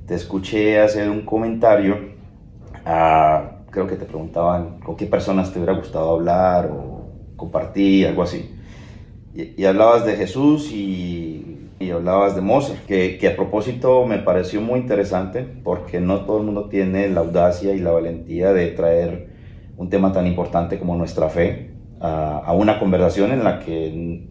te 0.05 0.15
escuché 0.15 0.79
hacer 0.79 1.09
un 1.09 1.25
comentario, 1.25 2.15
a, 2.85 3.65
creo 3.71 3.87
que 3.87 3.97
te 3.97 4.05
preguntaban 4.05 4.79
con 4.79 4.95
qué 4.95 5.05
personas 5.05 5.51
te 5.51 5.59
hubiera 5.59 5.73
gustado 5.73 6.11
hablar 6.15 6.71
o 6.71 7.11
compartir, 7.35 8.07
algo 8.07 8.23
así. 8.23 8.53
Y, 9.37 9.61
y 9.61 9.65
hablabas 9.65 10.03
de 10.05 10.15
Jesús 10.15 10.71
y, 10.71 11.69
y, 11.79 11.91
hablabas 11.91 12.35
de 12.35 12.41
Mozart, 12.41 12.85
que, 12.87 13.17
que 13.19 13.27
a 13.27 13.35
propósito 13.35 14.05
me 14.05 14.17
pareció 14.17 14.61
muy 14.61 14.79
interesante 14.79 15.45
porque 15.63 15.99
no 15.99 16.25
todo 16.25 16.39
el 16.39 16.45
mundo 16.45 16.69
tiene 16.69 17.07
la 17.09 17.19
audacia 17.19 17.75
y 17.75 17.79
la 17.79 17.91
valentía 17.91 18.51
de 18.51 18.67
traer 18.71 19.27
un 19.77 19.89
tema 19.89 20.11
tan 20.11 20.25
importante 20.25 20.79
como 20.79 20.97
nuestra 20.97 21.29
fe 21.29 21.77
a, 21.99 22.53
una 22.53 22.79
conversación 22.79 23.31
en 23.31 23.43
la 23.43 23.59
que 23.59 23.87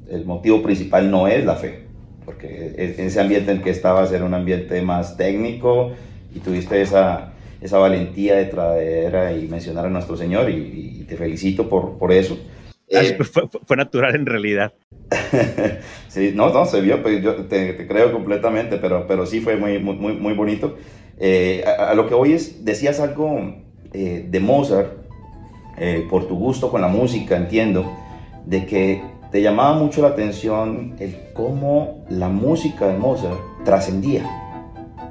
el 0.08 0.24
motivo 0.24 0.62
principal 0.62 1.10
no 1.10 1.28
es 1.28 1.44
la 1.44 1.56
fe, 1.56 1.86
porque 2.24 2.74
en 2.76 3.06
ese 3.06 3.20
ambiente 3.20 3.52
en 3.52 3.62
que 3.62 3.70
estabas 3.70 4.12
era 4.12 4.24
un 4.24 4.34
ambiente 4.34 4.80
más 4.82 5.16
técnico 5.16 5.92
y 6.34 6.40
tuviste 6.40 6.80
esa, 6.80 7.32
esa 7.60 7.78
valentía 7.78 8.36
de 8.36 8.46
traer 8.46 9.38
y 9.38 9.48
mencionar 9.48 9.86
a 9.86 9.90
nuestro 9.90 10.16
Señor 10.16 10.50
y, 10.50 11.04
te 11.08 11.16
felicito 11.16 11.68
por, 11.68 11.98
por 11.98 12.10
eso. 12.10 12.36
Eh, 12.88 13.16
fue, 13.22 13.44
fue, 13.64 13.76
natural 13.76 14.16
en 14.16 14.26
realidad. 14.26 14.72
sí, 16.08 16.32
no, 16.34 16.52
no, 16.52 16.66
se 16.66 16.80
vio, 16.80 17.02
pues 17.02 17.22
yo 17.22 17.34
te, 17.46 17.72
te, 17.72 17.86
creo 17.86 18.12
completamente, 18.12 18.76
pero, 18.78 19.06
pero 19.06 19.26
sí 19.26 19.40
fue 19.40 19.56
muy, 19.56 19.78
muy, 19.78 20.16
muy 20.16 20.34
bonito. 20.34 20.76
Eh, 21.18 21.64
a, 21.64 21.94
lo 21.94 22.08
que 22.08 22.14
hoy 22.14 22.32
es, 22.32 22.64
decías 22.64 23.00
algo 23.00 23.54
eh, 23.92 24.26
de 24.28 24.40
Mozart, 24.40 24.92
eh, 25.78 26.06
por 26.08 26.26
tu 26.26 26.36
gusto 26.36 26.70
con 26.70 26.80
la 26.80 26.88
música, 26.88 27.36
entiendo, 27.36 27.90
de 28.44 28.66
que 28.66 29.02
te 29.30 29.42
llamaba 29.42 29.76
mucho 29.76 30.02
la 30.02 30.08
atención 30.08 30.96
el 30.98 31.32
cómo 31.34 32.04
la 32.08 32.28
música 32.28 32.86
de 32.86 32.96
Mozart 32.96 33.38
trascendía. 33.64 34.24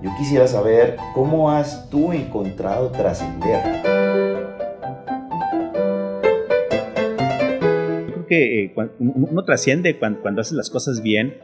Yo 0.02 0.12
quisiera 0.18 0.48
saber 0.48 0.98
cómo 1.14 1.52
has 1.52 1.90
tú 1.90 2.12
encontrado 2.12 2.92
trascender. 2.92 3.95
Creo 8.26 8.28
que 8.28 8.64
eh, 8.66 8.74
uno 9.00 9.44
trasciende 9.44 9.98
cuando, 9.98 10.22
cuando 10.22 10.42
hace 10.42 10.56
las 10.56 10.70
cosas 10.70 11.02
bien, 11.02 11.36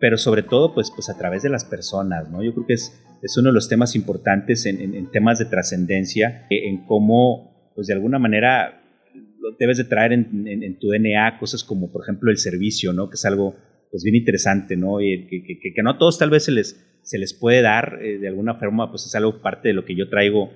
pero 0.00 0.16
sobre 0.16 0.42
todo 0.42 0.74
pues, 0.74 0.90
pues 0.94 1.10
a 1.10 1.18
través 1.18 1.42
de 1.42 1.50
las 1.50 1.64
personas, 1.64 2.28
¿no? 2.30 2.42
Yo 2.42 2.52
creo 2.54 2.66
que 2.66 2.74
es, 2.74 3.02
es 3.22 3.36
uno 3.36 3.48
de 3.48 3.54
los 3.54 3.68
temas 3.68 3.94
importantes 3.94 4.66
en, 4.66 4.80
en, 4.80 4.94
en 4.94 5.10
temas 5.10 5.38
de 5.38 5.44
trascendencia, 5.44 6.46
eh, 6.50 6.68
en 6.68 6.86
cómo 6.86 7.72
pues 7.74 7.86
de 7.86 7.94
alguna 7.94 8.18
manera 8.18 8.80
debes 9.58 9.78
de 9.78 9.84
traer 9.84 10.12
en, 10.12 10.78
tu 10.78 10.88
DNA 10.88 11.38
cosas 11.38 11.64
como, 11.64 11.90
por 11.90 12.02
ejemplo, 12.02 12.30
el 12.30 12.38
servicio, 12.38 12.92
¿no? 12.92 13.08
Que 13.08 13.14
es 13.14 13.24
algo, 13.24 13.56
pues, 13.90 14.02
bien 14.04 14.16
interesante, 14.16 14.76
¿no? 14.76 15.00
Y 15.00 15.26
que, 15.26 15.72
que, 15.74 15.82
no 15.82 15.90
a 15.90 15.98
todos 15.98 16.18
tal 16.18 16.30
vez 16.30 16.44
se 16.44 16.52
les, 16.52 17.00
se 17.02 17.18
les 17.18 17.34
puede 17.34 17.62
dar 17.62 17.98
eh, 18.02 18.18
de 18.18 18.28
alguna 18.28 18.54
forma, 18.54 18.90
pues 18.90 19.06
es 19.06 19.14
algo 19.14 19.40
parte 19.42 19.68
de 19.68 19.74
lo 19.74 19.84
que 19.84 19.96
yo 19.96 20.08
traigo 20.08 20.50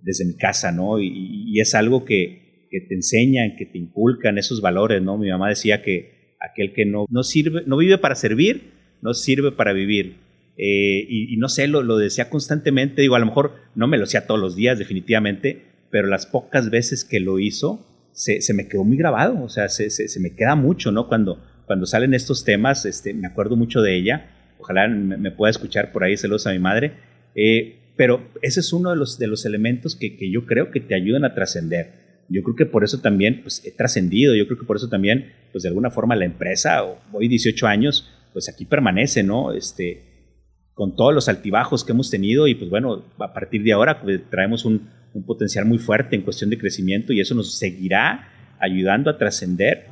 desde 0.00 0.24
mi 0.24 0.36
casa, 0.36 0.72
¿no? 0.72 1.00
Y, 1.00 1.60
es 1.60 1.74
algo 1.74 2.04
que, 2.04 2.49
que, 2.70 2.80
te 2.80 2.94
enseñan, 2.94 3.56
que 3.56 3.66
te 3.66 3.78
inculcan 3.78 4.38
esos 4.38 4.60
valores, 4.60 5.02
¿no? 5.02 5.18
Mi 5.18 5.28
mamá 5.30 5.48
decía 5.48 5.82
que 5.82 6.34
aquel 6.40 6.72
que 6.72 6.86
no, 6.86 7.06
no 7.10 7.22
sirve, 7.22 7.62
no 7.66 7.76
vive 7.76 7.98
para 7.98 8.14
servir, 8.14 8.72
no 9.02 9.14
sirve 9.14 9.52
para 9.52 9.72
vivir. 9.72 10.16
Eh, 10.56 11.06
y, 11.08 11.36
no 11.38 11.48
sé, 11.48 11.68
lo, 11.68 11.82
lo 11.82 11.96
decía 11.96 12.28
constantemente, 12.28 13.02
digo, 13.02 13.14
a 13.14 13.18
lo 13.18 13.26
mejor 13.26 13.54
no 13.74 13.86
me 13.86 13.96
lo 13.96 14.04
decía 14.04 14.26
todos 14.26 14.40
los 14.40 14.56
días, 14.56 14.78
definitivamente, 14.78 15.62
pero 15.90 16.06
las 16.06 16.26
pocas 16.26 16.70
veces 16.70 17.04
que 17.04 17.18
lo 17.18 17.38
hizo, 17.38 17.86
se, 18.12 18.42
se 18.42 18.54
me 18.54 18.68
quedó 18.68 18.84
muy 18.84 18.96
grabado, 18.96 19.42
o 19.42 19.48
sea, 19.48 19.68
se, 19.68 19.90
se, 19.90 20.20
me 20.20 20.34
queda 20.34 20.54
mucho, 20.56 20.92
¿no? 20.92 21.08
Cuando, 21.08 21.42
cuando 21.66 21.86
salen 21.86 22.14
estos 22.14 22.44
temas, 22.44 22.84
este, 22.84 23.14
me 23.14 23.26
acuerdo 23.26 23.56
mucho 23.56 23.80
de 23.80 23.96
ella, 23.96 24.30
ojalá 24.58 24.88
me, 24.88 25.30
pueda 25.30 25.50
escuchar 25.50 25.92
por 25.92 26.04
ahí, 26.04 26.16
celosa 26.16 26.50
a 26.50 26.52
mi 26.52 26.58
madre, 26.58 26.92
eh, 27.34 27.76
pero 27.96 28.28
ese 28.42 28.60
es 28.60 28.72
uno 28.72 28.90
de 28.90 28.96
los, 28.96 29.18
de 29.18 29.26
los 29.26 29.46
elementos 29.46 29.96
que, 29.96 30.16
que 30.16 30.30
yo 30.30 30.46
creo 30.46 30.70
que 30.70 30.80
te 30.80 30.94
ayudan 30.94 31.24
a 31.24 31.34
trascender. 31.34 31.99
Yo 32.30 32.44
creo 32.44 32.54
que 32.54 32.66
por 32.66 32.84
eso 32.84 33.00
también 33.00 33.42
pues, 33.42 33.60
he 33.66 33.72
trascendido, 33.72 34.36
yo 34.36 34.46
creo 34.46 34.58
que 34.58 34.64
por 34.64 34.76
eso 34.76 34.88
también, 34.88 35.32
pues 35.50 35.64
de 35.64 35.68
alguna 35.68 35.90
forma 35.90 36.14
la 36.14 36.24
empresa, 36.24 36.84
hoy 37.12 37.26
18 37.26 37.66
años, 37.66 38.08
pues 38.32 38.48
aquí 38.48 38.64
permanece, 38.64 39.24
¿no? 39.24 39.52
Este, 39.52 40.30
con 40.72 40.94
todos 40.94 41.12
los 41.12 41.28
altibajos 41.28 41.84
que 41.84 41.90
hemos 41.90 42.08
tenido 42.08 42.46
y 42.46 42.54
pues 42.54 42.70
bueno, 42.70 43.04
a 43.18 43.32
partir 43.32 43.64
de 43.64 43.72
ahora 43.72 44.00
pues, 44.00 44.20
traemos 44.30 44.64
un, 44.64 44.88
un 45.12 45.24
potencial 45.24 45.64
muy 45.64 45.78
fuerte 45.78 46.14
en 46.14 46.22
cuestión 46.22 46.50
de 46.50 46.58
crecimiento 46.58 47.12
y 47.12 47.20
eso 47.20 47.34
nos 47.34 47.58
seguirá 47.58 48.28
ayudando 48.60 49.10
a 49.10 49.18
trascender. 49.18 49.88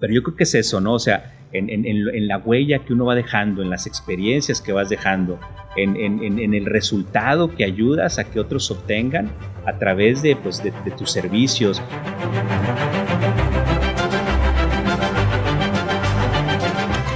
Pero 0.00 0.14
yo 0.14 0.22
creo 0.22 0.36
que 0.36 0.44
es 0.44 0.54
eso, 0.54 0.80
¿no? 0.80 0.94
O 0.94 0.98
sea, 0.98 1.39
en, 1.52 1.70
en, 1.70 1.86
en, 1.86 2.28
la 2.28 2.38
huella 2.38 2.80
que 2.80 2.92
uno 2.92 3.06
va 3.06 3.14
dejando, 3.14 3.62
en 3.62 3.70
las 3.70 3.86
experiencias 3.86 4.60
que 4.60 4.72
vas 4.72 4.88
dejando, 4.88 5.38
en, 5.76 5.96
en, 5.96 6.54
el 6.54 6.66
resultado 6.66 7.54
que 7.54 7.64
ayudas 7.64 8.18
a 8.18 8.24
que 8.24 8.40
otros 8.40 8.70
obtengan 8.70 9.30
a 9.66 9.78
través 9.78 10.22
de, 10.22 10.36
pues, 10.36 10.62
de, 10.62 10.72
de 10.84 10.90
tus 10.92 11.10
servicios. 11.10 11.82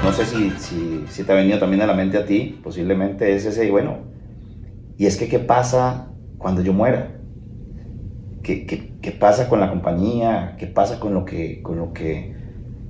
No 0.02 0.12
sé 0.12 0.24
si, 0.26 0.50
si, 0.58 1.04
si, 1.08 1.24
te 1.24 1.32
ha 1.32 1.34
venido 1.36 1.58
también 1.58 1.82
a 1.82 1.86
la 1.86 1.94
mente 1.94 2.18
a 2.18 2.26
ti, 2.26 2.58
posiblemente 2.62 3.34
es 3.34 3.46
ese, 3.46 3.66
y 3.66 3.70
bueno, 3.70 3.98
y 4.98 5.06
es 5.06 5.16
que 5.16 5.28
qué 5.28 5.38
pasa 5.38 6.10
cuando 6.38 6.62
yo 6.62 6.72
muera? 6.72 7.12
¿Qué, 8.42 8.66
qué, 8.66 8.92
qué 9.00 9.12
pasa 9.12 9.48
con 9.48 9.60
la 9.60 9.70
compañía? 9.70 10.56
¿Qué 10.58 10.66
pasa 10.66 11.00
con 11.00 11.14
lo 11.14 11.24
que, 11.24 11.62
con 11.62 11.78
lo 11.78 11.92
que 11.92 12.43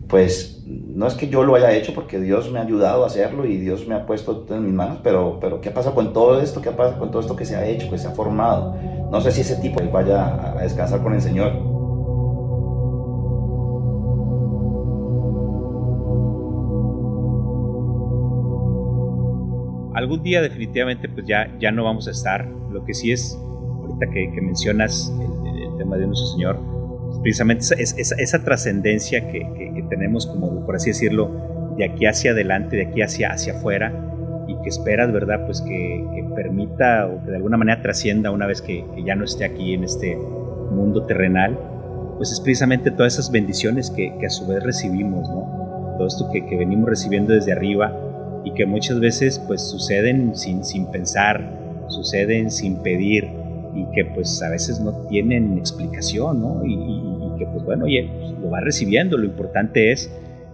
pues 0.08 0.62
no 0.66 1.06
es 1.06 1.14
que 1.14 1.28
yo 1.28 1.42
lo 1.44 1.54
haya 1.54 1.72
hecho 1.72 1.94
porque 1.94 2.20
Dios 2.20 2.50
me 2.50 2.58
ha 2.58 2.62
ayudado 2.62 3.04
a 3.04 3.06
hacerlo 3.06 3.46
y 3.46 3.56
Dios 3.56 3.86
me 3.86 3.94
ha 3.94 4.06
puesto 4.06 4.46
en 4.50 4.64
mis 4.64 4.74
manos, 4.74 4.98
pero, 5.02 5.38
pero 5.40 5.60
¿qué 5.60 5.70
pasa 5.70 5.92
con 5.92 6.12
todo 6.12 6.40
esto? 6.40 6.60
¿Qué 6.60 6.70
pasa 6.70 6.98
con 6.98 7.10
todo 7.10 7.20
esto 7.20 7.36
que 7.36 7.44
se 7.44 7.56
ha 7.56 7.66
hecho, 7.66 7.90
que 7.90 7.98
se 7.98 8.08
ha 8.08 8.12
formado? 8.12 8.76
No 9.10 9.20
sé 9.20 9.32
si 9.32 9.40
ese 9.42 9.56
tipo 9.56 9.82
vaya 9.92 10.52
a 10.52 10.62
descansar 10.62 11.02
con 11.02 11.14
el 11.14 11.20
Señor. 11.20 11.74
Algún 19.94 20.22
día 20.22 20.42
definitivamente 20.42 21.08
pues 21.08 21.24
ya, 21.26 21.56
ya 21.58 21.70
no 21.70 21.84
vamos 21.84 22.08
a 22.08 22.10
estar. 22.10 22.46
Lo 22.70 22.84
que 22.84 22.92
sí 22.94 23.12
es, 23.12 23.38
ahorita 23.80 24.10
que, 24.12 24.40
mencionas 24.42 25.12
el, 25.20 25.78
tema 25.78 25.96
de 25.96 26.06
nuestro 26.06 26.28
Señor, 26.28 26.58
precisamente 27.24 27.64
esa, 27.78 28.16
esa, 28.16 28.44
trascendencia 28.44 29.28
que, 29.28 29.40
que, 29.40 29.82
tenemos, 29.88 30.26
como 30.26 30.64
por 30.66 30.76
así 30.76 30.90
decirlo, 30.90 31.74
de 31.78 31.86
aquí 31.86 32.04
hacia 32.04 32.32
adelante, 32.32 32.76
de 32.76 32.82
aquí 32.82 33.00
hacia, 33.00 33.32
hacia 33.32 33.54
afuera, 33.54 33.92
y 34.46 34.56
que 34.62 34.68
esperas, 34.68 35.10
¿verdad? 35.10 35.46
Pues 35.46 35.62
que, 35.62 36.04
permita 36.36 37.06
o 37.06 37.24
que 37.24 37.30
de 37.30 37.36
alguna 37.36 37.56
manera 37.56 37.80
trascienda 37.80 38.30
una 38.30 38.46
vez 38.46 38.60
que, 38.60 38.84
ya 39.06 39.14
no 39.14 39.24
esté 39.24 39.46
aquí 39.46 39.72
en 39.72 39.84
este 39.84 40.16
mundo 40.16 41.06
terrenal, 41.06 41.58
pues 42.18 42.30
es 42.30 42.40
precisamente 42.40 42.90
todas 42.90 43.14
esas 43.14 43.30
bendiciones 43.30 43.90
que, 43.90 44.12
a 44.24 44.28
su 44.28 44.46
vez 44.46 44.62
recibimos, 44.62 45.26
¿no? 45.30 45.94
Todo 45.96 46.06
esto 46.06 46.30
que, 46.30 46.42
venimos 46.56 46.90
recibiendo 46.90 47.32
desde 47.32 47.52
arriba 47.52 47.96
y 48.44 48.52
que 48.52 48.66
muchas 48.66 49.00
veces 49.00 49.38
pues 49.38 49.62
suceden 49.62 50.36
sin, 50.36 50.62
sin 50.62 50.90
pensar, 50.90 51.58
suceden 51.88 52.50
sin 52.50 52.82
pedir 52.82 53.30
y 53.74 53.84
que 53.94 54.04
pues 54.04 54.42
a 54.42 54.50
veces 54.50 54.80
no 54.80 54.92
tienen 55.08 55.58
explicación, 55.58 56.40
¿no? 56.40 56.64
Y, 56.64 57.13
que 57.36 57.46
pues 57.46 57.64
bueno, 57.64 57.84
oye, 57.84 58.10
lo 58.40 58.50
va 58.50 58.60
recibiendo, 58.60 59.16
lo 59.16 59.24
importante 59.24 59.92
es 59.92 60.10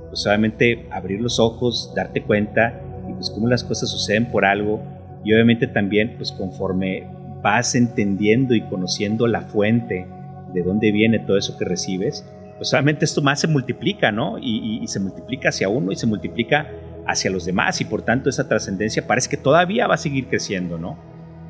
pues 0.08 0.20
solamente 0.20 0.86
abrir 0.90 1.20
los 1.20 1.38
ojos, 1.38 1.92
darte 1.94 2.22
cuenta 2.22 2.80
y 3.08 3.12
pues 3.12 3.30
cómo 3.30 3.48
las 3.48 3.64
cosas 3.64 3.90
suceden 3.90 4.30
por 4.30 4.44
algo 4.44 4.82
y 5.24 5.32
obviamente 5.32 5.66
también 5.66 6.14
pues 6.16 6.32
conforme 6.32 7.06
vas 7.42 7.74
entendiendo 7.74 8.54
y 8.54 8.62
conociendo 8.62 9.26
la 9.26 9.42
fuente 9.42 10.06
de 10.52 10.62
dónde 10.62 10.92
viene 10.92 11.20
todo 11.20 11.38
eso 11.38 11.56
que 11.56 11.64
recibes, 11.64 12.24
pues 12.56 12.68
solamente 12.68 13.04
esto 13.04 13.22
más 13.22 13.40
se 13.40 13.46
multiplica, 13.46 14.12
¿no? 14.12 14.36
Y, 14.38 14.86
se 14.86 15.00
multiplica 15.00 15.48
hacia 15.48 15.68
uno 15.68 15.92
y 15.92 15.96
se 15.96 16.06
multiplica 16.06 16.68
hacia 17.06 17.30
los 17.30 17.44
demás 17.44 17.80
y 17.80 17.84
por 17.84 18.02
tanto 18.02 18.28
esa 18.28 18.48
trascendencia 18.48 19.06
parece 19.06 19.30
que 19.30 19.36
todavía 19.36 19.86
va 19.86 19.94
a 19.94 19.98
seguir 19.98 20.26
creciendo, 20.26 20.76
¿no? 20.78 20.98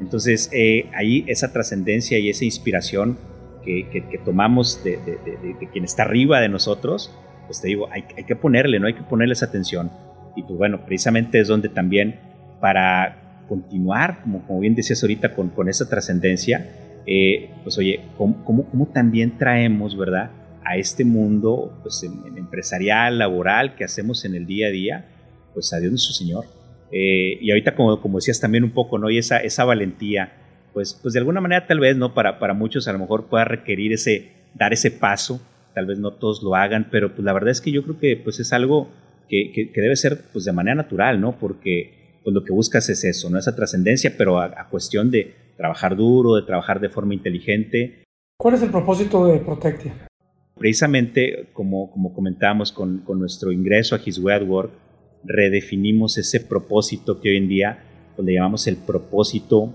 Entonces 0.00 0.50
eh, 0.52 0.88
ahí 0.94 1.24
esa 1.26 1.52
trascendencia 1.52 2.18
y 2.18 2.30
esa 2.30 2.44
inspiración 2.44 3.18
que, 3.64 4.20
tomamos 4.24 4.82
de, 4.84 4.98
quien 5.72 5.84
está 5.84 6.04
arriba 6.04 6.40
de 6.40 6.48
nosotros, 6.48 7.14
pues 7.46 7.60
te 7.60 7.68
digo, 7.68 7.88
hay, 7.90 8.02
que 8.02 8.36
ponerle, 8.36 8.78
¿no? 8.78 8.86
Hay 8.86 8.94
que 8.94 9.02
ponerle 9.02 9.32
esa 9.32 9.46
atención. 9.46 9.90
Y 10.36 10.42
pues 10.42 10.56
bueno, 10.56 10.84
precisamente 10.84 11.40
es 11.40 11.48
donde 11.48 11.68
también 11.68 12.20
para 12.60 13.44
continuar, 13.48 14.22
como, 14.22 14.60
bien 14.60 14.74
decías 14.74 15.02
ahorita, 15.02 15.34
con, 15.34 15.68
esa 15.68 15.88
trascendencia, 15.88 17.02
eh, 17.06 17.50
pues 17.62 17.76
oye, 17.78 18.00
¿cómo, 18.16 18.44
¿cómo, 18.44 18.86
también 18.86 19.38
traemos, 19.38 19.96
verdad, 19.96 20.30
a 20.64 20.76
este 20.76 21.04
mundo 21.04 21.80
pues, 21.82 22.02
empresarial, 22.36 23.18
laboral 23.18 23.74
que 23.74 23.84
hacemos 23.84 24.24
en 24.24 24.34
el 24.34 24.46
día 24.46 24.68
a 24.68 24.70
día, 24.70 25.04
pues 25.52 25.72
a 25.72 25.80
Dios 25.80 25.90
nuestro 25.90 26.14
Señor? 26.14 26.44
Eh, 26.92 27.38
y 27.40 27.50
ahorita, 27.50 27.74
como, 27.74 28.00
como 28.00 28.18
decías 28.18 28.40
también 28.40 28.64
un 28.64 28.70
poco, 28.70 28.98
¿no? 28.98 29.10
Y 29.10 29.18
esa, 29.18 29.38
esa 29.38 29.64
valentía, 29.64 30.32
pues, 30.72 30.98
pues 31.00 31.14
de 31.14 31.20
alguna 31.20 31.40
manera 31.40 31.66
tal 31.66 31.80
vez, 31.80 31.96
¿no? 31.96 32.14
Para, 32.14 32.38
para 32.38 32.54
muchos 32.54 32.88
a 32.88 32.92
lo 32.92 32.98
mejor 32.98 33.26
pueda 33.26 33.44
requerir 33.44 33.92
ese, 33.92 34.32
dar 34.54 34.72
ese 34.72 34.90
paso, 34.90 35.40
tal 35.74 35.86
vez 35.86 35.98
no 35.98 36.12
todos 36.12 36.42
lo 36.42 36.54
hagan, 36.54 36.88
pero 36.90 37.14
pues 37.14 37.24
la 37.24 37.32
verdad 37.32 37.50
es 37.50 37.60
que 37.60 37.72
yo 37.72 37.82
creo 37.82 37.98
que 37.98 38.16
pues 38.16 38.40
es 38.40 38.52
algo 38.52 38.90
que, 39.28 39.70
debe 39.74 39.96
ser 39.96 40.22
pues, 40.32 40.44
de 40.44 40.52
manera 40.52 40.74
natural, 40.74 41.20
¿no? 41.20 41.38
Porque 41.38 42.18
pues, 42.22 42.34
lo 42.34 42.44
que 42.44 42.52
buscas 42.52 42.88
es 42.88 43.04
eso, 43.04 43.30
¿no? 43.30 43.38
Esa 43.38 43.54
trascendencia, 43.54 44.14
pero 44.16 44.40
a, 44.40 44.68
cuestión 44.68 45.10
de 45.10 45.34
trabajar 45.56 45.96
duro, 45.96 46.36
de 46.36 46.42
trabajar 46.42 46.80
de 46.80 46.88
forma 46.88 47.14
inteligente. 47.14 48.04
¿Cuál 48.36 48.54
es 48.54 48.62
el 48.62 48.70
propósito 48.70 49.26
de 49.26 49.38
Protectia? 49.38 49.94
Precisamente, 50.58 51.48
como, 51.52 51.90
como 51.90 52.12
comentábamos 52.12 52.72
con, 52.72 52.98
con 52.98 53.18
nuestro 53.18 53.52
ingreso 53.52 53.94
a 53.94 54.00
His 54.04 54.18
Way 54.18 54.36
at 54.36 54.42
Work, 54.42 54.72
redefinimos 55.24 56.18
ese 56.18 56.40
propósito 56.40 57.20
que 57.20 57.30
hoy 57.30 57.36
en 57.36 57.48
día 57.48 57.84
pues, 58.16 58.26
le 58.26 58.34
llamamos 58.34 58.66
el 58.66 58.76
propósito 58.76 59.72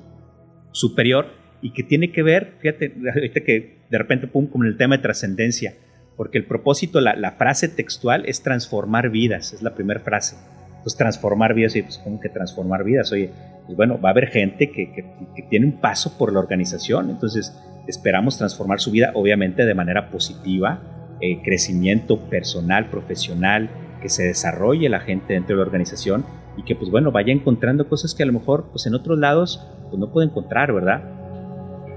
superior 0.75 1.27
y 1.61 1.71
que 1.71 1.83
tiene 1.83 2.11
que 2.11 2.21
ver, 2.21 2.53
fíjate, 2.59 2.93
ahorita 3.13 3.41
que 3.41 3.77
de 3.89 3.97
repente, 3.97 4.27
pum, 4.27 4.47
como 4.47 4.65
en 4.65 4.71
el 4.71 4.77
tema 4.77 4.97
de 4.97 5.03
trascendencia, 5.03 5.73
porque 6.17 6.38
el 6.38 6.45
propósito, 6.45 7.01
la, 7.01 7.31
frase 7.31 7.69
textual 7.69 8.25
es 8.25 8.43
transformar 8.43 9.09
vidas, 9.09 9.53
es 9.53 9.61
la 9.61 9.73
primera 9.73 9.99
frase. 9.99 10.35
Pues 10.83 10.95
transformar 10.95 11.53
vidas, 11.53 11.75
y 11.75 11.81
pues 11.81 11.97
¿cómo 11.97 12.19
que 12.19 12.29
transformar 12.29 12.83
vidas? 12.83 13.11
Oye, 13.11 13.31
pues 13.65 13.75
bueno, 13.75 13.99
va 13.99 14.09
a 14.09 14.11
haber 14.11 14.27
gente 14.27 14.69
que, 14.69 14.93
que, 14.93 15.41
tiene 15.49 15.65
un 15.65 15.81
paso 15.81 16.17
por 16.17 16.31
la 16.31 16.39
organización, 16.39 17.09
entonces 17.09 17.57
esperamos 17.88 18.38
transformar 18.38 18.79
su 18.79 18.91
vida, 18.91 19.11
obviamente 19.15 19.65
de 19.65 19.73
manera 19.73 20.09
positiva, 20.11 20.81
eh, 21.21 21.41
crecimiento 21.43 22.29
personal, 22.29 22.89
profesional, 22.89 23.69
que 24.01 24.09
se 24.09 24.23
desarrolle 24.23 24.89
la 24.89 24.99
gente 24.99 25.33
dentro 25.33 25.55
de 25.55 25.61
la 25.61 25.65
organización 25.65 26.25
y 26.57 26.63
que 26.63 26.75
pues 26.75 26.89
bueno, 26.89 27.11
vaya 27.11 27.33
encontrando 27.33 27.87
cosas 27.87 28.13
que 28.15 28.23
a 28.23 28.25
lo 28.25 28.33
mejor 28.33 28.65
pues 28.71 28.85
en 28.85 28.95
otros 28.95 29.17
lados 29.19 29.65
pues 29.89 29.99
no 29.99 30.11
puede 30.11 30.27
encontrar, 30.27 30.73
¿verdad? 30.73 31.03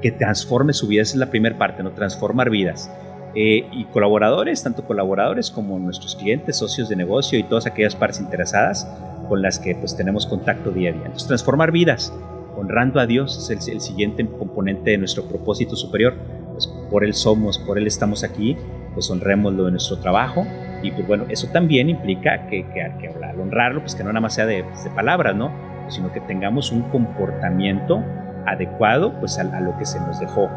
Que 0.03 0.11
transforme 0.11 0.73
su 0.73 0.87
vida, 0.87 1.03
esa 1.03 1.15
es 1.15 1.19
la 1.19 1.31
primera 1.31 1.59
parte, 1.59 1.83
¿no? 1.83 1.93
Transformar 1.93 2.51
vidas. 2.51 2.91
Eh, 3.35 3.69
y 3.73 3.85
colaboradores, 3.87 4.63
tanto 4.63 4.85
colaboradores 4.85 5.51
como 5.51 5.79
nuestros 5.79 6.17
clientes, 6.17 6.57
socios 6.57 6.89
de 6.89 6.97
negocio 6.97 7.39
y 7.39 7.43
todas 7.43 7.67
aquellas 7.67 7.95
partes 7.95 8.21
interesadas 8.21 8.89
con 9.29 9.43
las 9.43 9.59
que 9.59 9.75
pues 9.75 9.97
tenemos 9.97 10.27
contacto 10.27 10.71
día 10.71 10.91
a 10.91 10.93
día. 10.93 11.03
Entonces, 11.05 11.29
transformar 11.29 11.71
vidas, 11.71 12.13
honrando 12.57 13.01
a 13.01 13.07
Dios 13.07 13.51
es 13.51 13.69
el, 13.69 13.81
siguiente 13.81 14.27
componente 14.27 14.91
de 14.91 14.99
nuestro 14.99 15.25
propósito 15.25 15.77
superior. 15.77 16.15
Pues 16.53 16.67
por 16.91 17.05
Él 17.05 17.15
somos, 17.15 17.59
por 17.59 17.79
Él 17.79 17.87
estamos 17.87 18.25
aquí, 18.25 18.57
pues 18.95 19.11
honremos 19.11 19.53
lo 19.53 19.67
de 19.67 19.73
nuestro 19.73 19.99
trabajo. 19.99 20.47
Y 20.83 20.91
pues 20.91 21.07
bueno, 21.07 21.25
eso 21.29 21.49
también 21.49 21.91
implica 21.91 22.47
que, 22.47 22.65
que, 22.69 22.91
que 23.01 23.09
honrarlo, 23.09 23.81
pues 23.81 23.95
que 23.95 24.05
no 24.05 24.11
nada 24.11 24.21
más 24.21 24.35
sea 24.35 24.47
de, 24.47 24.65
pues, 24.65 24.85
de 24.85 24.91
palabras, 24.91 25.35
¿no? 25.35 25.53
Sino 25.89 26.13
que 26.13 26.21
tengamos 26.21 26.71
un 26.71 26.83
comportamiento 26.91 28.03
adecuado 28.47 29.13
pues 29.21 29.39
a 29.39 29.61
lo 29.61 29.77
que 29.79 29.85
se 29.85 29.99
nos 30.01 30.21
dejó 30.21 30.49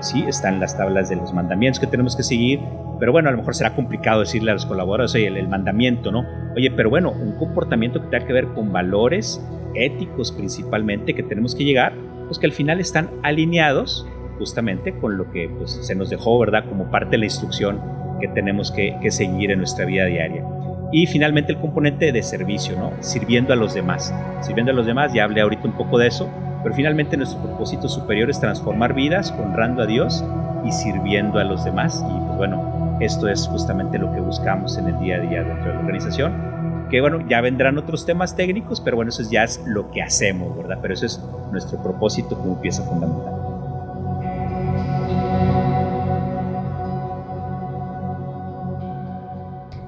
Sí, 0.00 0.24
están 0.26 0.60
las 0.60 0.76
tablas 0.76 1.08
de 1.08 1.16
los 1.16 1.32
mandamientos 1.32 1.78
que 1.78 1.86
tenemos 1.86 2.16
que 2.16 2.22
seguir, 2.22 2.60
pero 2.98 3.12
bueno, 3.12 3.28
a 3.28 3.32
lo 3.32 3.38
mejor 3.38 3.54
será 3.54 3.74
complicado 3.74 4.20
decirle 4.20 4.50
a 4.50 4.54
los 4.54 4.66
colaboradores, 4.66 5.14
oye, 5.14 5.28
el, 5.28 5.48
mandamiento, 5.48 6.10
¿no? 6.10 6.24
Oye, 6.56 6.70
pero 6.70 6.90
bueno, 6.90 7.12
un 7.12 7.32
comportamiento 7.36 8.00
que 8.00 8.08
tenga 8.08 8.26
que 8.26 8.32
ver 8.32 8.48
con 8.48 8.72
valores 8.72 9.44
éticos 9.74 10.32
principalmente 10.32 11.14
que 11.14 11.22
tenemos 11.22 11.54
que 11.54 11.64
llegar, 11.64 11.92
pues 12.26 12.38
que 12.38 12.46
al 12.46 12.52
final 12.52 12.80
están 12.80 13.08
alineados 13.22 14.06
justamente 14.38 14.94
con 14.98 15.16
lo 15.16 15.30
que 15.30 15.48
pues, 15.48 15.78
se 15.82 15.94
nos 15.94 16.10
dejó, 16.10 16.38
¿verdad? 16.38 16.64
Como 16.68 16.90
parte 16.90 17.12
de 17.12 17.18
la 17.18 17.24
instrucción 17.26 17.80
que 18.20 18.28
tenemos 18.28 18.70
que, 18.70 18.96
que 19.00 19.10
seguir 19.10 19.50
en 19.50 19.58
nuestra 19.58 19.84
vida 19.84 20.06
diaria. 20.06 20.44
Y 20.90 21.06
finalmente 21.06 21.52
el 21.52 21.58
componente 21.58 22.12
de 22.12 22.22
servicio, 22.22 22.76
¿no? 22.76 22.92
Sirviendo 23.00 23.52
a 23.52 23.56
los 23.56 23.74
demás. 23.74 24.14
Sirviendo 24.40 24.72
a 24.72 24.74
los 24.74 24.86
demás, 24.86 25.12
ya 25.12 25.24
hablé 25.24 25.42
ahorita 25.42 25.66
un 25.66 25.76
poco 25.76 25.98
de 25.98 26.06
eso, 26.06 26.30
pero 26.62 26.74
finalmente 26.74 27.16
nuestro 27.16 27.42
propósito 27.42 27.88
superior 27.88 28.30
es 28.30 28.40
transformar 28.40 28.94
vidas 28.94 29.34
honrando 29.38 29.82
a 29.82 29.86
Dios 29.86 30.24
y 30.64 30.72
sirviendo 30.72 31.38
a 31.38 31.44
los 31.44 31.64
demás. 31.64 32.02
Y 32.08 32.26
pues 32.26 32.36
bueno, 32.38 32.96
esto 33.00 33.28
es 33.28 33.46
justamente 33.46 33.98
lo 33.98 34.12
que 34.12 34.20
buscamos 34.20 34.78
en 34.78 34.88
el 34.88 34.98
día 34.98 35.16
a 35.16 35.20
día 35.20 35.42
dentro 35.42 35.68
de 35.68 35.74
la 35.74 35.80
organización. 35.80 36.86
Que 36.90 37.02
bueno, 37.02 37.20
ya 37.28 37.42
vendrán 37.42 37.76
otros 37.76 38.06
temas 38.06 38.34
técnicos, 38.34 38.80
pero 38.80 38.96
bueno, 38.96 39.10
eso 39.10 39.22
ya 39.30 39.44
es 39.44 39.62
lo 39.66 39.90
que 39.90 40.02
hacemos, 40.02 40.56
¿verdad? 40.56 40.78
Pero 40.80 40.94
eso 40.94 41.04
es 41.04 41.22
nuestro 41.52 41.82
propósito 41.82 42.38
como 42.38 42.60
pieza 42.60 42.82
fundamental. 42.82 43.37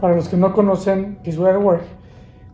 Para 0.00 0.16
los 0.16 0.28
que 0.28 0.36
no 0.38 0.54
conocen 0.54 1.18
Visual 1.22 1.58
Work, 1.58 1.84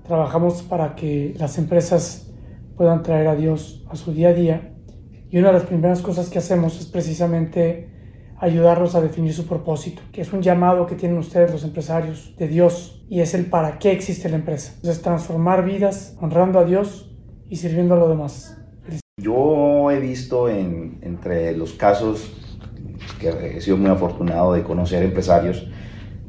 trabajamos 0.04 0.62
para 0.62 0.96
que 0.96 1.32
las 1.38 1.58
empresas 1.58 2.32
puedan 2.76 3.04
traer 3.04 3.28
a 3.28 3.36
Dios 3.36 3.84
a 3.88 3.94
su 3.94 4.12
día 4.12 4.30
a 4.30 4.32
día. 4.32 4.74
Y 5.30 5.38
una 5.38 5.48
de 5.48 5.54
las 5.54 5.62
primeras 5.62 6.02
cosas 6.02 6.28
que 6.28 6.38
hacemos 6.38 6.80
es 6.80 6.86
precisamente 6.86 7.88
ayudarlos 8.38 8.96
a 8.96 9.00
definir 9.00 9.32
su 9.32 9.46
propósito, 9.46 10.02
que 10.12 10.22
es 10.22 10.32
un 10.32 10.42
llamado 10.42 10.86
que 10.86 10.96
tienen 10.96 11.18
ustedes 11.18 11.52
los 11.52 11.62
empresarios 11.62 12.34
de 12.36 12.48
Dios 12.48 13.04
y 13.08 13.20
es 13.20 13.32
el 13.32 13.46
para 13.46 13.78
qué 13.78 13.92
existe 13.92 14.28
la 14.28 14.36
empresa. 14.36 14.72
Entonces, 14.76 15.00
transformar 15.02 15.64
vidas 15.64 16.16
honrando 16.20 16.58
a 16.58 16.64
Dios 16.64 17.14
y 17.48 17.56
sirviendo 17.56 17.94
a 17.94 17.98
los 17.98 18.08
demás. 18.08 18.60
Yo 19.18 19.90
he 19.92 20.00
visto 20.00 20.48
en, 20.48 20.98
entre 21.02 21.56
los 21.56 21.74
casos 21.74 22.32
que 23.20 23.56
he 23.56 23.60
sido 23.60 23.76
muy 23.76 23.90
afortunado 23.90 24.52
de 24.52 24.64
conocer 24.64 25.04
empresarios, 25.04 25.66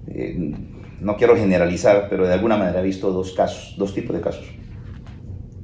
eh, 0.08 0.54
no 1.00 1.18
quiero 1.18 1.36
generalizar, 1.36 2.08
pero 2.10 2.28
de 2.28 2.34
alguna 2.34 2.58
manera 2.58 2.80
he 2.80 2.84
visto 2.84 3.12
dos 3.12 3.34
casos, 3.34 3.76
dos 3.78 3.94
tipos 3.94 4.16
de 4.16 4.22
casos 4.22 4.46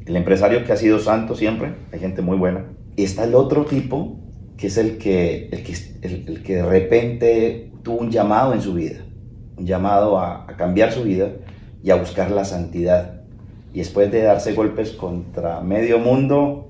el 0.06 0.16
empresario 0.16 0.64
que 0.66 0.74
ha 0.74 0.78
sido 0.78 1.00
santo 1.00 1.36
siempre, 1.36 1.76
hay 1.92 2.00
gente 2.00 2.22
muy 2.22 2.38
buena. 2.38 2.66
Y 2.96 3.04
está 3.04 3.24
el 3.24 3.36
otro 3.36 3.66
tipo, 3.66 4.20
que 4.58 4.68
es 4.68 4.78
el 4.78 4.98
que, 4.98 5.50
el 5.52 5.64
que, 5.64 5.76
el, 6.02 6.44
que 6.44 6.56
de 6.56 6.64
repente 6.64 7.72
tuvo 7.84 8.00
un 8.00 8.12
llamado 8.12 8.54
en 8.54 8.62
su 8.62 8.74
vida. 8.74 9.06
un 9.58 9.66
llamado 9.66 10.18
a, 10.18 10.44
a 10.50 10.58
cambiar 10.58 10.92
su 10.92 11.04
vida 11.04 11.30
y 11.84 11.92
a 11.92 11.96
buscar 11.96 12.32
la 12.32 12.44
santidad. 12.44 13.22
Y 13.74 13.80
después 13.80 14.12
de 14.12 14.22
darse 14.22 14.54
golpes 14.54 14.92
contra 14.92 15.62
medio 15.62 16.00
mundo, 16.00 16.70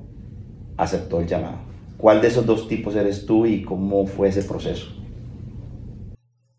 aceptó 0.78 1.20
el 1.20 1.28
llamado. 1.28 1.58
¿Cuál 1.98 2.22
de 2.22 2.28
esos 2.28 2.46
dos 2.46 2.68
tipos 2.68 2.96
eres 2.96 3.26
tú 3.26 3.46
y 3.46 3.64
cómo 3.64 4.06
fue 4.06 4.30
ese 4.30 4.44
proceso? 4.44 4.88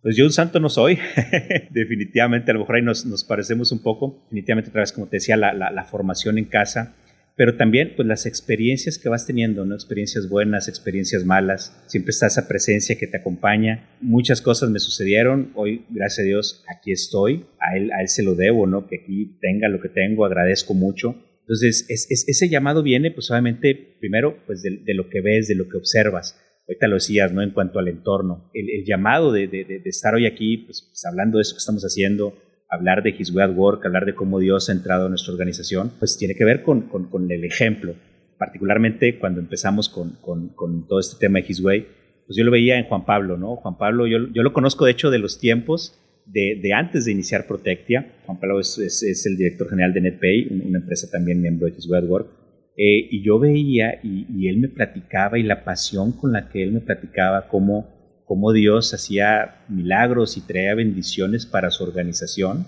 Pues 0.05 0.17
yo 0.17 0.27
un 0.27 0.33
santo 0.33 0.61
no 0.61 0.69
soy, 0.69 0.99
definitivamente, 1.71 2.51
a 2.51 2.55
lo 2.55 2.61
mejor 2.61 2.77
ahí 2.77 2.83
nos, 2.83 3.07
nos, 3.07 3.25
parecemos 3.25 3.73
un 3.73 3.83
poco, 3.83 4.21
definitivamente 4.25 4.69
otra 4.69 4.83
vez, 4.83 4.93
como 4.93 5.07
te 5.07 5.17
decía, 5.17 5.35
la, 5.39 5.55
la, 5.55 5.85
formación 5.87 6.37
en 6.37 6.45
casa, 6.45 6.95
pero 7.37 7.57
también 7.57 7.95
pues 7.97 8.07
las 8.07 8.27
experiencias 8.27 8.99
que 8.99 9.09
vas 9.09 9.27
teniendo, 9.27 9.65
¿no? 9.65 9.75
Experiencias 9.75 10.29
buenas, 10.29 10.69
experiencias 10.69 11.25
malas, 11.25 11.83
siempre 11.87 12.11
está 12.11 12.27
esa 12.27 12.47
presencia 12.47 12.99
que 12.99 13.07
te 13.07 13.17
acompaña. 13.17 13.89
Muchas 14.03 14.43
cosas 14.43 14.69
me 14.69 14.79
sucedieron, 14.79 15.53
hoy, 15.55 15.87
gracias 15.89 16.19
a 16.19 16.29
Dios, 16.29 16.65
aquí 16.69 16.93
estoy, 16.93 17.47
a 17.59 17.75
él, 17.75 17.91
a 17.91 18.03
él 18.03 18.09
se 18.09 18.23
lo 18.23 18.35
debo, 18.35 18.67
¿no? 18.67 18.87
Que 18.87 18.97
aquí 19.03 19.39
tenga 19.41 19.71
lo 19.71 19.81
que 19.81 19.89
tengo, 19.89 20.27
agradezco 20.27 20.75
mucho. 20.75 21.17
Entonces, 21.41 21.87
es, 21.89 22.11
es, 22.11 22.29
ese 22.29 22.51
llamado 22.51 22.83
viene, 22.83 23.11
pues 23.11 23.31
obviamente, 23.31 23.97
primero, 24.01 24.37
pues 24.45 24.61
de, 24.61 24.83
de 24.85 24.93
lo 24.93 25.09
que 25.09 25.23
ves, 25.23 25.49
de 25.49 25.55
lo 25.55 25.67
que 25.67 25.79
observas 25.79 26.39
ahorita 26.67 26.89
lo 26.89 26.95
decías, 26.95 27.33
¿no? 27.33 27.43
En 27.43 27.51
cuanto 27.51 27.79
al 27.79 27.89
entorno, 27.89 28.51
el, 28.55 28.85
llamado 28.85 29.33
de, 29.33 29.47
de, 29.49 29.65
de, 29.65 29.83
estar 29.85 30.15
hoy 30.15 30.27
aquí, 30.27 30.59
pues, 30.59 30.83
pues, 30.83 31.05
hablando 31.05 31.39
de 31.39 31.43
eso 31.43 31.55
que 31.55 31.59
estamos 31.59 31.83
haciendo, 31.83 32.35
hablar 32.69 33.03
de 33.03 33.11
His 33.11 33.35
Way 33.35 33.45
at 33.45 33.57
Work, 33.57 33.85
hablar 33.87 34.07
de 34.07 34.15
cómo 34.15 34.39
Dios 34.39 34.69
ha 34.69 34.73
entrado 34.73 35.07
en 35.07 35.11
nuestra 35.11 35.33
organización, 35.33 35.93
pues 35.99 36.17
tiene 36.17 36.35
que 36.35 36.45
ver 36.45 36.63
con, 36.63 36.83
con, 36.83 37.09
con 37.11 37.31
el 37.31 37.45
ejemplo. 37.45 37.95
Particularmente 38.39 39.19
cuando 39.19 39.41
empezamos 39.41 39.89
con, 39.89 40.19
con, 40.21 40.87
todo 40.89 40.99
este 40.99 41.19
tema 41.19 41.39
de 41.39 41.47
His 41.49 41.61
Way, 41.61 41.87
pues 42.27 42.37
yo 42.37 42.45
lo 42.45 42.51
veía 42.51 42.79
en 42.79 42.87
Juan 42.87 43.05
Pablo, 43.05 43.37
¿no? 43.37 43.57
Juan 43.57 43.77
Pablo, 43.77 44.07
yo, 44.07 44.19
yo 44.33 44.43
lo 44.43 44.53
conozco 44.53 44.87
de 44.87 44.93
hecho 44.93 45.11
de 45.11 45.19
los 45.19 45.39
tiempos 45.39 45.99
de, 46.27 46.59
de 46.61 46.73
antes 46.73 47.05
de 47.05 47.13
iniciar 47.13 47.47
Protectia. 47.47 48.15
Juan 48.25 48.41
Pablo 48.41 48.61
es, 48.61 48.79
es, 48.79 49.03
es, 49.03 49.27
el 49.27 49.37
director 49.37 49.69
general 49.69 49.93
de 49.93 50.01
NetPay, 50.01 50.49
una 50.69 50.79
empresa 50.79 51.09
también 51.11 51.41
miembro 51.41 51.67
de 51.67 51.75
His 51.77 51.89
Way 51.89 52.03
at 52.03 52.09
Work 52.09 52.44
eh, 52.77 53.09
y 53.11 53.23
yo 53.23 53.39
veía 53.39 54.01
y, 54.03 54.49
él 54.49 54.59
me 54.59 54.69
platicaba 54.69 55.39
y 55.39 55.43
la 55.43 55.65
pasión 55.65 56.13
con 56.13 56.33
la 56.33 56.49
que 56.49 56.63
él 56.63 56.73
me 56.73 56.81
platicaba 56.81 57.49
cómo, 57.49 58.23
cómo 58.25 58.53
Dios 58.53 58.93
hacía 58.93 59.65
milagros 59.69 60.37
y 60.37 60.41
traía 60.41 60.75
bendiciones 60.75 61.47
para 61.47 61.71
su 61.71 61.85
organización 61.85 62.67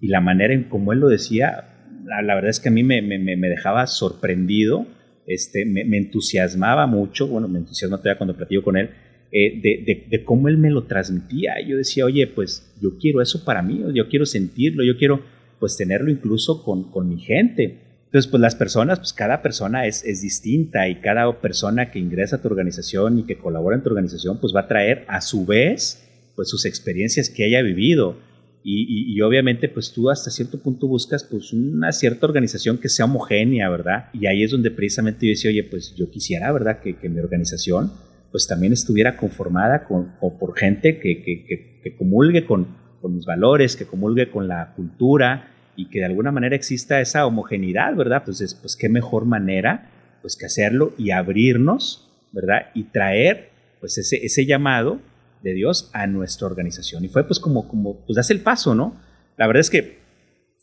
y 0.00 0.08
la 0.08 0.20
manera 0.20 0.52
en 0.52 0.64
cómo 0.64 0.92
él 0.92 1.00
lo 1.00 1.08
decía, 1.08 1.92
la, 2.04 2.34
verdad 2.34 2.50
es 2.50 2.60
que 2.60 2.68
a 2.68 2.72
mí 2.72 2.82
me, 2.82 3.02
me, 3.02 3.18
me 3.18 3.48
dejaba 3.48 3.86
sorprendido, 3.86 4.86
este, 5.26 5.64
me, 5.64 5.82
entusiasmaba 5.96 6.86
mucho, 6.86 7.26
bueno, 7.26 7.48
me 7.48 7.58
entusiasma 7.58 7.98
todavía 7.98 8.18
cuando 8.18 8.36
platico 8.36 8.62
con 8.62 8.76
él, 8.76 8.90
eh, 9.32 9.60
de, 9.60 10.06
de, 10.08 10.24
cómo 10.24 10.48
él 10.48 10.56
me 10.58 10.70
lo 10.70 10.84
transmitía. 10.84 11.54
Yo 11.66 11.76
decía, 11.76 12.04
oye, 12.04 12.26
pues 12.26 12.74
yo 12.80 12.96
quiero 12.98 13.20
eso 13.20 13.44
para 13.44 13.62
mí, 13.62 13.82
yo 13.92 14.08
quiero 14.08 14.24
sentirlo, 14.24 14.84
yo 14.84 14.96
quiero 14.96 15.20
pues 15.58 15.76
tenerlo 15.76 16.10
incluso 16.10 16.62
con, 16.62 16.90
con 16.90 17.08
mi 17.08 17.18
gente. 17.18 17.85
Entonces, 18.16 18.30
pues 18.30 18.40
las 18.40 18.54
personas, 18.54 18.98
pues 18.98 19.12
cada 19.12 19.42
persona 19.42 19.84
es, 19.84 20.02
es, 20.02 20.22
distinta 20.22 20.88
y 20.88 21.02
cada 21.02 21.38
persona 21.38 21.90
que 21.90 21.98
ingresa 21.98 22.36
a 22.36 22.40
tu 22.40 22.48
organización 22.48 23.18
y 23.18 23.24
que 23.24 23.36
colabora 23.36 23.76
en 23.76 23.82
tu 23.82 23.90
organización, 23.90 24.38
pues 24.40 24.56
va 24.56 24.60
a 24.60 24.68
traer 24.68 25.04
a 25.06 25.20
su 25.20 25.44
vez, 25.44 26.02
pues 26.34 26.48
sus 26.48 26.64
experiencias 26.64 27.28
que 27.28 27.44
haya 27.44 27.60
vivido. 27.60 28.16
Y, 28.64 29.14
y, 29.14 29.20
obviamente, 29.20 29.68
pues 29.68 29.92
tú 29.92 30.08
hasta 30.08 30.30
cierto 30.30 30.58
punto 30.62 30.88
buscas 30.88 31.24
pues 31.24 31.52
una 31.52 31.92
cierta 31.92 32.24
organización 32.24 32.78
que 32.78 32.88
sea 32.88 33.04
homogénea, 33.04 33.68
¿verdad? 33.68 34.06
Y 34.14 34.24
ahí 34.24 34.42
es 34.42 34.50
donde 34.50 34.70
precisamente 34.70 35.26
yo 35.26 35.32
decía, 35.32 35.50
oye, 35.50 35.64
pues 35.64 35.94
yo 35.94 36.10
quisiera, 36.10 36.50
¿verdad? 36.52 36.80
Que, 36.80 36.96
que 36.96 37.10
mi 37.10 37.20
organización 37.20 37.92
pues 38.30 38.46
también 38.46 38.72
estuviera 38.72 39.18
conformada 39.18 39.84
con, 39.84 40.12
con 40.18 40.38
por 40.38 40.56
gente 40.56 41.00
que, 41.00 41.22
que, 41.22 41.80
que 41.82 41.96
comulgue 41.98 42.46
con, 42.46 42.66
con 43.02 43.14
mis 43.14 43.26
valores, 43.26 43.76
que 43.76 43.84
comulgue 43.84 44.30
con 44.30 44.48
la 44.48 44.72
cultura, 44.74 45.52
y 45.76 45.88
que 45.88 46.00
de 46.00 46.06
alguna 46.06 46.32
manera 46.32 46.56
exista 46.56 47.00
esa 47.00 47.26
homogeneidad, 47.26 47.94
¿verdad? 47.94 48.18
Entonces, 48.18 48.54
pues 48.54 48.76
qué 48.76 48.88
mejor 48.88 49.24
manera 49.24 49.90
pues 50.22 50.36
que 50.36 50.46
hacerlo 50.46 50.94
y 50.98 51.10
abrirnos, 51.10 52.10
¿verdad? 52.32 52.70
Y 52.74 52.84
traer 52.84 53.50
pues 53.80 53.98
ese, 53.98 54.24
ese 54.24 54.46
llamado 54.46 55.00
de 55.42 55.54
Dios 55.54 55.90
a 55.92 56.06
nuestra 56.06 56.46
organización. 56.46 57.04
Y 57.04 57.08
fue 57.08 57.26
pues 57.26 57.38
como, 57.38 57.68
como 57.68 58.04
pues 58.04 58.16
das 58.16 58.30
el 58.30 58.40
paso, 58.40 58.74
¿no? 58.74 59.00
La 59.36 59.46
verdad 59.46 59.60
es 59.60 59.70
que 59.70 59.98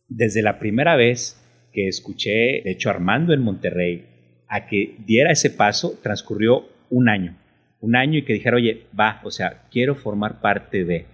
desde 0.10 0.42
la 0.42 0.60
primera 0.60 0.96
vez 0.96 1.40
que 1.72 1.88
escuché, 1.88 2.62
de 2.64 2.72
hecho 2.72 2.90
Armando 2.90 3.34
en 3.34 3.42
Monterrey, 3.42 4.06
a 4.48 4.68
que 4.68 4.98
diera 5.06 5.32
ese 5.32 5.50
paso, 5.50 5.98
transcurrió 6.02 6.68
un 6.90 7.10
año. 7.10 7.38
Un 7.80 7.96
año 7.96 8.20
y 8.20 8.24
que 8.24 8.34
dijera, 8.34 8.58
oye, 8.58 8.86
va, 8.98 9.20
o 9.24 9.32
sea, 9.32 9.64
quiero 9.72 9.96
formar 9.96 10.42
parte 10.42 10.86
de 10.86 11.06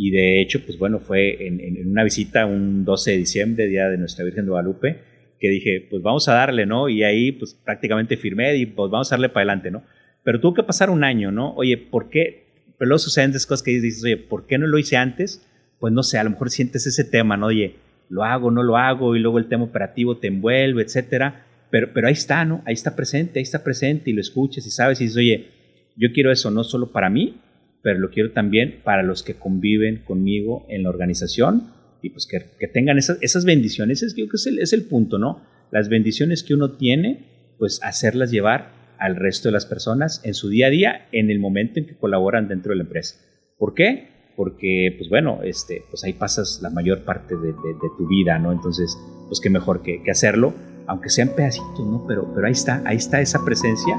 y 0.00 0.12
de 0.12 0.40
hecho, 0.40 0.64
pues 0.64 0.78
bueno, 0.78 1.00
fue 1.00 1.48
en, 1.48 1.58
en, 1.58 1.90
una 1.90 2.04
visita 2.04 2.46
un 2.46 2.84
12 2.84 3.10
de 3.10 3.16
diciembre, 3.16 3.66
día 3.66 3.88
de 3.88 3.98
Nuestra 3.98 4.24
Virgen 4.24 4.44
de 4.44 4.50
Guadalupe, 4.50 4.98
que 5.40 5.50
dije, 5.50 5.88
pues 5.90 6.04
vamos 6.04 6.28
a 6.28 6.34
darle, 6.34 6.66
¿no? 6.66 6.88
Y 6.88 7.02
ahí 7.02 7.32
pues 7.32 7.54
prácticamente 7.54 8.16
firmé 8.16 8.54
y 8.54 8.66
pues 8.66 8.92
vamos 8.92 9.10
a 9.10 9.16
darle 9.16 9.28
para 9.28 9.40
adelante, 9.40 9.72
¿no? 9.72 9.82
Pero 10.22 10.38
tuvo 10.38 10.54
que 10.54 10.62
pasar 10.62 10.90
un 10.90 11.02
año, 11.02 11.32
¿no? 11.32 11.52
Oye, 11.56 11.76
¿por 11.76 12.10
qué? 12.10 12.46
Pero 12.78 12.90
luego 12.90 13.00
suceden 13.00 13.30
esas 13.30 13.44
cosas 13.44 13.64
que 13.64 13.72
dices, 13.72 14.04
oye, 14.04 14.16
¿por 14.16 14.46
qué 14.46 14.56
no 14.56 14.68
lo 14.68 14.78
hice 14.78 14.96
antes? 14.96 15.44
Pues 15.80 15.92
no 15.92 16.04
sé, 16.04 16.16
a 16.16 16.22
lo 16.22 16.30
mejor 16.30 16.50
sientes 16.50 16.86
ese 16.86 17.02
tema, 17.02 17.36
¿no? 17.36 17.46
Oye, 17.46 17.74
lo 18.08 18.22
hago, 18.22 18.52
no 18.52 18.62
lo 18.62 18.76
hago, 18.76 19.16
y 19.16 19.18
luego 19.18 19.40
el 19.40 19.48
tema 19.48 19.64
operativo 19.64 20.18
te 20.18 20.28
envuelve, 20.28 20.84
etcétera. 20.84 21.44
Pero, 21.70 21.92
pero 21.92 22.06
ahí 22.06 22.12
está, 22.12 22.44
¿no? 22.44 22.62
Ahí 22.66 22.74
está 22.74 22.94
presente, 22.94 23.40
ahí 23.40 23.42
está 23.42 23.64
presente, 23.64 24.10
y 24.10 24.12
lo 24.12 24.20
escuchas 24.20 24.64
y 24.64 24.70
sabes 24.70 25.00
y 25.00 25.04
dices, 25.06 25.16
oye, 25.16 25.48
yo 25.96 26.12
quiero 26.12 26.30
eso 26.30 26.52
no 26.52 26.62
solo 26.62 26.92
para 26.92 27.10
mí, 27.10 27.40
pero 27.82 27.98
lo 27.98 28.10
quiero 28.10 28.32
también 28.32 28.80
para 28.84 29.02
los 29.02 29.22
que 29.22 29.34
conviven 29.34 30.02
conmigo 30.04 30.66
en 30.68 30.82
la 30.82 30.90
organización 30.90 31.72
y 32.02 32.10
pues 32.10 32.26
que, 32.26 32.44
que 32.58 32.68
tengan 32.68 32.98
esas, 32.98 33.18
esas 33.22 33.44
bendiciones. 33.44 34.02
Es, 34.02 34.14
creo 34.14 34.28
que 34.28 34.36
es 34.36 34.46
el, 34.46 34.58
es 34.58 34.72
el 34.72 34.84
punto, 34.84 35.18
¿no? 35.18 35.42
Las 35.70 35.88
bendiciones 35.88 36.42
que 36.42 36.54
uno 36.54 36.76
tiene, 36.76 37.54
pues 37.58 37.80
hacerlas 37.82 38.30
llevar 38.30 38.78
al 38.98 39.16
resto 39.16 39.48
de 39.48 39.52
las 39.52 39.66
personas 39.66 40.20
en 40.24 40.34
su 40.34 40.48
día 40.48 40.66
a 40.66 40.70
día, 40.70 41.08
en 41.12 41.30
el 41.30 41.38
momento 41.38 41.78
en 41.78 41.86
que 41.86 41.96
colaboran 41.96 42.48
dentro 42.48 42.70
de 42.70 42.76
la 42.76 42.84
empresa. 42.84 43.16
¿Por 43.56 43.74
qué? 43.74 44.32
Porque, 44.36 44.94
pues 44.96 45.08
bueno, 45.08 45.40
este, 45.42 45.82
pues 45.90 46.04
ahí 46.04 46.12
pasas 46.12 46.60
la 46.62 46.70
mayor 46.70 47.04
parte 47.04 47.34
de, 47.34 47.48
de, 47.48 47.52
de 47.52 47.88
tu 47.96 48.06
vida, 48.08 48.38
¿no? 48.38 48.52
Entonces, 48.52 48.96
pues 49.26 49.40
qué 49.40 49.50
mejor 49.50 49.82
que, 49.82 50.02
que, 50.02 50.10
hacerlo, 50.10 50.54
aunque 50.86 51.10
sean 51.10 51.34
pedacitos, 51.34 51.80
¿no? 51.80 52.04
Pero, 52.06 52.32
pero 52.34 52.46
ahí 52.46 52.52
está, 52.52 52.82
ahí 52.84 52.96
está 52.96 53.20
esa 53.20 53.44
presencia 53.44 53.96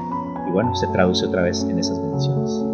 y 0.48 0.50
bueno, 0.50 0.74
se 0.74 0.86
traduce 0.88 1.26
otra 1.26 1.42
vez 1.42 1.66
en 1.68 1.78
esas 1.78 2.00
bendiciones. 2.00 2.69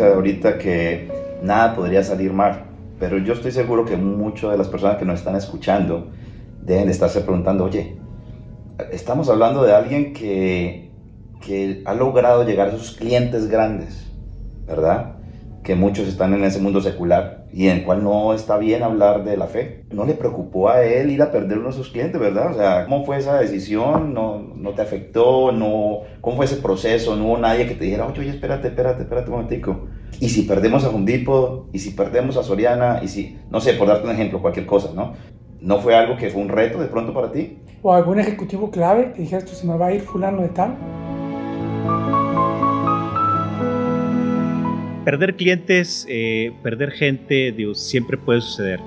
Ahorita 0.00 0.58
que 0.58 1.10
nada 1.42 1.74
podría 1.74 2.02
salir 2.02 2.32
mal, 2.32 2.64
pero 2.98 3.18
yo 3.18 3.32
estoy 3.32 3.52
seguro 3.52 3.84
que 3.84 3.96
muchas 3.96 4.50
de 4.50 4.58
las 4.58 4.68
personas 4.68 4.96
que 4.98 5.04
nos 5.04 5.18
están 5.20 5.36
escuchando 5.36 6.10
deben 6.62 6.86
de 6.86 6.92
estarse 6.92 7.20
preguntando, 7.20 7.64
oye, 7.64 7.96
estamos 8.92 9.28
hablando 9.28 9.62
de 9.62 9.74
alguien 9.74 10.12
que, 10.12 10.90
que 11.40 11.82
ha 11.86 11.94
logrado 11.94 12.44
llegar 12.44 12.68
a 12.68 12.72
sus 12.72 12.92
clientes 12.92 13.48
grandes, 13.48 14.06
¿verdad? 14.66 15.19
Que 15.62 15.74
muchos 15.74 16.08
están 16.08 16.32
en 16.34 16.44
ese 16.44 16.58
mundo 16.58 16.80
secular 16.80 17.44
y 17.52 17.68
en 17.68 17.78
el 17.78 17.84
cual 17.84 18.02
no 18.02 18.32
está 18.32 18.56
bien 18.56 18.82
hablar 18.82 19.24
de 19.24 19.36
la 19.36 19.46
fe. 19.46 19.84
No 19.90 20.04
le 20.04 20.14
preocupó 20.14 20.70
a 20.70 20.82
él 20.82 21.10
ir 21.10 21.20
a 21.20 21.30
perder 21.30 21.58
uno 21.58 21.68
de 21.68 21.74
sus 21.74 21.90
clientes, 21.90 22.20
¿verdad? 22.20 22.52
O 22.52 22.54
sea, 22.54 22.84
¿cómo 22.84 23.04
fue 23.04 23.18
esa 23.18 23.38
decisión? 23.38 24.14
¿No, 24.14 24.38
no 24.38 24.70
te 24.70 24.82
afectó? 24.82 25.52
No, 25.52 26.00
¿Cómo 26.20 26.36
fue 26.36 26.46
ese 26.46 26.56
proceso? 26.56 27.16
No 27.16 27.26
hubo 27.26 27.38
nadie 27.38 27.66
que 27.66 27.74
te 27.74 27.84
dijera, 27.84 28.06
oye, 28.06 28.20
oye, 28.20 28.30
espérate, 28.30 28.68
espérate, 28.68 29.02
espérate 29.02 29.28
un 29.28 29.36
momentico. 29.36 29.88
Y 30.20 30.28
si 30.28 30.42
perdemos 30.42 30.84
a 30.84 30.88
Jundipo, 30.88 31.68
y 31.72 31.78
si 31.78 31.90
perdemos 31.90 32.36
a 32.36 32.42
Soriana, 32.42 33.00
y 33.02 33.08
si, 33.08 33.38
no 33.50 33.60
sé, 33.60 33.74
por 33.74 33.88
darte 33.88 34.06
un 34.06 34.12
ejemplo, 34.12 34.40
cualquier 34.40 34.66
cosa, 34.66 34.90
¿no? 34.94 35.14
¿No 35.60 35.78
fue 35.78 35.94
algo 35.94 36.16
que 36.16 36.30
fue 36.30 36.42
un 36.42 36.48
reto 36.48 36.80
de 36.80 36.86
pronto 36.86 37.12
para 37.14 37.32
ti? 37.32 37.58
¿O 37.82 37.92
algún 37.92 38.18
ejecutivo 38.18 38.70
clave 38.70 39.12
que 39.12 39.22
dijera, 39.22 39.38
esto 39.38 39.54
se 39.54 39.66
me 39.66 39.76
va 39.76 39.86
a 39.86 39.92
ir 39.92 40.02
fulano 40.02 40.42
de 40.42 40.48
tal? 40.48 40.76
Perder 45.10 45.34
clientes, 45.34 46.06
eh, 46.08 46.52
perder 46.62 46.92
gente, 46.92 47.50
Dios, 47.50 47.80
siempre 47.80 48.16
puede 48.16 48.40
suceder, 48.42 48.78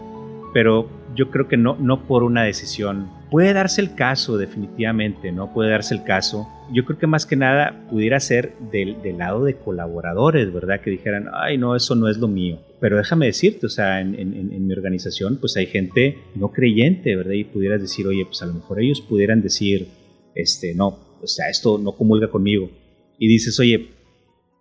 pero 0.53 0.89
yo 1.17 1.29
creo 1.29 1.49
que 1.49 1.57
no, 1.57 1.75
no 1.75 2.07
por 2.07 2.23
una 2.23 2.43
decisión. 2.43 3.09
Puede 3.29 3.51
darse 3.51 3.81
el 3.81 3.93
caso, 3.93 4.37
definitivamente, 4.37 5.33
¿no? 5.33 5.53
Puede 5.53 5.71
darse 5.71 5.93
el 5.93 6.05
caso. 6.05 6.47
Yo 6.71 6.85
creo 6.85 6.97
que 6.97 7.07
más 7.07 7.25
que 7.25 7.35
nada 7.35 7.85
pudiera 7.89 8.21
ser 8.21 8.53
del, 8.71 9.01
del 9.01 9.17
lado 9.17 9.43
de 9.43 9.57
colaboradores, 9.57 10.53
¿verdad? 10.53 10.79
Que 10.79 10.91
dijeran, 10.91 11.27
ay, 11.33 11.57
no, 11.57 11.75
eso 11.75 11.93
no 11.93 12.07
es 12.07 12.15
lo 12.15 12.29
mío. 12.29 12.61
Pero 12.79 12.95
déjame 12.95 13.25
decirte, 13.25 13.65
o 13.65 13.69
sea, 13.69 13.99
en 13.99 14.65
mi 14.65 14.71
organización, 14.71 15.39
pues 15.41 15.57
hay 15.57 15.65
gente 15.65 16.19
no 16.35 16.53
creyente, 16.53 17.17
¿verdad? 17.17 17.33
Y 17.33 17.43
pudieras 17.43 17.81
decir, 17.81 18.07
oye, 18.07 18.23
pues 18.23 18.41
a 18.41 18.45
lo 18.45 18.53
mejor 18.53 18.79
ellos 18.79 19.01
pudieran 19.01 19.41
decir, 19.41 19.89
este, 20.35 20.73
no, 20.73 21.17
o 21.21 21.27
sea, 21.27 21.49
esto 21.49 21.77
no 21.77 21.91
comulga 21.97 22.29
conmigo. 22.29 22.71
Y 23.19 23.27
dices, 23.27 23.59
oye, 23.59 23.89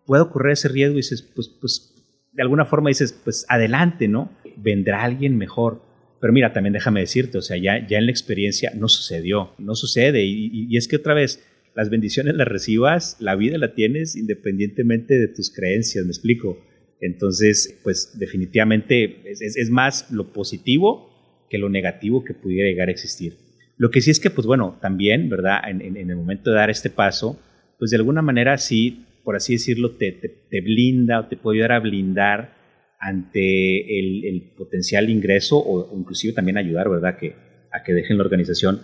puede 0.06 0.22
ocurrir 0.22 0.52
ese 0.52 0.68
riesgo 0.68 0.94
y 0.94 0.98
dices, 0.98 1.22
pues, 1.22 1.48
pues, 1.48 1.94
de 2.32 2.42
alguna 2.42 2.64
forma 2.64 2.88
dices, 2.88 3.12
pues 3.24 3.44
adelante, 3.48 4.08
¿no? 4.08 4.32
Vendrá 4.56 5.02
alguien 5.02 5.36
mejor. 5.36 5.82
Pero 6.20 6.32
mira, 6.32 6.52
también 6.52 6.72
déjame 6.72 7.00
decirte, 7.00 7.38
o 7.38 7.42
sea, 7.42 7.56
ya, 7.56 7.86
ya 7.86 7.98
en 7.98 8.06
la 8.06 8.12
experiencia 8.12 8.72
no 8.74 8.88
sucedió, 8.88 9.52
no 9.58 9.74
sucede. 9.74 10.24
Y, 10.24 10.66
y, 10.70 10.76
es 10.76 10.88
que 10.88 10.96
otra 10.96 11.14
vez, 11.14 11.44
las 11.74 11.90
bendiciones 11.90 12.34
las 12.34 12.48
recibas, 12.48 13.16
la 13.18 13.34
vida 13.34 13.58
la 13.58 13.74
tienes 13.74 14.16
independientemente 14.16 15.18
de 15.18 15.28
tus 15.28 15.50
creencias, 15.50 16.04
me 16.04 16.10
explico. 16.10 16.58
Entonces, 17.00 17.80
pues 17.82 18.16
definitivamente 18.18 19.28
es, 19.30 19.40
es, 19.40 19.70
más 19.70 20.10
lo 20.12 20.32
positivo 20.32 21.10
que 21.50 21.58
lo 21.58 21.68
negativo 21.68 22.24
que 22.24 22.34
pudiera 22.34 22.68
llegar 22.68 22.88
a 22.88 22.92
existir. 22.92 23.36
Lo 23.76 23.90
que 23.90 24.00
sí 24.00 24.12
es 24.12 24.20
que, 24.20 24.30
pues 24.30 24.46
bueno, 24.46 24.78
también, 24.80 25.28
¿verdad? 25.28 25.58
En, 25.68 25.82
en, 25.82 25.96
en 25.96 26.10
el 26.10 26.16
momento 26.16 26.50
de 26.50 26.56
dar 26.56 26.70
este 26.70 26.88
paso, 26.88 27.40
pues 27.80 27.90
de 27.90 27.96
alguna 27.96 28.22
manera 28.22 28.56
sí, 28.58 29.04
por 29.24 29.36
así 29.36 29.54
decirlo, 29.54 29.96
te, 29.96 30.12
te, 30.12 30.60
blinda 30.60 31.20
o 31.20 31.26
te 31.26 31.36
puede 31.36 31.58
ayudar 31.58 31.72
a 31.72 31.80
blindar 31.80 32.54
ante 32.98 33.98
el, 33.98 34.52
potencial 34.56 35.10
ingreso 35.10 35.58
o, 35.58 35.96
inclusive 35.98 36.32
también 36.32 36.56
ayudar, 36.56 36.88
¿verdad? 36.88 37.16
Que, 37.18 37.34
a 37.72 37.82
que 37.82 37.92
dejen 37.92 38.18
la 38.18 38.24
organización 38.24 38.80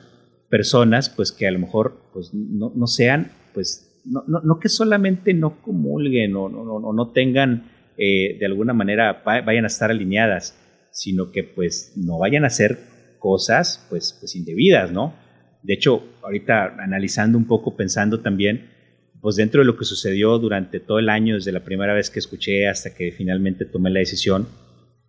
personas 0.49 1.11
pues 1.11 1.33
que 1.33 1.47
a 1.47 1.51
lo 1.51 1.59
mejor 1.59 2.11
pues 2.13 2.33
no, 2.33 2.73
no 2.75 2.87
sean 2.87 3.33
pues 3.53 4.03
no, 4.05 4.25
no, 4.27 4.41
no, 4.41 4.59
que 4.59 4.69
solamente 4.69 5.35
no 5.35 5.61
comulguen 5.61 6.35
o 6.37 6.49
no, 6.49 6.65
no, 6.65 6.93
no 6.93 7.13
tengan 7.13 7.71
eh, 7.99 8.37
de 8.39 8.47
alguna 8.47 8.73
manera 8.73 9.23
vayan 9.25 9.65
a 9.65 9.69
estar 9.69 9.91
alineadas 9.91 10.59
sino 10.91 11.31
que 11.31 11.45
pues 11.45 11.93
no 11.97 12.19
vayan 12.19 12.45
a 12.45 12.47
hacer 12.47 12.79
cosas 13.19 13.87
pues, 13.91 14.17
pues 14.19 14.37
indebidas 14.37 14.91
no 14.91 15.15
de 15.63 15.75
hecho 15.75 16.03
ahorita 16.23 16.77
analizando 16.79 17.37
un 17.37 17.47
poco 17.47 17.77
pensando 17.77 18.21
también 18.21 18.71
pues 19.21 19.37
dentro 19.37 19.61
de 19.61 19.67
lo 19.67 19.77
que 19.77 19.85
sucedió 19.85 20.39
durante 20.39 20.81
todo 20.81 20.99
el 20.99 21.09
año, 21.09 21.35
desde 21.35 21.53
la 21.53 21.65
primera 21.65 21.95
vez 21.95 22.11
que 22.11 22.19
escuché 22.19 22.69
hasta 22.69 22.95
que 22.95 23.13
finalmente 23.13 23.65
tomé 23.65 23.91
la 23.91 24.01
decisión, 24.01 24.47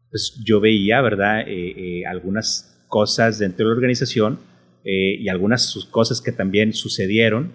pues 0.09 0.41
yo 0.43 0.59
veía, 0.59 1.01
¿verdad?, 1.01 1.41
eh, 1.47 1.73
eh, 2.01 2.05
algunas 2.05 2.83
cosas 2.87 3.37
dentro 3.37 3.65
de 3.65 3.71
la 3.71 3.75
organización 3.75 4.39
eh, 4.83 5.15
y 5.19 5.29
algunas 5.29 5.87
cosas 5.91 6.21
que 6.21 6.31
también 6.31 6.73
sucedieron, 6.73 7.51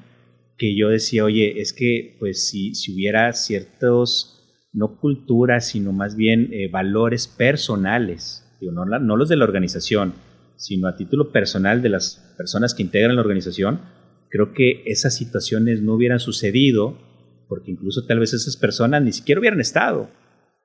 que 0.56 0.76
yo 0.76 0.88
decía, 0.88 1.24
oye, 1.24 1.60
es 1.60 1.72
que 1.72 2.16
pues 2.20 2.48
si, 2.48 2.74
si 2.74 2.94
hubiera 2.94 3.32
ciertos, 3.32 4.40
no 4.72 5.00
culturas, 5.00 5.68
sino 5.68 5.92
más 5.92 6.14
bien 6.14 6.50
valores 6.70 7.26
personales, 7.26 8.44
digo, 8.60 8.72
no, 8.72 8.84
no 8.84 9.16
los 9.16 9.28
de 9.28 9.36
la 9.36 9.44
organización, 9.44 10.14
sino 10.56 10.86
a 10.86 10.96
título 10.96 11.32
personal 11.32 11.82
de 11.82 11.88
las 11.88 12.34
personas 12.36 12.74
que 12.74 12.82
integran 12.82 13.16
la 13.16 13.22
organización, 13.22 13.80
creo 14.34 14.52
que 14.52 14.82
esas 14.86 15.16
situaciones 15.16 15.80
no 15.80 15.94
hubieran 15.94 16.18
sucedido 16.18 16.98
porque 17.48 17.70
incluso 17.70 18.04
tal 18.04 18.18
vez 18.18 18.32
esas 18.34 18.56
personas 18.56 19.00
ni 19.00 19.12
siquiera 19.12 19.38
hubieran 19.38 19.60
estado. 19.60 20.10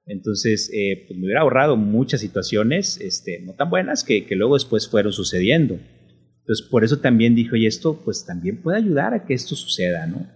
Entonces, 0.07 0.71
eh, 0.73 1.05
pues 1.05 1.19
me 1.19 1.25
hubiera 1.25 1.41
ahorrado 1.41 1.77
muchas 1.77 2.19
situaciones 2.19 2.99
este, 2.99 3.41
no 3.41 3.53
tan 3.53 3.69
buenas 3.69 4.03
que, 4.03 4.25
que, 4.25 4.35
luego 4.35 4.55
después 4.55 4.89
fueron 4.89 5.13
sucediendo. 5.13 5.77
Entonces, 6.39 6.65
por 6.67 6.83
eso 6.83 6.97
también 6.97 7.35
dijo, 7.35 7.55
y 7.55 7.67
esto 7.67 8.01
pues 8.03 8.25
también 8.25 8.59
puede 8.63 8.79
ayudar 8.79 9.13
a 9.13 9.27
que 9.27 9.35
esto 9.35 9.55
suceda, 9.55 10.07
¿no? 10.07 10.27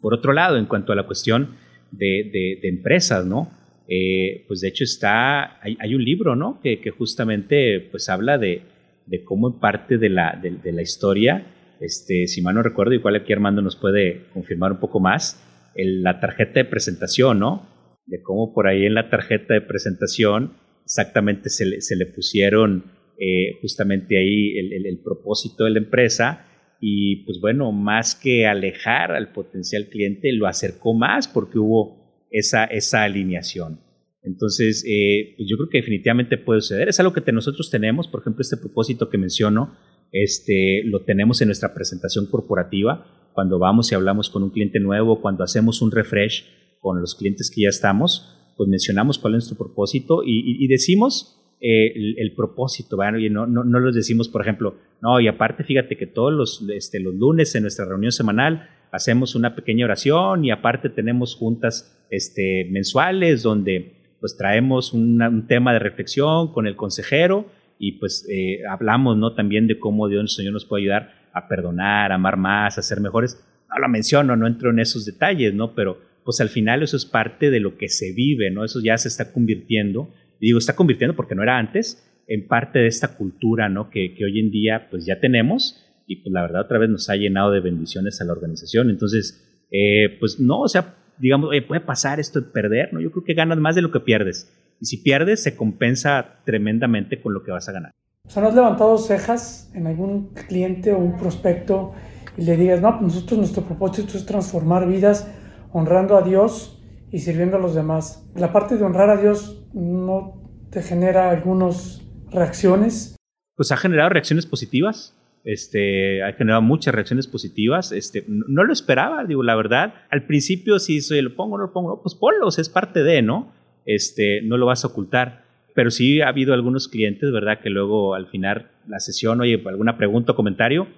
Por 0.00 0.14
otro 0.14 0.32
lado, 0.32 0.56
en 0.56 0.64
cuanto 0.64 0.94
a 0.94 0.96
la 0.96 1.04
cuestión 1.04 1.56
de, 1.90 2.30
de, 2.62 2.68
empresas, 2.70 3.26
¿no? 3.26 3.50
Eh, 3.86 4.46
pues 4.48 4.62
de 4.62 4.68
hecho 4.68 4.82
está, 4.82 5.62
hay, 5.62 5.76
hay 5.78 5.94
un 5.94 6.02
libro, 6.02 6.34
¿no? 6.34 6.58
Que, 6.62 6.80
que, 6.80 6.88
justamente 6.90 7.80
pues 7.90 8.08
habla 8.08 8.38
de, 8.38 8.62
de 9.04 9.24
cómo 9.24 9.48
en 9.48 9.60
parte 9.60 9.98
de 9.98 10.08
la, 10.08 10.40
de 10.42 10.72
la 10.72 10.80
historia 10.80 11.52
este, 11.80 12.26
si 12.26 12.42
mal 12.42 12.54
no 12.54 12.62
recuerdo, 12.62 12.94
igual 12.94 13.16
aquí 13.16 13.32
Armando 13.32 13.62
nos 13.62 13.76
puede 13.76 14.26
confirmar 14.32 14.72
un 14.72 14.80
poco 14.80 15.00
más, 15.00 15.42
la 15.74 16.20
tarjeta 16.20 16.60
de 16.60 16.64
presentación, 16.64 17.38
¿no? 17.38 17.68
De 18.06 18.22
cómo 18.22 18.54
por 18.54 18.66
ahí 18.66 18.86
en 18.86 18.94
la 18.94 19.10
tarjeta 19.10 19.54
de 19.54 19.60
presentación 19.60 20.54
exactamente 20.84 21.50
se 21.50 21.96
le, 21.96 22.06
pusieron 22.06 22.84
eh, 23.18 23.58
justamente 23.60 24.16
ahí 24.16 24.56
el, 24.56 24.86
el, 24.86 25.00
propósito 25.02 25.64
de 25.64 25.70
la 25.70 25.78
empresa 25.78 26.46
y 26.80 27.24
pues 27.24 27.40
bueno, 27.40 27.72
más 27.72 28.14
que 28.14 28.46
alejar 28.46 29.12
al 29.12 29.32
potencial 29.32 29.88
cliente, 29.88 30.32
lo 30.32 30.46
acercó 30.46 30.94
más 30.94 31.26
porque 31.26 31.58
hubo 31.58 32.26
esa, 32.30 32.64
esa 32.64 33.02
alineación. 33.02 33.80
Entonces, 34.22 34.84
eh, 34.86 35.34
pues 35.36 35.48
yo 35.48 35.56
creo 35.56 35.68
que 35.70 35.78
definitivamente 35.78 36.36
puede 36.36 36.60
suceder. 36.60 36.88
Es 36.88 36.98
algo 36.98 37.12
que 37.12 37.32
nosotros 37.32 37.70
tenemos, 37.70 38.08
por 38.08 38.20
ejemplo, 38.20 38.42
este 38.42 38.56
propósito 38.56 39.08
que 39.08 39.18
menciono, 39.18 39.76
este, 40.12 40.82
lo 40.84 41.04
tenemos 41.04 41.40
en 41.40 41.48
nuestra 41.48 41.74
presentación 41.74 42.26
corporativa, 42.26 43.06
cuando 43.32 43.58
vamos 43.58 43.92
y 43.92 43.94
hablamos 43.94 44.30
con 44.30 44.42
un 44.42 44.50
cliente 44.50 44.80
nuevo, 44.80 45.20
cuando 45.20 45.44
hacemos 45.44 45.82
un 45.82 45.90
refresh 45.90 46.44
con 46.80 47.00
los 47.00 47.14
clientes 47.14 47.50
que 47.54 47.62
ya 47.62 47.68
estamos, 47.68 48.34
pues 48.56 48.68
mencionamos 48.68 49.18
cuál 49.18 49.34
es 49.34 49.44
nuestro 49.44 49.58
propósito 49.58 50.22
y, 50.24 50.66
decimos 50.68 51.38
eh, 51.60 51.92
el, 52.16 52.32
propósito, 52.34 52.96
bueno, 52.96 53.18
y 53.18 53.28
no, 53.28 53.46
no, 53.46 53.64
no 53.64 53.78
los 53.78 53.94
decimos, 53.94 54.28
por 54.28 54.40
ejemplo, 54.40 54.76
no, 55.02 55.20
y 55.20 55.28
aparte 55.28 55.64
fíjate 55.64 55.96
que 55.96 56.06
todos 56.06 56.32
los, 56.32 56.66
este, 56.70 57.00
los 57.00 57.14
lunes 57.14 57.54
en 57.54 57.62
nuestra 57.62 57.84
reunión 57.84 58.12
semanal 58.12 58.70
hacemos 58.90 59.34
una 59.34 59.54
pequeña 59.54 59.84
oración 59.84 60.44
y 60.44 60.50
aparte 60.50 60.88
tenemos 60.88 61.34
juntas 61.34 62.06
este, 62.10 62.66
mensuales 62.70 63.42
donde 63.42 63.92
pues 64.20 64.36
traemos 64.36 64.94
un 64.94 65.44
tema 65.46 65.74
de 65.74 65.78
reflexión 65.78 66.52
con 66.52 66.66
el 66.66 66.74
consejero 66.74 67.46
y 67.78 67.92
pues 67.92 68.26
eh, 68.30 68.60
hablamos 68.68 69.16
¿no? 69.16 69.34
también 69.34 69.66
de 69.66 69.78
cómo 69.78 70.08
Dios 70.08 70.34
Señor 70.34 70.52
nos 70.52 70.64
puede 70.64 70.84
ayudar 70.84 71.12
a 71.32 71.48
perdonar, 71.48 72.12
a 72.12 72.14
amar 72.14 72.36
más, 72.36 72.78
a 72.78 72.82
ser 72.82 73.00
mejores. 73.00 73.42
No 73.68 73.78
lo 73.78 73.88
menciono, 73.88 74.36
no 74.36 74.46
entro 74.46 74.70
en 74.70 74.78
esos 74.78 75.04
detalles, 75.04 75.52
¿no? 75.52 75.74
Pero 75.74 75.98
pues 76.24 76.40
al 76.40 76.48
final 76.48 76.82
eso 76.82 76.96
es 76.96 77.04
parte 77.04 77.50
de 77.50 77.60
lo 77.60 77.76
que 77.76 77.88
se 77.88 78.12
vive, 78.12 78.50
¿no? 78.50 78.64
Eso 78.64 78.80
ya 78.82 78.96
se 78.96 79.08
está 79.08 79.32
convirtiendo, 79.32 80.10
y 80.40 80.46
digo, 80.46 80.58
está 80.58 80.74
convirtiendo 80.74 81.14
porque 81.14 81.34
no 81.34 81.42
era 81.42 81.58
antes, 81.58 82.02
en 82.26 82.48
parte 82.48 82.78
de 82.78 82.86
esta 82.86 83.16
cultura, 83.16 83.68
¿no? 83.68 83.90
Que, 83.90 84.14
que 84.14 84.24
hoy 84.24 84.40
en 84.40 84.50
día 84.50 84.88
pues 84.90 85.04
ya 85.04 85.20
tenemos 85.20 85.82
y 86.06 86.16
pues 86.16 86.32
la 86.32 86.42
verdad 86.42 86.62
otra 86.62 86.78
vez 86.78 86.88
nos 86.88 87.10
ha 87.10 87.16
llenado 87.16 87.50
de 87.50 87.60
bendiciones 87.60 88.20
a 88.20 88.24
la 88.24 88.32
organización. 88.32 88.90
Entonces, 88.90 89.66
eh, 89.70 90.16
pues 90.20 90.38
no, 90.40 90.60
o 90.60 90.68
sea, 90.68 90.94
digamos, 91.18 91.50
puede 91.66 91.80
pasar 91.80 92.20
esto 92.20 92.40
de 92.40 92.48
perder, 92.48 92.92
¿no? 92.92 93.00
Yo 93.00 93.10
creo 93.10 93.24
que 93.24 93.34
ganas 93.34 93.58
más 93.58 93.74
de 93.74 93.82
lo 93.82 93.90
que 93.90 94.00
pierdes. 94.00 94.52
Y 94.80 94.86
si 94.86 94.98
pierdes, 94.98 95.42
se 95.42 95.56
compensa 95.56 96.40
tremendamente 96.44 97.20
con 97.20 97.34
lo 97.34 97.42
que 97.42 97.52
vas 97.52 97.68
a 97.68 97.72
ganar. 97.72 97.92
O 98.26 98.30
sea, 98.30 98.42
¿no 98.42 98.48
has 98.48 98.54
levantado 98.54 98.98
cejas 98.98 99.70
en 99.74 99.86
algún 99.86 100.34
cliente 100.34 100.92
o 100.92 100.98
un 100.98 101.16
prospecto 101.16 101.92
y 102.36 102.44
le 102.44 102.56
digas, 102.56 102.80
no, 102.80 102.98
pues 102.98 103.14
nosotros 103.14 103.38
nuestro 103.38 103.62
propósito 103.62 104.16
es 104.16 104.26
transformar 104.26 104.86
vidas 104.88 105.30
honrando 105.72 106.16
a 106.16 106.22
Dios 106.22 106.82
y 107.10 107.20
sirviendo 107.20 107.56
a 107.56 107.60
los 107.60 107.74
demás? 107.74 108.28
La 108.34 108.52
parte 108.52 108.76
de 108.76 108.84
honrar 108.84 109.10
a 109.10 109.16
Dios 109.16 109.64
no 109.72 110.42
te 110.70 110.82
genera 110.82 111.30
algunas 111.30 112.02
reacciones. 112.30 113.16
Pues 113.54 113.72
ha 113.72 113.76
generado 113.76 114.10
reacciones 114.10 114.44
positivas. 114.44 115.16
Este, 115.44 116.24
ha 116.24 116.32
generado 116.32 116.60
muchas 116.60 116.92
reacciones 116.92 117.28
positivas. 117.28 117.92
Este, 117.92 118.24
no, 118.26 118.64
lo 118.64 118.72
esperaba, 118.72 119.24
digo, 119.24 119.44
la 119.44 119.54
verdad. 119.54 119.94
Al 120.10 120.26
principio, 120.26 120.80
si 120.80 121.00
se 121.00 121.22
lo 121.22 121.36
pongo, 121.36 121.56
no 121.56 121.66
lo 121.66 121.72
pongo, 121.72 122.02
pues 122.02 122.16
ponlo, 122.16 122.48
es 122.48 122.68
parte 122.68 123.04
de, 123.04 123.22
¿no? 123.22 123.52
Este, 123.86 124.42
no 124.42 124.58
lo 124.58 124.66
vas 124.66 124.84
a 124.84 124.88
ocultar. 124.88 125.46
Pero 125.74 125.90
sí 125.90 126.20
ha 126.20 126.28
habido 126.28 126.52
algunos 126.52 126.88
clientes, 126.88 127.30
¿verdad? 127.32 127.60
Que 127.62 127.70
luego 127.70 128.14
al 128.14 128.26
final 128.28 128.70
la 128.88 128.98
sesión, 128.98 129.40
oye, 129.40 129.62
alguna 129.66 129.96
pregunta 129.96 130.32
o 130.32 130.36
comentario, 130.36 130.88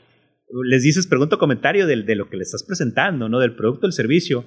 les 0.65 0.83
dices 0.83 1.07
pregunta 1.07 1.37
o 1.37 1.39
comentario 1.39 1.87
de, 1.87 2.15
lo 2.15 2.29
que 2.29 2.37
le 2.37 2.43
estás 2.43 2.65
presentando, 2.65 3.29
¿no? 3.29 3.39
Del 3.39 3.55
producto 3.55 3.87
o 3.87 3.89
el 3.89 3.93
servicio. 3.93 4.45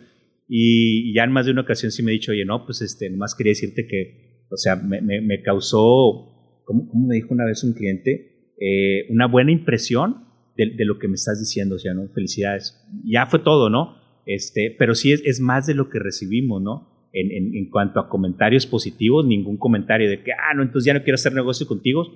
Y, 0.48 1.14
ya 1.14 1.24
en 1.24 1.32
más 1.32 1.46
de 1.46 1.52
una 1.52 1.62
ocasión 1.62 1.92
sí 1.92 2.04
me 2.04 2.12
he 2.12 2.14
dicho, 2.14 2.32
oye, 2.32 2.46
no, 2.46 2.66
pues 2.66 2.82
este, 2.82 3.10
nomás 3.10 3.36
quería 3.36 3.52
decirte 3.52 3.88
que, 3.88 4.46
o 4.50 4.58
sea, 4.58 4.76
me, 4.76 5.42
causó, 5.44 6.62
¿cómo, 6.66 7.08
me 7.08 7.16
dijo 7.16 7.34
una 7.34 7.46
vez 7.46 7.64
un 7.64 7.74
cliente? 7.74 8.54
Eh, 8.60 9.06
una 9.10 9.28
buena 9.28 9.52
impresión 9.52 10.26
de, 10.58 10.72
de, 10.76 10.86
lo 10.86 11.00
que 11.00 11.08
me 11.08 11.16
estás 11.16 11.40
diciendo, 11.40 11.76
o 11.76 11.80
sea, 11.80 11.94
¿no? 11.94 12.08
Felicidades. 12.10 12.86
Ya 13.06 13.26
fue 13.28 13.40
todo, 13.40 13.70
¿no? 13.70 13.96
Este, 14.26 14.76
pero 14.78 14.96
sí 14.96 15.14
es, 15.14 15.22
es 15.26 15.40
más 15.40 15.68
de 15.68 15.74
lo 15.74 15.90
que 15.90 16.00
recibimos, 16.00 16.62
¿no? 16.62 16.91
En, 17.14 17.70
cuanto 17.70 18.00
a 18.00 18.10
comentarios 18.10 18.66
positivos, 18.66 19.26
ningún 19.26 19.58
comentario 19.58 20.10
de 20.10 20.24
que, 20.24 20.32
ah, 20.32 20.54
no, 20.56 20.64
entonces 20.64 20.86
ya 20.86 20.94
no 20.94 21.04
quiero 21.04 21.16
hacer 21.16 21.34
negocio 21.34 21.68
contigo. 21.68 22.08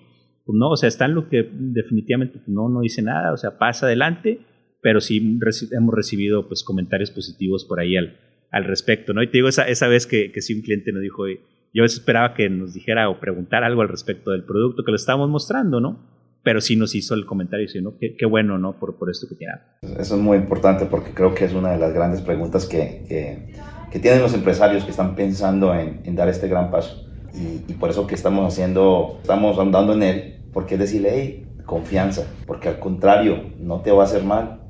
Pues 0.45 0.55
no, 0.57 0.69
o 0.69 0.77
sea, 0.77 0.87
están 0.87 1.15
lo 1.15 1.27
que 1.27 1.49
definitivamente 1.51 2.39
no, 2.47 2.69
no 2.69 2.81
dice 2.81 3.01
nada, 3.01 3.33
o 3.33 3.37
sea, 3.37 3.57
pasa 3.57 3.87
adelante, 3.87 4.39
pero 4.81 5.01
sí 5.01 5.39
hemos 5.71 5.95
recibido 5.95 6.47
pues 6.47 6.63
comentarios 6.63 7.09
positivos 7.09 7.65
por 7.65 7.79
ahí 7.79 7.97
al, 7.97 8.19
al 8.51 8.63
respecto, 8.65 9.13
¿no? 9.13 9.23
Y 9.23 9.27
te 9.27 9.39
digo, 9.39 9.47
esa, 9.47 9.67
esa 9.67 9.87
vez 9.87 10.05
que, 10.05 10.31
que 10.31 10.41
sí 10.41 10.53
un 10.53 10.61
cliente 10.61 10.91
nos 10.91 11.01
dijo, 11.01 11.25
yo 11.73 11.83
esperaba 11.83 12.33
que 12.35 12.49
nos 12.49 12.73
dijera 12.73 13.09
o 13.09 13.19
preguntara 13.19 13.65
algo 13.65 13.81
al 13.81 13.89
respecto 13.89 14.31
del 14.31 14.43
producto 14.43 14.83
que 14.83 14.91
le 14.91 14.97
estábamos 14.97 15.29
mostrando, 15.29 15.81
¿no? 15.81 15.99
Pero 16.43 16.61
sí 16.61 16.75
nos 16.75 16.93
hizo 16.93 17.15
el 17.15 17.25
comentario, 17.25 17.67
sí, 17.67 17.81
¿no? 17.81 17.97
Qué, 17.97 18.15
qué 18.15 18.27
bueno, 18.27 18.59
¿no? 18.59 18.79
Por, 18.79 18.97
por 18.97 19.09
esto 19.09 19.27
que 19.27 19.33
tiene. 19.33 19.53
Eso 19.81 20.15
es 20.15 20.21
muy 20.21 20.37
importante 20.37 20.85
porque 20.85 21.09
creo 21.11 21.33
que 21.33 21.45
es 21.45 21.53
una 21.53 21.71
de 21.71 21.79
las 21.79 21.91
grandes 21.91 22.21
preguntas 22.21 22.67
que, 22.67 23.03
que 23.09 23.55
que 23.95 24.01
tienen 24.01 24.21
los 24.21 24.33
empresarios 24.33 24.83
que 24.83 24.91
están 24.91 25.15
pensando 25.15 25.73
en, 25.73 26.01
en 26.03 26.17
dar 26.17 26.27
este 26.27 26.49
gran 26.49 26.69
paso. 26.69 27.07
Y, 27.33 27.63
y, 27.71 27.75
por 27.75 27.89
eso 27.89 28.05
que 28.05 28.13
estamos 28.13 28.45
haciendo, 28.45 29.19
estamos 29.21 29.57
andando 29.57 29.93
en 29.93 30.03
él, 30.03 30.41
porque 30.51 30.73
es 30.73 30.81
decirle, 30.81 31.11
hey, 31.13 31.47
confianza, 31.65 32.23
porque 32.45 32.67
al 32.67 32.79
contrario, 32.79 33.51
no 33.57 33.79
te 33.79 33.91
va 33.91 34.03
a 34.03 34.05
hacer 34.05 34.25
mal, 34.25 34.63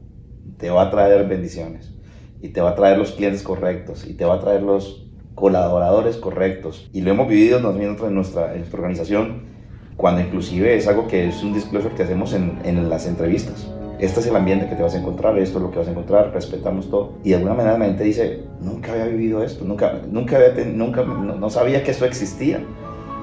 te 0.60 0.70
va 0.70 0.84
a 0.84 0.92
traer 0.92 1.28
bendiciones 1.28 1.92
y 2.40 2.50
te 2.50 2.62
va 2.62 2.70
a 2.70 2.76
traer 2.76 3.00
los 3.00 3.14
clientes 3.14 3.42
correctos 3.42 4.06
y 4.06 4.14
te 4.14 4.26
va 4.26 4.36
a 4.36 4.40
traer 4.42 4.62
los 4.62 5.08
colaboradores 5.34 6.18
correctos. 6.18 6.88
Y 6.94 7.02
lo 7.02 7.10
hemos 7.10 7.28
vivido 7.28 7.60
nosotros 7.60 8.08
en 8.08 8.14
nuestra, 8.14 8.52
en 8.52 8.60
nuestra 8.60 8.78
organización 8.78 9.56
cuando 9.98 10.22
inclusive 10.22 10.76
es 10.76 10.88
algo 10.88 11.08
que 11.08 11.30
es 11.30 11.42
un 11.42 11.52
disclosure 11.52 11.96
que 11.96 12.04
hacemos 12.04 12.34
en, 12.34 12.60
en 12.64 12.90
las 12.90 13.08
entrevistas. 13.08 13.72
Este 14.00 14.20
es 14.20 14.28
el 14.28 14.36
ambiente 14.36 14.68
que 14.68 14.76
te 14.76 14.84
vas 14.84 14.94
a 14.94 14.98
encontrar, 14.98 15.38
esto 15.38 15.58
es 15.58 15.64
lo 15.64 15.72
que 15.72 15.80
vas 15.80 15.88
a 15.88 15.92
encontrar, 15.92 16.32
respetamos 16.34 16.90
todo. 16.90 17.14
Y 17.24 17.30
de 17.30 17.36
alguna 17.36 17.54
manera 17.54 17.78
la 17.78 17.86
gente 17.86 18.04
dice, 18.04 18.42
nunca 18.60 18.92
había 18.92 19.06
vivido 19.06 19.44
esto, 19.44 19.64
nunca, 19.64 20.02
nunca, 20.12 20.36
había, 20.36 20.66
nunca 20.66 21.04
no, 21.04 21.50
sabía 21.50 21.84
que 21.84 21.92
eso 21.92 22.06
existía. 22.06 22.60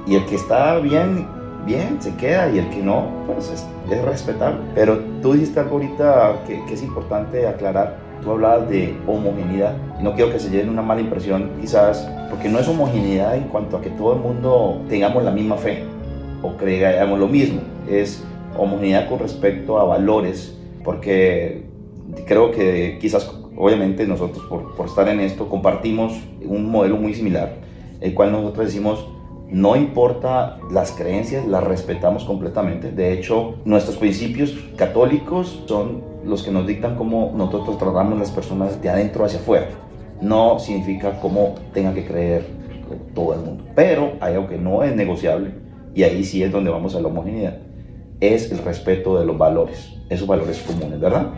Y 0.07 0.15
el 0.15 0.25
que 0.27 0.35
está 0.35 0.79
bien, 0.79 1.27
bien, 1.67 2.01
se 2.01 2.15
queda, 2.17 2.51
y 2.51 2.59
el 2.59 2.69
que 2.71 2.83
no, 2.83 3.07
pues 3.27 3.51
es, 3.51 3.67
es 3.91 4.05
respetable. 4.05 4.59
Pero 4.75 4.99
tú 5.21 5.35
dijiste 5.35 5.61
algo 5.61 5.77
ahorita 5.77 6.43
que, 6.47 6.65
que 6.65 6.75
es 6.75 6.83
importante 6.83 7.47
aclarar. 7.47 7.99
Tú 8.23 8.31
hablabas 8.31 8.69
de 8.71 8.97
homogeneidad. 9.07 9.75
Y 10.01 10.03
no 10.03 10.15
quiero 10.15 10.33
que 10.33 10.39
se 10.39 10.49
lleven 10.49 10.71
una 10.71 10.83
mala 10.83 11.03
impresión, 11.03 11.51
quizás, 11.61 12.09
porque 12.31 12.49
no 12.49 12.59
es 12.59 12.67
homogeneidad 12.67 13.37
en 13.37 13.45
cuanto 13.45 13.77
a 13.77 13.83
que 13.83 13.91
todo 13.91 14.15
el 14.15 14.21
mundo 14.21 14.81
tengamos 14.89 15.23
la 15.23 15.33
misma 15.33 15.57
fe 15.57 15.85
o 16.43 16.57
creamos 16.57 17.19
lo 17.19 17.29
mismo. 17.29 17.61
Es 17.89 18.25
homogeneidad 18.57 19.09
con 19.09 19.19
respecto 19.19 19.79
a 19.79 19.85
valores, 19.85 20.57
porque 20.85 21.65
creo 22.27 22.51
que 22.51 22.99
quizás, 23.01 23.31
obviamente, 23.57 24.07
nosotros 24.07 24.45
por, 24.47 24.75
por 24.75 24.87
estar 24.87 25.09
en 25.09 25.21
esto 25.21 25.49
compartimos 25.49 26.15
un 26.45 26.71
modelo 26.71 26.97
muy 26.97 27.15
similar, 27.15 27.57
el 28.01 28.15
cual 28.15 28.33
nosotros 28.33 28.67
decimos, 28.67 29.07
no 29.49 29.77
importa 29.77 30.59
las 30.71 30.93
creencias, 30.93 31.47
las 31.47 31.63
respetamos 31.63 32.25
completamente. 32.25 32.91
De 32.91 33.13
hecho, 33.13 33.57
nuestros 33.65 33.97
principios 33.97 34.55
católicos 34.77 35.63
son 35.67 36.03
los 36.25 36.43
que 36.43 36.51
nos 36.51 36.67
dictan 36.67 36.97
cómo 36.97 37.33
nosotros 37.37 37.79
tratamos 37.79 38.19
las 38.19 38.31
personas 38.31 38.81
de 38.81 38.89
adentro 38.89 39.25
hacia 39.25 39.41
afuera. 39.41 39.69
No 40.23 40.59
significa 40.59 41.21
cómo 41.21 41.57
tenga 41.75 41.93
que 41.93 42.07
creer 42.07 42.47
todo 43.15 43.35
el 43.35 43.41
mundo. 43.41 43.65
Pero 43.75 44.13
hay 44.21 44.35
algo 44.35 44.49
que 44.49 44.57
no 44.59 44.83
es 44.83 44.95
negociable 44.97 45.51
y 45.95 46.03
ahí 46.05 46.25
sí 46.25 46.43
es 46.43 46.51
donde 46.51 46.71
vamos 46.71 46.95
a 46.95 47.01
la 47.01 47.09
homogeneidad, 47.09 47.59
es 48.21 48.51
el 48.51 48.59
respeto 48.59 49.19
de 49.19 49.27
los 49.27 49.37
valores, 49.37 49.95
esos 50.15 50.29
valores 50.29 50.59
comunes, 50.67 51.01
¿verdad? 51.01 51.33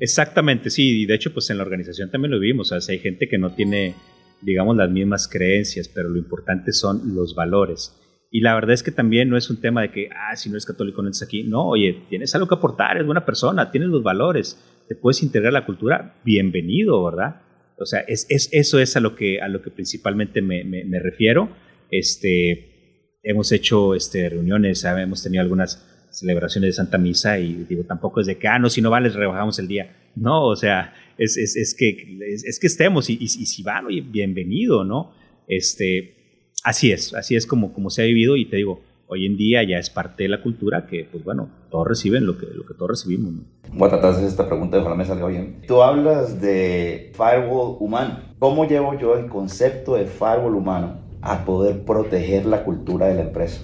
Exactamente, 0.00 0.70
sí, 0.70 1.02
y 1.02 1.06
de 1.06 1.14
hecho 1.14 1.32
pues 1.32 1.50
en 1.50 1.58
la 1.58 1.64
organización 1.64 2.10
también 2.10 2.30
lo 2.30 2.38
vimos, 2.38 2.70
o 2.70 2.80
sea, 2.80 2.92
hay 2.92 3.00
gente 3.00 3.28
que 3.28 3.38
no 3.38 3.52
tiene, 3.54 3.94
digamos, 4.42 4.76
las 4.76 4.90
mismas 4.90 5.26
creencias, 5.26 5.88
pero 5.88 6.08
lo 6.08 6.18
importante 6.18 6.72
son 6.72 7.14
los 7.14 7.34
valores. 7.34 7.94
Y 8.30 8.40
la 8.42 8.54
verdad 8.54 8.72
es 8.72 8.82
que 8.82 8.90
también 8.90 9.28
no 9.30 9.36
es 9.36 9.48
un 9.48 9.60
tema 9.60 9.82
de 9.82 9.90
que, 9.90 10.10
ah, 10.14 10.36
si 10.36 10.50
no 10.50 10.54
eres 10.54 10.66
católico 10.66 11.02
no 11.02 11.08
estás 11.08 11.26
aquí. 11.26 11.44
No, 11.44 11.66
oye, 11.66 12.04
tienes 12.10 12.34
algo 12.34 12.46
que 12.46 12.56
aportar, 12.56 12.96
eres 12.96 13.06
buena 13.06 13.24
persona, 13.24 13.70
tienes 13.70 13.88
los 13.88 14.02
valores, 14.02 14.62
te 14.86 14.94
puedes 14.94 15.22
integrar 15.22 15.48
a 15.48 15.60
la 15.60 15.66
cultura, 15.66 16.20
bienvenido, 16.24 17.02
¿verdad? 17.04 17.40
O 17.78 17.86
sea, 17.86 18.00
es, 18.00 18.26
es, 18.28 18.50
eso 18.52 18.78
es 18.78 18.96
a 18.96 19.00
lo 19.00 19.16
que, 19.16 19.40
a 19.40 19.48
lo 19.48 19.62
que 19.62 19.70
principalmente 19.70 20.42
me, 20.42 20.62
me, 20.64 20.84
me 20.84 21.00
refiero. 21.00 21.48
Este, 21.90 23.18
hemos 23.22 23.50
hecho 23.52 23.94
este, 23.94 24.28
reuniones, 24.28 24.84
hemos 24.84 25.22
tenido 25.22 25.42
algunas 25.42 25.97
celebraciones 26.18 26.68
de 26.68 26.72
Santa 26.72 26.98
Misa 26.98 27.38
y 27.38 27.64
digo, 27.68 27.84
tampoco 27.84 28.20
es 28.20 28.26
de 28.26 28.38
que, 28.38 28.48
ah, 28.48 28.58
no, 28.58 28.70
si 28.70 28.80
no 28.80 28.90
vale, 28.90 29.08
rebajamos 29.08 29.58
el 29.58 29.68
día. 29.68 29.96
No, 30.14 30.46
o 30.46 30.56
sea, 30.56 30.94
es, 31.16 31.36
es, 31.36 31.56
es 31.56 31.74
que, 31.74 32.18
es, 32.44 32.58
que 32.58 32.66
estemos 32.66 33.08
y, 33.10 33.18
y, 33.20 33.28
si 33.28 33.62
van, 33.62 33.86
oye, 33.86 34.00
bienvenido, 34.00 34.84
¿no? 34.84 35.12
Este, 35.46 36.50
así 36.64 36.90
es, 36.90 37.14
así 37.14 37.36
es 37.36 37.46
como, 37.46 37.72
como 37.72 37.90
se 37.90 38.02
ha 38.02 38.04
vivido 38.04 38.36
y 38.36 38.46
te 38.46 38.56
digo, 38.56 38.82
hoy 39.06 39.26
en 39.26 39.36
día 39.36 39.62
ya 39.62 39.78
es 39.78 39.90
parte 39.90 40.24
de 40.24 40.28
la 40.28 40.42
cultura 40.42 40.86
que, 40.86 41.08
pues 41.10 41.24
bueno, 41.24 41.48
todos 41.70 41.86
reciben 41.86 42.26
lo 42.26 42.36
que, 42.36 42.46
lo 42.46 42.64
que 42.64 42.74
todos 42.74 42.90
recibimos. 42.90 43.32
¿no? 43.32 43.42
Voy 43.72 43.86
a 43.86 43.90
tratar 43.90 44.10
de 44.10 44.16
hacer 44.16 44.28
esta 44.28 44.46
pregunta, 44.46 44.78
ojalá 44.78 44.94
me 44.94 45.04
salga 45.04 45.26
bien. 45.26 45.62
Tú 45.66 45.82
hablas 45.82 46.40
de 46.40 47.12
firewall 47.14 47.76
humano. 47.80 48.20
¿Cómo 48.38 48.66
llevo 48.66 48.98
yo 48.98 49.16
el 49.16 49.28
concepto 49.28 49.94
de 49.94 50.06
firewall 50.06 50.54
humano 50.54 51.00
a 51.22 51.44
poder 51.44 51.84
proteger 51.84 52.46
la 52.46 52.64
cultura 52.64 53.06
de 53.06 53.14
la 53.14 53.22
empresa? 53.22 53.62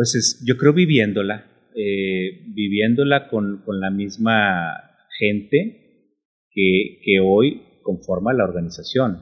Pues 0.00 0.14
es, 0.14 0.42
yo 0.46 0.56
creo 0.56 0.72
viviéndola, 0.72 1.44
eh, 1.76 2.54
viviéndola 2.54 3.28
con, 3.28 3.60
con, 3.66 3.80
la 3.80 3.90
misma 3.90 4.72
gente 5.18 6.16
que, 6.50 7.00
que, 7.04 7.20
hoy 7.22 7.60
conforma 7.82 8.32
la 8.32 8.44
organización. 8.44 9.18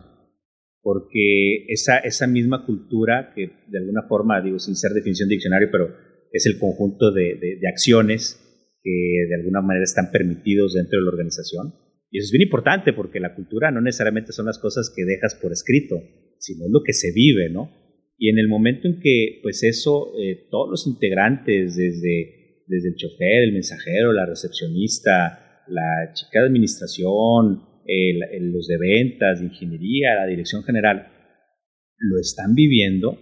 Porque 0.80 1.64
esa, 1.66 1.98
esa 1.98 2.28
misma 2.28 2.64
cultura, 2.64 3.32
que 3.34 3.50
de 3.66 3.78
alguna 3.78 4.04
forma, 4.04 4.40
digo 4.40 4.60
sin 4.60 4.76
ser 4.76 4.92
definición 4.92 5.28
de 5.28 5.34
diccionario, 5.34 5.68
pero 5.72 5.96
es 6.30 6.46
el 6.46 6.60
conjunto 6.60 7.10
de, 7.10 7.34
de, 7.34 7.58
de 7.60 7.68
acciones 7.68 8.78
que 8.80 9.26
de 9.28 9.34
alguna 9.34 9.60
manera 9.60 9.82
están 9.82 10.12
permitidos 10.12 10.74
dentro 10.74 11.00
de 11.00 11.06
la 11.06 11.10
organización. 11.10 11.74
Y 12.12 12.18
eso 12.18 12.26
es 12.26 12.30
bien 12.30 12.46
importante 12.46 12.92
porque 12.92 13.18
la 13.18 13.34
cultura 13.34 13.72
no 13.72 13.80
necesariamente 13.80 14.30
son 14.30 14.46
las 14.46 14.60
cosas 14.60 14.92
que 14.94 15.04
dejas 15.04 15.34
por 15.42 15.50
escrito, 15.50 15.96
sino 16.38 16.66
lo 16.70 16.84
que 16.84 16.92
se 16.92 17.10
vive, 17.12 17.50
¿no? 17.50 17.87
Y 18.18 18.30
en 18.30 18.38
el 18.38 18.48
momento 18.48 18.88
en 18.88 19.00
que, 19.00 19.38
pues 19.42 19.62
eso, 19.62 20.12
eh, 20.18 20.48
todos 20.50 20.68
los 20.68 20.86
integrantes, 20.86 21.76
desde, 21.76 22.64
desde 22.66 22.88
el 22.88 22.96
chofer, 22.96 23.44
el 23.44 23.52
mensajero, 23.52 24.12
la 24.12 24.26
recepcionista, 24.26 25.64
la 25.68 26.12
chica 26.14 26.40
de 26.40 26.46
administración, 26.46 27.62
los 28.40 28.66
de 28.66 28.76
ventas, 28.76 29.40
de 29.40 29.46
ingeniería, 29.46 30.16
la 30.16 30.26
dirección 30.26 30.62
general, 30.62 31.06
lo 31.98 32.18
están 32.20 32.54
viviendo, 32.54 33.18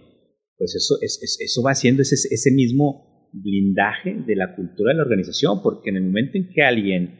pues 0.57 0.75
eso, 0.75 0.95
es, 1.01 1.39
eso 1.39 1.63
va 1.63 1.71
haciendo 1.71 2.01
ese, 2.01 2.15
ese 2.15 2.51
mismo 2.51 3.29
blindaje 3.33 4.15
de 4.25 4.35
la 4.35 4.55
cultura 4.55 4.91
de 4.91 4.97
la 4.97 5.03
organización, 5.03 5.61
porque 5.61 5.89
en 5.89 5.97
el 5.97 6.03
momento 6.03 6.37
en 6.37 6.49
que 6.49 6.61
alguien 6.63 7.19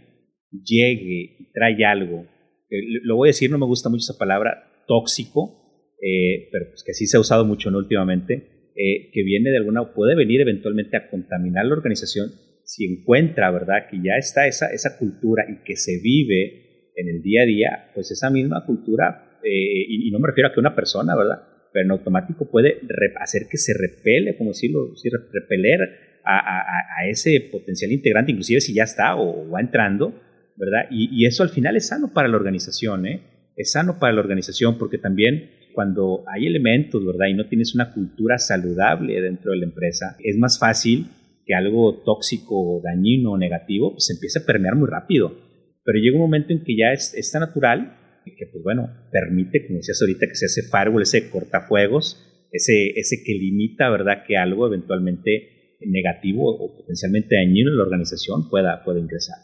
llegue 0.51 1.37
y 1.39 1.51
trae 1.51 1.83
algo, 1.85 2.25
eh, 2.69 2.81
lo 3.03 3.15
voy 3.15 3.29
a 3.29 3.31
decir, 3.31 3.49
no 3.49 3.57
me 3.57 3.65
gusta 3.65 3.89
mucho 3.89 4.01
esa 4.01 4.17
palabra, 4.17 4.83
tóxico, 4.87 5.66
eh, 6.01 6.49
pero 6.51 6.69
pues 6.69 6.83
que 6.83 6.93
sí 6.93 7.07
se 7.07 7.17
ha 7.17 7.19
usado 7.19 7.45
mucho 7.45 7.71
¿no? 7.71 7.79
últimamente, 7.79 8.71
eh, 8.75 9.09
que 9.11 9.23
viene 9.23 9.49
de 9.49 9.57
alguna, 9.57 9.93
puede 9.93 10.15
venir 10.15 10.41
eventualmente 10.41 10.97
a 10.97 11.09
contaminar 11.09 11.65
la 11.65 11.73
organización 11.73 12.29
si 12.63 12.85
encuentra, 12.85 13.49
¿verdad?, 13.49 13.87
que 13.89 13.97
ya 14.03 14.17
está 14.17 14.45
esa, 14.45 14.67
esa 14.67 14.97
cultura 14.97 15.45
y 15.49 15.63
que 15.63 15.77
se 15.77 15.99
vive 16.01 16.91
en 16.95 17.07
el 17.07 17.21
día 17.21 17.43
a 17.43 17.45
día, 17.45 17.91
pues 17.95 18.11
esa 18.11 18.29
misma 18.29 18.65
cultura, 18.65 19.39
eh, 19.41 19.85
y, 19.87 20.11
no 20.11 20.19
me 20.19 20.27
refiero 20.27 20.49
a 20.49 20.53
que 20.53 20.59
una 20.59 20.75
persona, 20.75 21.15
¿verdad?, 21.15 21.43
pero 21.71 21.85
en 21.85 21.91
automático 21.91 22.51
puede 22.51 22.81
hacer 23.21 23.43
que 23.49 23.57
se 23.57 23.73
repele, 23.73 24.35
como 24.35 24.51
decirlo, 24.51 24.93
repeler 25.31 25.79
a, 26.25 26.37
a, 26.37 27.01
a, 27.01 27.09
ese 27.09 27.39
potencial 27.51 27.91
integrante, 27.91 28.31
inclusive 28.31 28.59
si 28.59 28.73
ya 28.73 28.83
está 28.83 29.15
o 29.15 29.49
va 29.49 29.61
entrando, 29.61 30.13
¿verdad? 30.57 30.87
Y, 30.91 31.09
y, 31.11 31.25
eso 31.25 31.43
al 31.43 31.49
final 31.49 31.77
es 31.77 31.87
sano 31.87 32.11
para 32.13 32.27
la 32.27 32.35
organización, 32.35 33.05
¿eh? 33.05 33.21
Es 33.55 33.71
sano 33.71 33.97
para 33.99 34.13
la 34.13 34.19
organización 34.19 34.77
porque 34.77 34.97
también 34.97 35.51
cuando 35.77 36.23
hay 36.25 36.47
elementos, 36.47 37.05
¿verdad? 37.05 37.27
Y 37.27 37.35
no 37.35 37.47
tienes 37.47 37.75
una 37.75 37.93
cultura 37.93 38.39
saludable 38.39 39.21
dentro 39.21 39.51
de 39.51 39.59
la 39.59 39.65
empresa, 39.65 40.17
es 40.23 40.35
más 40.35 40.57
fácil 40.57 41.05
que 41.45 41.53
algo 41.53 42.01
tóxico, 42.03 42.81
dañino, 42.83 43.37
negativo, 43.37 43.91
pues 43.91 44.09
empiece 44.09 44.39
a 44.39 44.43
permear 44.43 44.75
muy 44.75 44.89
rápido. 44.89 45.37
Pero 45.83 45.99
llega 45.99 46.15
un 46.15 46.23
momento 46.23 46.51
en 46.51 46.63
que 46.63 46.75
ya 46.75 46.93
es, 46.93 47.13
es 47.13 47.31
tan 47.31 47.41
natural 47.41 47.95
que, 48.25 48.47
pues 48.47 48.63
bueno, 48.63 48.89
permite, 49.11 49.67
como 49.67 49.77
decías 49.77 50.01
ahorita, 50.01 50.25
que 50.25 50.33
se 50.33 50.47
hace 50.47 50.63
firewall, 50.63 51.03
ese 51.03 51.29
cortafuegos, 51.29 52.47
ese, 52.51 52.99
ese 52.99 53.17
que 53.23 53.33
limita, 53.33 53.87
¿verdad?, 53.91 54.23
que 54.27 54.35
algo 54.35 54.65
eventualmente 54.65 55.77
negativo 55.85 56.57
o 56.57 56.75
potencialmente 56.75 57.35
dañino 57.35 57.69
en 57.69 57.77
la 57.77 57.83
organización 57.83 58.49
pueda, 58.49 58.83
pueda 58.83 58.99
ingresar. 58.99 59.37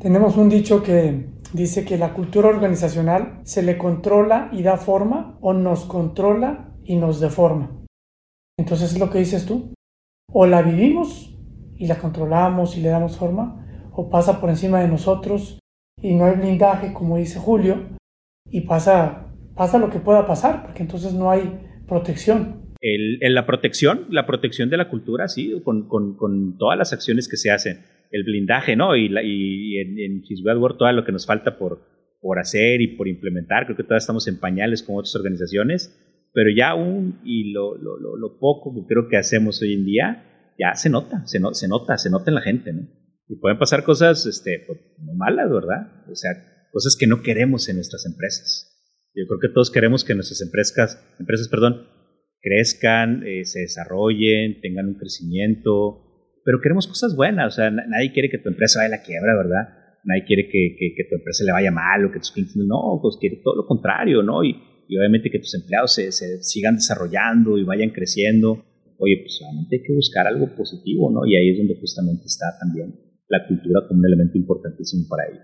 Tenemos 0.00 0.36
un 0.36 0.48
dicho 0.48 0.82
que 0.82 1.28
dice 1.52 1.84
que 1.84 1.96
la 1.96 2.14
cultura 2.14 2.48
organizacional 2.48 3.40
se 3.44 3.62
le 3.62 3.78
controla 3.78 4.50
y 4.52 4.62
da 4.62 4.76
forma 4.76 5.38
o 5.40 5.52
nos 5.52 5.84
controla 5.84 6.74
y 6.84 6.96
nos 6.96 7.20
deforma. 7.20 7.84
Entonces 8.58 8.92
es 8.92 8.98
lo 8.98 9.08
que 9.10 9.18
dices 9.18 9.46
tú. 9.46 9.72
O 10.32 10.46
la 10.46 10.62
vivimos 10.62 11.34
y 11.76 11.86
la 11.86 11.98
controlamos 11.98 12.76
y 12.76 12.80
le 12.80 12.88
damos 12.88 13.16
forma, 13.16 13.88
o 13.92 14.10
pasa 14.10 14.40
por 14.40 14.50
encima 14.50 14.80
de 14.80 14.88
nosotros 14.88 15.60
y 16.00 16.14
no 16.14 16.24
hay 16.24 16.36
blindaje, 16.36 16.92
como 16.92 17.16
dice 17.16 17.38
Julio, 17.38 17.88
y 18.50 18.62
pasa, 18.62 19.32
pasa 19.54 19.78
lo 19.78 19.90
que 19.90 20.00
pueda 20.00 20.26
pasar, 20.26 20.62
porque 20.64 20.82
entonces 20.82 21.14
no 21.14 21.30
hay 21.30 21.60
protección. 21.86 22.72
El, 22.80 23.18
la 23.20 23.46
protección, 23.46 24.06
la 24.10 24.26
protección 24.26 24.70
de 24.70 24.76
la 24.76 24.88
cultura, 24.88 25.28
sí, 25.28 25.54
con, 25.64 26.58
todas 26.58 26.76
las 26.76 26.92
acciones 26.92 27.28
que 27.28 27.36
se 27.36 27.50
hacen 27.50 27.80
el 28.14 28.22
blindaje, 28.22 28.76
¿no? 28.76 28.96
Y, 28.96 29.06
y 29.06 29.80
en, 29.80 29.98
en 29.98 30.22
His 30.26 30.40
World 30.44 30.78
todo 30.78 30.92
lo 30.92 31.04
que 31.04 31.10
nos 31.10 31.26
falta 31.26 31.58
por, 31.58 31.80
por 32.20 32.38
hacer 32.38 32.80
y 32.80 32.96
por 32.96 33.08
implementar. 33.08 33.64
Creo 33.64 33.76
que 33.76 33.82
todavía 33.82 33.98
estamos 33.98 34.28
en 34.28 34.38
pañales 34.38 34.84
con 34.84 34.94
otras 34.94 35.16
organizaciones, 35.16 36.30
pero 36.32 36.48
ya 36.56 36.70
aún 36.70 37.20
y 37.24 37.50
lo, 37.50 37.76
lo, 37.76 37.98
lo, 37.98 38.38
poco 38.38 38.72
que 38.72 38.86
creo 38.86 39.08
que 39.08 39.16
hacemos 39.16 39.60
hoy 39.62 39.74
en 39.74 39.84
día, 39.84 40.52
ya 40.56 40.76
se 40.76 40.90
nota, 40.90 41.26
se, 41.26 41.40
no, 41.40 41.54
se 41.54 41.66
nota, 41.66 41.98
se 41.98 42.08
nota 42.08 42.30
en 42.30 42.36
la 42.36 42.42
gente, 42.42 42.72
¿no? 42.72 42.82
Y 43.26 43.34
pueden 43.40 43.58
pasar 43.58 43.82
cosas 43.82 44.26
este, 44.26 44.62
pues, 44.64 44.78
malas, 45.16 45.50
¿verdad? 45.50 46.04
O 46.08 46.14
sea, 46.14 46.30
cosas 46.70 46.96
que 46.96 47.08
no 47.08 47.20
queremos 47.20 47.68
en 47.68 47.76
nuestras 47.76 48.06
empresas. 48.06 48.70
Yo 49.12 49.24
creo 49.26 49.40
que 49.40 49.52
todos 49.52 49.72
queremos 49.72 50.04
que 50.04 50.14
nuestras 50.14 50.40
empresas, 50.40 51.04
empresas 51.18 51.48
perdón, 51.48 51.88
crezcan, 52.40 53.26
eh, 53.26 53.44
se 53.44 53.60
desarrollen, 53.60 54.60
tengan 54.60 54.86
un 54.86 54.98
crecimiento, 54.98 56.13
pero 56.44 56.60
queremos 56.60 56.86
cosas 56.86 57.16
buenas, 57.16 57.54
o 57.54 57.56
sea, 57.56 57.70
nadie 57.70 58.12
quiere 58.12 58.28
que 58.28 58.38
tu 58.38 58.48
empresa 58.48 58.80
vaya 58.80 58.94
a 58.94 58.98
la 58.98 59.02
quiebra, 59.02 59.34
¿verdad? 59.36 59.68
Nadie 60.04 60.24
quiere 60.26 60.48
que, 60.48 60.76
que, 60.78 61.04
tu 61.08 61.16
empresa 61.16 61.44
le 61.44 61.52
vaya 61.52 61.70
mal 61.70 62.04
o 62.04 62.12
que 62.12 62.18
tus 62.18 62.30
clientes 62.30 62.56
no, 62.56 62.98
pues 63.00 63.16
quiere 63.18 63.40
todo 63.42 63.56
lo 63.56 63.66
contrario, 63.66 64.22
¿no? 64.22 64.44
Y, 64.44 64.54
y 64.86 64.98
obviamente 64.98 65.30
que 65.30 65.38
tus 65.38 65.54
empleados 65.54 65.94
se, 65.94 66.12
se, 66.12 66.42
sigan 66.42 66.74
desarrollando 66.74 67.56
y 67.56 67.64
vayan 67.64 67.90
creciendo, 67.90 68.62
oye, 68.98 69.16
pues 69.22 69.40
obviamente 69.42 69.76
hay 69.76 69.82
que 69.82 69.94
buscar 69.94 70.26
algo 70.26 70.54
positivo, 70.54 71.10
¿no? 71.10 71.26
Y 71.26 71.36
ahí 71.36 71.50
es 71.50 71.58
donde 71.58 71.80
justamente 71.80 72.24
está 72.26 72.46
también 72.60 72.94
la 73.28 73.46
cultura 73.48 73.80
como 73.88 74.00
un 74.00 74.06
elemento 74.06 74.36
importantísimo 74.36 75.08
para 75.08 75.24
ello. 75.26 75.40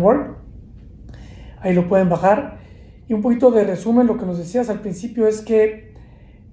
Ahí 1.61 1.75
lo 1.75 1.89
pueden 1.89 2.09
bajar. 2.09 2.59
Y 3.07 3.13
un 3.13 3.23
poquito 3.23 3.51
de 3.51 3.65
resumen, 3.65 4.07
lo 4.07 4.17
que 4.17 4.25
nos 4.27 4.39
decías 4.39 4.71
al 4.71 4.81
principio 4.81 5.27
es 5.27 5.43
que 5.43 5.93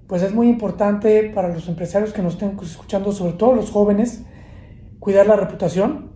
pues 0.06 0.22
es 0.22 0.34
muy 0.34 0.48
importante 0.48 1.30
para 1.34 1.48
los 1.48 1.66
empresarios 1.68 2.12
que 2.12 2.22
nos 2.22 2.34
estén 2.34 2.58
escuchando, 2.60 3.12
sobre 3.12 3.32
todo 3.32 3.54
los 3.54 3.70
jóvenes, 3.70 4.26
cuidar 4.98 5.26
la 5.26 5.36
reputación, 5.36 6.12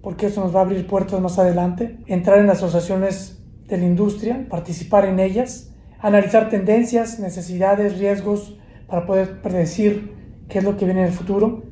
porque 0.00 0.26
eso 0.26 0.42
nos 0.42 0.54
va 0.54 0.60
a 0.60 0.62
abrir 0.62 0.86
puertas 0.86 1.20
más 1.20 1.40
adelante, 1.40 1.98
entrar 2.06 2.38
en 2.38 2.50
asociaciones 2.50 3.41
de 3.66 3.78
la 3.78 3.86
industria, 3.86 4.46
participar 4.48 5.04
en 5.04 5.20
ellas, 5.20 5.74
analizar 5.98 6.48
tendencias, 6.48 7.20
necesidades, 7.20 7.98
riesgos 7.98 8.58
para 8.86 9.06
poder 9.06 9.40
predecir 9.40 10.14
qué 10.48 10.58
es 10.58 10.64
lo 10.64 10.76
que 10.76 10.84
viene 10.84 11.00
en 11.00 11.06
el 11.06 11.12
futuro, 11.12 11.62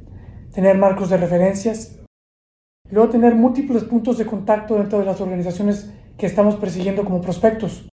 tener 0.52 0.78
marcos 0.78 1.10
de 1.10 1.16
referencias, 1.16 2.00
luego 2.90 3.10
tener 3.10 3.34
múltiples 3.34 3.84
puntos 3.84 4.18
de 4.18 4.26
contacto 4.26 4.76
dentro 4.76 4.98
de 4.98 5.04
las 5.04 5.20
organizaciones 5.20 5.92
que 6.16 6.26
estamos 6.26 6.56
persiguiendo 6.56 7.04
como 7.04 7.20
prospectos 7.20 7.88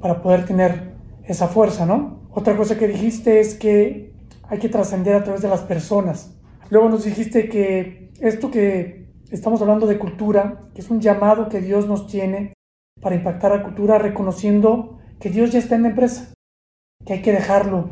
para 0.00 0.22
poder 0.22 0.44
tener 0.44 0.94
esa 1.24 1.48
fuerza, 1.48 1.86
¿no? 1.86 2.28
Otra 2.32 2.56
cosa 2.56 2.76
que 2.78 2.88
dijiste 2.88 3.40
es 3.40 3.54
que 3.54 4.14
hay 4.48 4.58
que 4.58 4.68
trascender 4.68 5.14
a 5.14 5.24
través 5.24 5.42
de 5.42 5.48
las 5.48 5.62
personas. 5.62 6.36
Luego 6.70 6.88
nos 6.88 7.04
dijiste 7.04 7.48
que 7.48 8.10
esto 8.20 8.50
que 8.50 9.12
estamos 9.30 9.60
hablando 9.62 9.86
de 9.86 9.98
cultura, 9.98 10.68
que 10.74 10.80
es 10.80 10.90
un 10.90 11.00
llamado 11.00 11.48
que 11.48 11.60
Dios 11.60 11.86
nos 11.86 12.06
tiene 12.06 12.54
para 13.00 13.16
impactar 13.16 13.52
la 13.52 13.62
cultura, 13.62 13.98
reconociendo 13.98 14.98
que 15.20 15.30
Dios 15.30 15.52
ya 15.52 15.58
está 15.58 15.74
en 15.74 15.82
la 15.82 15.88
empresa, 15.88 16.32
que 17.04 17.14
hay 17.14 17.22
que 17.22 17.32
dejarlo 17.32 17.90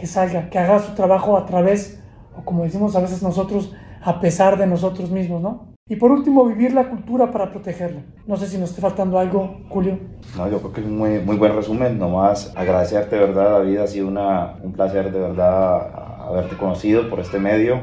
que 0.00 0.06
salga, 0.06 0.48
que 0.48 0.58
haga 0.58 0.78
su 0.78 0.94
trabajo 0.94 1.36
a 1.36 1.44
través, 1.44 2.02
o 2.36 2.42
como 2.42 2.64
decimos 2.64 2.96
a 2.96 3.00
veces 3.00 3.22
nosotros, 3.22 3.72
a 4.02 4.18
pesar 4.18 4.56
de 4.56 4.66
nosotros 4.66 5.10
mismos, 5.10 5.42
¿no? 5.42 5.70
Y 5.86 5.96
por 5.96 6.10
último, 6.10 6.44
vivir 6.46 6.72
la 6.72 6.88
cultura 6.88 7.30
para 7.32 7.50
protegerla. 7.50 8.02
No 8.26 8.36
sé 8.36 8.46
si 8.46 8.56
nos 8.56 8.70
está 8.70 8.80
faltando 8.80 9.18
algo, 9.18 9.60
Julio. 9.68 9.98
No, 10.36 10.48
yo 10.48 10.58
creo 10.60 10.72
que 10.72 10.80
es 10.80 10.86
un 10.86 10.96
muy, 10.96 11.18
muy 11.18 11.36
buen 11.36 11.54
resumen. 11.54 11.98
Nomás 11.98 12.52
agradecerte, 12.56 13.16
de 13.16 13.26
verdad, 13.26 13.50
David. 13.58 13.78
Ha 13.78 13.86
sido 13.88 14.06
una, 14.06 14.54
un 14.62 14.72
placer, 14.72 15.10
de 15.10 15.18
verdad, 15.18 16.20
haberte 16.20 16.56
conocido 16.56 17.10
por 17.10 17.18
este 17.18 17.40
medio, 17.40 17.80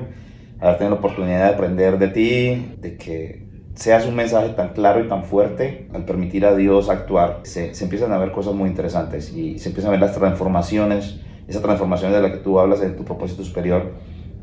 haber 0.62 0.78
tenido 0.78 0.96
la 0.96 1.00
oportunidad 1.00 1.50
de 1.50 1.54
aprender 1.54 2.00
de 2.00 2.08
ti, 2.08 2.76
de 2.80 2.96
que 2.96 3.47
seas 3.78 4.06
un 4.06 4.16
mensaje 4.16 4.50
tan 4.50 4.74
claro 4.74 5.04
y 5.04 5.08
tan 5.08 5.24
fuerte 5.24 5.88
al 5.94 6.04
permitir 6.04 6.46
a 6.46 6.56
Dios 6.56 6.90
actuar. 6.90 7.40
Se, 7.44 7.74
se 7.74 7.86
empiezan 7.86 8.12
a 8.12 8.18
ver 8.18 8.32
cosas 8.32 8.54
muy 8.54 8.70
interesantes 8.70 9.34
y 9.34 9.58
se 9.58 9.70
empiezan 9.70 9.90
a 9.90 9.92
ver 9.94 10.02
las 10.02 10.14
transformaciones, 10.14 11.22
esa 11.48 11.62
transformación 11.62 12.12
de 12.12 12.22
la 12.22 12.32
que 12.32 12.40
tú 12.40 12.60
hablas 12.60 12.82
en 12.82 12.98
tu 12.98 13.06
propósito 13.06 13.44
superior, 13.44 13.94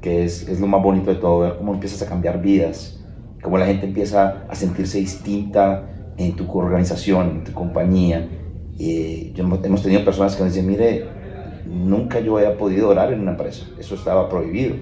que 0.01 0.24
es, 0.24 0.49
es 0.49 0.59
lo 0.59 0.66
más 0.66 0.82
bonito 0.82 1.12
de 1.12 1.16
todo, 1.20 1.41
ver 1.41 1.57
cómo 1.59 1.74
empiezas 1.74 2.01
a 2.01 2.07
cambiar 2.07 2.41
vidas 2.41 3.05
cómo 3.45 3.59
la 3.59 3.66
gente 3.66 3.87
empieza 3.87 4.47
a 4.49 4.55
sentirse 4.55 4.99
distinta 4.99 5.85
en 6.16 6.35
tu 6.35 6.51
organización, 6.51 7.30
en 7.30 7.45
tu 7.45 7.53
compañía. 7.53 8.26
Y 8.76 9.32
hemos 9.37 9.82
tenido 9.82 10.05
personas 10.05 10.35
que 10.35 10.43
nos 10.43 10.55
dicen, 10.55 10.66
mire, 10.66 11.05
nunca 11.66 12.18
yo 12.20 12.41
he 12.41 12.51
podido 12.53 12.89
orar 12.89 13.12
en 13.12 13.20
una 13.20 13.32
empresa, 13.32 13.66
eso 13.78 13.95
estaba 13.95 14.28
prohibido. 14.28 14.74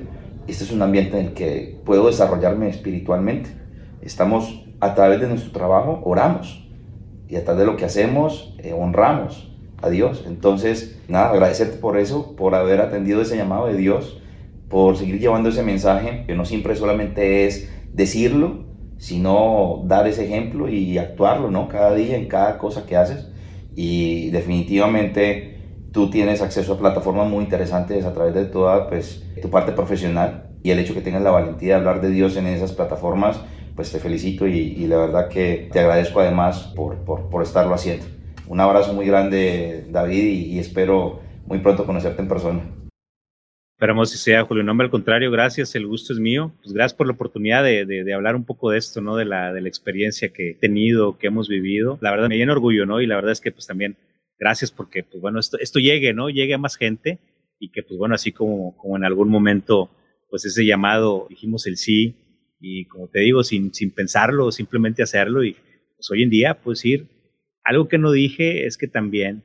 Este 0.47 0.65
es 0.65 0.73
un 0.73 0.81
ambiente 0.81 1.19
en 1.19 1.27
el 1.27 1.33
que 1.35 1.81
puedo 1.85 2.07
desarrollarme 2.07 2.69
espiritualmente. 2.69 3.51
Estamos, 4.03 4.65
a 4.81 4.95
través 4.95 5.21
de 5.21 5.29
nuestro 5.29 5.53
trabajo, 5.53 6.01
oramos. 6.05 6.69
Y 7.29 7.37
a 7.37 7.45
través 7.45 7.61
de 7.61 7.67
lo 7.67 7.77
que 7.77 7.85
hacemos, 7.85 8.55
eh, 8.59 8.73
honramos 8.73 9.51
a 9.81 9.89
Dios. 9.89 10.25
Entonces, 10.27 11.01
nada, 11.09 11.31
agradecerte 11.31 11.79
por 11.79 11.99
eso, 11.99 12.37
por 12.37 12.55
haber 12.55 12.81
atendido 12.81 13.23
ese 13.23 13.37
llamado 13.37 13.67
de 13.67 13.77
Dios, 13.77 14.21
por 14.69 14.97
seguir 14.97 15.19
llevando 15.19 15.49
ese 15.49 15.63
mensaje, 15.63 16.25
que 16.27 16.35
no 16.35 16.45
siempre 16.45 16.77
solamente 16.77 17.47
es 17.47 17.71
decirlo, 17.93 18.65
sino 18.99 19.83
dar 19.85 20.07
ese 20.07 20.25
ejemplo 20.25 20.69
y 20.69 20.99
actuarlo, 20.99 21.51
¿no? 21.51 21.69
Cada 21.69 21.95
día 21.95 22.17
en 22.17 22.27
cada 22.27 22.59
cosa 22.59 22.87
que 22.87 22.97
haces. 22.97 23.29
Y 23.75 24.31
definitivamente 24.31 25.59
tú 25.93 26.11
tienes 26.11 26.43
acceso 26.43 26.75
a 26.75 26.79
plataformas 26.79 27.29
muy 27.29 27.45
interesantes 27.45 28.05
a 28.05 28.13
través 28.13 28.35
de 28.35 28.45
toda 28.47 28.89
pues, 28.89 29.25
tu 29.41 29.51
parte 29.51 29.73
profesional 29.73 30.51
y 30.63 30.71
el 30.71 30.79
hecho 30.79 30.95
que 30.95 31.01
tengas 31.01 31.23
la 31.23 31.31
valentía 31.31 31.75
de 31.75 31.81
hablar 31.81 32.01
de 32.01 32.11
Dios 32.11 32.37
en 32.37 32.47
esas 32.47 32.73
plataformas, 32.73 33.41
pues 33.75 33.91
te 33.91 33.99
felicito 33.99 34.47
y, 34.47 34.59
y 34.59 34.87
la 34.87 34.99
verdad 34.99 35.29
que 35.29 35.69
te 35.73 35.81
agradezco 35.81 36.21
además 36.21 36.73
por, 36.77 37.05
por, 37.05 37.31
por, 37.31 37.43
estarlo 37.43 37.75
haciendo. 37.75 38.05
Un 38.47 38.61
abrazo 38.61 38.93
muy 38.93 39.07
grande, 39.07 39.87
David, 39.89 40.25
y, 40.25 40.45
y 40.55 40.59
espero 40.59 41.21
muy 41.47 41.59
pronto 41.59 41.87
conocerte 41.87 42.23
en 42.23 42.29
persona. 42.29 42.61
Esperamos 43.77 44.11
si 44.11 44.19
sea, 44.19 44.45
Julio. 44.45 44.63
No, 44.63 44.81
al 44.81 44.91
contrario, 44.91 45.31
gracias, 45.31 45.75
el 45.75 45.87
gusto 45.87 46.13
es 46.13 46.21
mío. 46.21 46.53
Pues 46.63 46.73
gracias 46.73 46.95
por 46.95 47.07
la 47.07 47.15
oportunidad 47.15 47.65
de, 47.65 47.85
de, 47.85 48.05
de, 48.05 48.15
hablar 48.15 48.37
un 48.37 48.45
poco 48.45 48.71
de 48.71 48.79
esto, 48.79 49.01
¿no? 49.01 49.17
De 49.17 49.25
la, 49.25 49.53
de 49.53 49.61
la 49.61 49.69
experiencia 49.69 50.33
que 50.33 50.51
he 50.51 50.55
tenido, 50.55 51.19
que 51.19 51.27
hemos 51.27 51.49
vivido. 51.49 51.99
La 52.01 52.11
verdad 52.13 52.29
me 52.29 52.37
llena 52.37 52.53
orgullo, 52.53 52.87
¿no? 52.87 53.01
Y 53.01 53.07
la 53.07 53.17
verdad 53.17 53.33
es 53.33 53.41
que 53.41 53.51
pues 53.51 53.67
también 53.67 53.97
gracias 54.39 54.71
porque, 54.71 55.03
pues 55.03 55.21
bueno, 55.21 55.41
esto, 55.41 55.59
esto 55.59 55.81
llegue, 55.81 56.13
¿no? 56.13 56.31
Llegue 56.31 56.55
a 56.55 56.59
más 56.59 56.77
gente 56.77 57.19
y 57.59 57.71
que, 57.71 57.83
pues 57.83 57.99
bueno, 57.99 58.15
así 58.15 58.31
como, 58.33 58.77
como 58.77 58.97
en 58.97 59.05
algún 59.05 59.29
momento, 59.29 59.91
pues 60.31 60.45
ese 60.45 60.65
llamado, 60.65 61.27
dijimos 61.29 61.67
el 61.67 61.77
sí 61.77 62.17
y 62.63 62.85
como 62.87 63.09
te 63.09 63.21
digo, 63.21 63.43
sin, 63.43 63.75
sin 63.75 63.91
pensarlo, 63.91 64.53
simplemente 64.53 65.03
hacerlo 65.03 65.43
y 65.45 65.57
pues 65.97 66.11
hoy 66.11 66.23
en 66.23 66.31
día, 66.31 66.61
pues 66.63 66.85
ir. 66.85 67.09
Algo 67.65 67.89
que 67.89 67.99
no 67.99 68.13
dije 68.13 68.67
es 68.67 68.79
que 68.79 68.87
también 68.87 69.43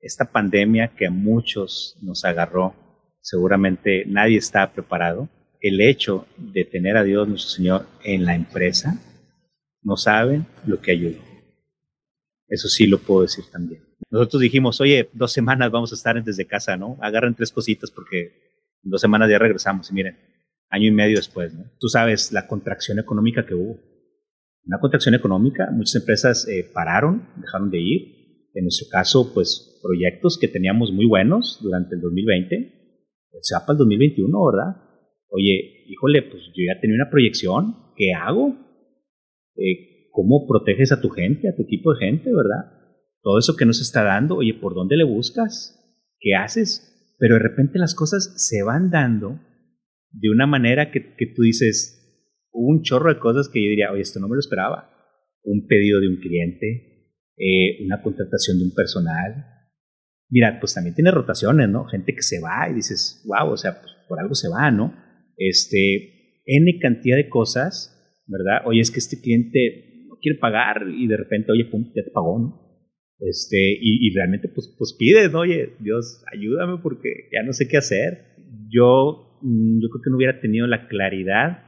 esta 0.00 0.32
pandemia 0.32 0.88
que 0.96 1.06
a 1.06 1.10
muchos 1.10 1.98
nos 2.00 2.24
agarró, 2.24 2.74
seguramente 3.20 4.04
nadie 4.06 4.38
está 4.38 4.72
preparado. 4.72 5.28
El 5.60 5.80
hecho 5.82 6.26
de 6.38 6.64
tener 6.64 6.96
a 6.96 7.04
Dios 7.04 7.28
nuestro 7.28 7.50
Señor 7.50 7.86
en 8.02 8.24
la 8.24 8.34
empresa, 8.34 9.00
no 9.82 9.96
saben 9.96 10.46
lo 10.66 10.80
que 10.80 10.92
ayuda. 10.92 11.18
Eso 12.48 12.68
sí 12.68 12.86
lo 12.86 12.98
puedo 12.98 13.22
decir 13.22 13.44
también. 13.52 13.82
Nosotros 14.10 14.40
dijimos, 14.40 14.80
oye, 14.80 15.10
dos 15.12 15.32
semanas 15.32 15.70
vamos 15.70 15.92
a 15.92 15.94
estar 15.94 16.22
desde 16.22 16.46
casa, 16.46 16.76
¿no? 16.76 16.96
Agarren 17.00 17.34
tres 17.34 17.52
cositas 17.52 17.90
porque 17.90 18.32
en 18.82 18.90
dos 18.90 19.00
semanas 19.00 19.28
ya 19.30 19.38
regresamos 19.38 19.90
y 19.90 19.94
miren, 19.94 20.16
año 20.70 20.88
y 20.88 20.92
medio 20.92 21.16
después, 21.16 21.54
¿no? 21.54 21.64
Tú 21.78 21.88
sabes 21.88 22.32
la 22.32 22.46
contracción 22.46 22.98
económica 22.98 23.46
que 23.46 23.54
hubo. 23.54 23.80
Una 24.64 24.80
contracción 24.80 25.14
económica, 25.14 25.70
muchas 25.72 25.96
empresas 25.96 26.48
eh, 26.48 26.68
pararon, 26.72 27.28
dejaron 27.36 27.70
de 27.70 27.80
ir. 27.80 28.16
En 28.54 28.64
nuestro 28.64 28.88
caso, 28.90 29.32
pues 29.32 29.78
proyectos 29.82 30.38
que 30.38 30.48
teníamos 30.48 30.92
muy 30.92 31.06
buenos 31.06 31.60
durante 31.62 31.94
el 31.94 32.00
2020, 32.00 32.76
sea 33.42 33.60
para 33.60 33.72
el 33.72 33.78
2021, 33.78 34.46
¿verdad? 34.46 34.82
Oye, 35.28 35.84
híjole, 35.88 36.22
pues 36.22 36.42
yo 36.54 36.64
ya 36.66 36.80
tenía 36.80 36.96
una 36.96 37.10
proyección, 37.10 37.92
¿qué 37.96 38.12
hago? 38.12 38.56
Eh, 39.56 40.08
¿Cómo 40.10 40.46
proteges 40.46 40.92
a 40.92 41.00
tu 41.00 41.10
gente, 41.10 41.48
a 41.48 41.54
tu 41.54 41.62
equipo 41.62 41.92
de 41.92 41.98
gente, 41.98 42.32
verdad? 42.32 42.72
Todo 43.22 43.38
eso 43.38 43.56
que 43.56 43.66
nos 43.66 43.80
está 43.80 44.02
dando, 44.02 44.36
oye, 44.36 44.54
¿por 44.54 44.74
dónde 44.74 44.96
le 44.96 45.04
buscas? 45.04 45.74
¿Qué 46.18 46.34
haces? 46.34 47.14
Pero 47.18 47.34
de 47.34 47.40
repente 47.40 47.78
las 47.78 47.94
cosas 47.94 48.32
se 48.36 48.62
van 48.62 48.90
dando 48.90 49.40
de 50.10 50.30
una 50.30 50.46
manera 50.46 50.90
que, 50.90 51.14
que 51.16 51.26
tú 51.26 51.42
dices, 51.42 51.92
un 52.52 52.82
chorro 52.82 53.12
de 53.12 53.20
cosas 53.20 53.48
que 53.48 53.62
yo 53.62 53.68
diría, 53.68 53.92
oye, 53.92 54.02
esto 54.02 54.20
no 54.20 54.28
me 54.28 54.34
lo 54.34 54.40
esperaba. 54.40 54.90
Un 55.42 55.66
pedido 55.66 56.00
de 56.00 56.08
un 56.08 56.16
cliente, 56.16 57.12
eh, 57.36 57.84
una 57.84 58.02
contratación 58.02 58.58
de 58.58 58.64
un 58.64 58.74
personal, 58.74 59.56
Mira, 60.28 60.58
pues 60.60 60.74
también 60.74 60.94
tiene 60.94 61.10
rotaciones, 61.10 61.68
¿no? 61.68 61.84
Gente 61.84 62.14
que 62.14 62.22
se 62.22 62.40
va 62.40 62.68
y 62.70 62.74
dices, 62.74 63.22
wow, 63.26 63.52
o 63.52 63.56
sea, 63.56 63.80
pues 63.80 63.92
por 64.08 64.18
algo 64.18 64.34
se 64.34 64.48
va, 64.48 64.70
¿no? 64.70 64.92
Este, 65.36 66.42
N 66.44 66.78
cantidad 66.80 67.16
de 67.16 67.28
cosas, 67.28 68.24
¿verdad? 68.26 68.66
Oye, 68.66 68.80
es 68.80 68.90
que 68.90 68.98
este 68.98 69.20
cliente 69.20 70.04
no 70.08 70.16
quiere 70.20 70.38
pagar 70.38 70.82
y 70.88 71.06
de 71.06 71.16
repente, 71.16 71.52
oye, 71.52 71.66
pum, 71.66 71.92
ya 71.94 72.02
te 72.02 72.10
pagó, 72.10 72.38
¿no? 72.38 72.66
Este, 73.18 73.56
y, 73.80 74.12
realmente, 74.14 74.48
pues, 74.48 74.74
pues 74.76 74.94
pides, 74.98 75.32
¿no? 75.32 75.40
Oye, 75.40 75.76
Dios, 75.80 76.22
ayúdame 76.30 76.82
porque 76.82 77.08
ya 77.32 77.42
no 77.44 77.52
sé 77.52 77.66
qué 77.66 77.78
hacer. 77.78 78.36
Yo, 78.68 79.25
yo 79.80 79.88
creo 79.88 80.02
que 80.02 80.10
no 80.10 80.16
hubiera 80.16 80.40
tenido 80.40 80.66
la 80.66 80.88
claridad 80.88 81.62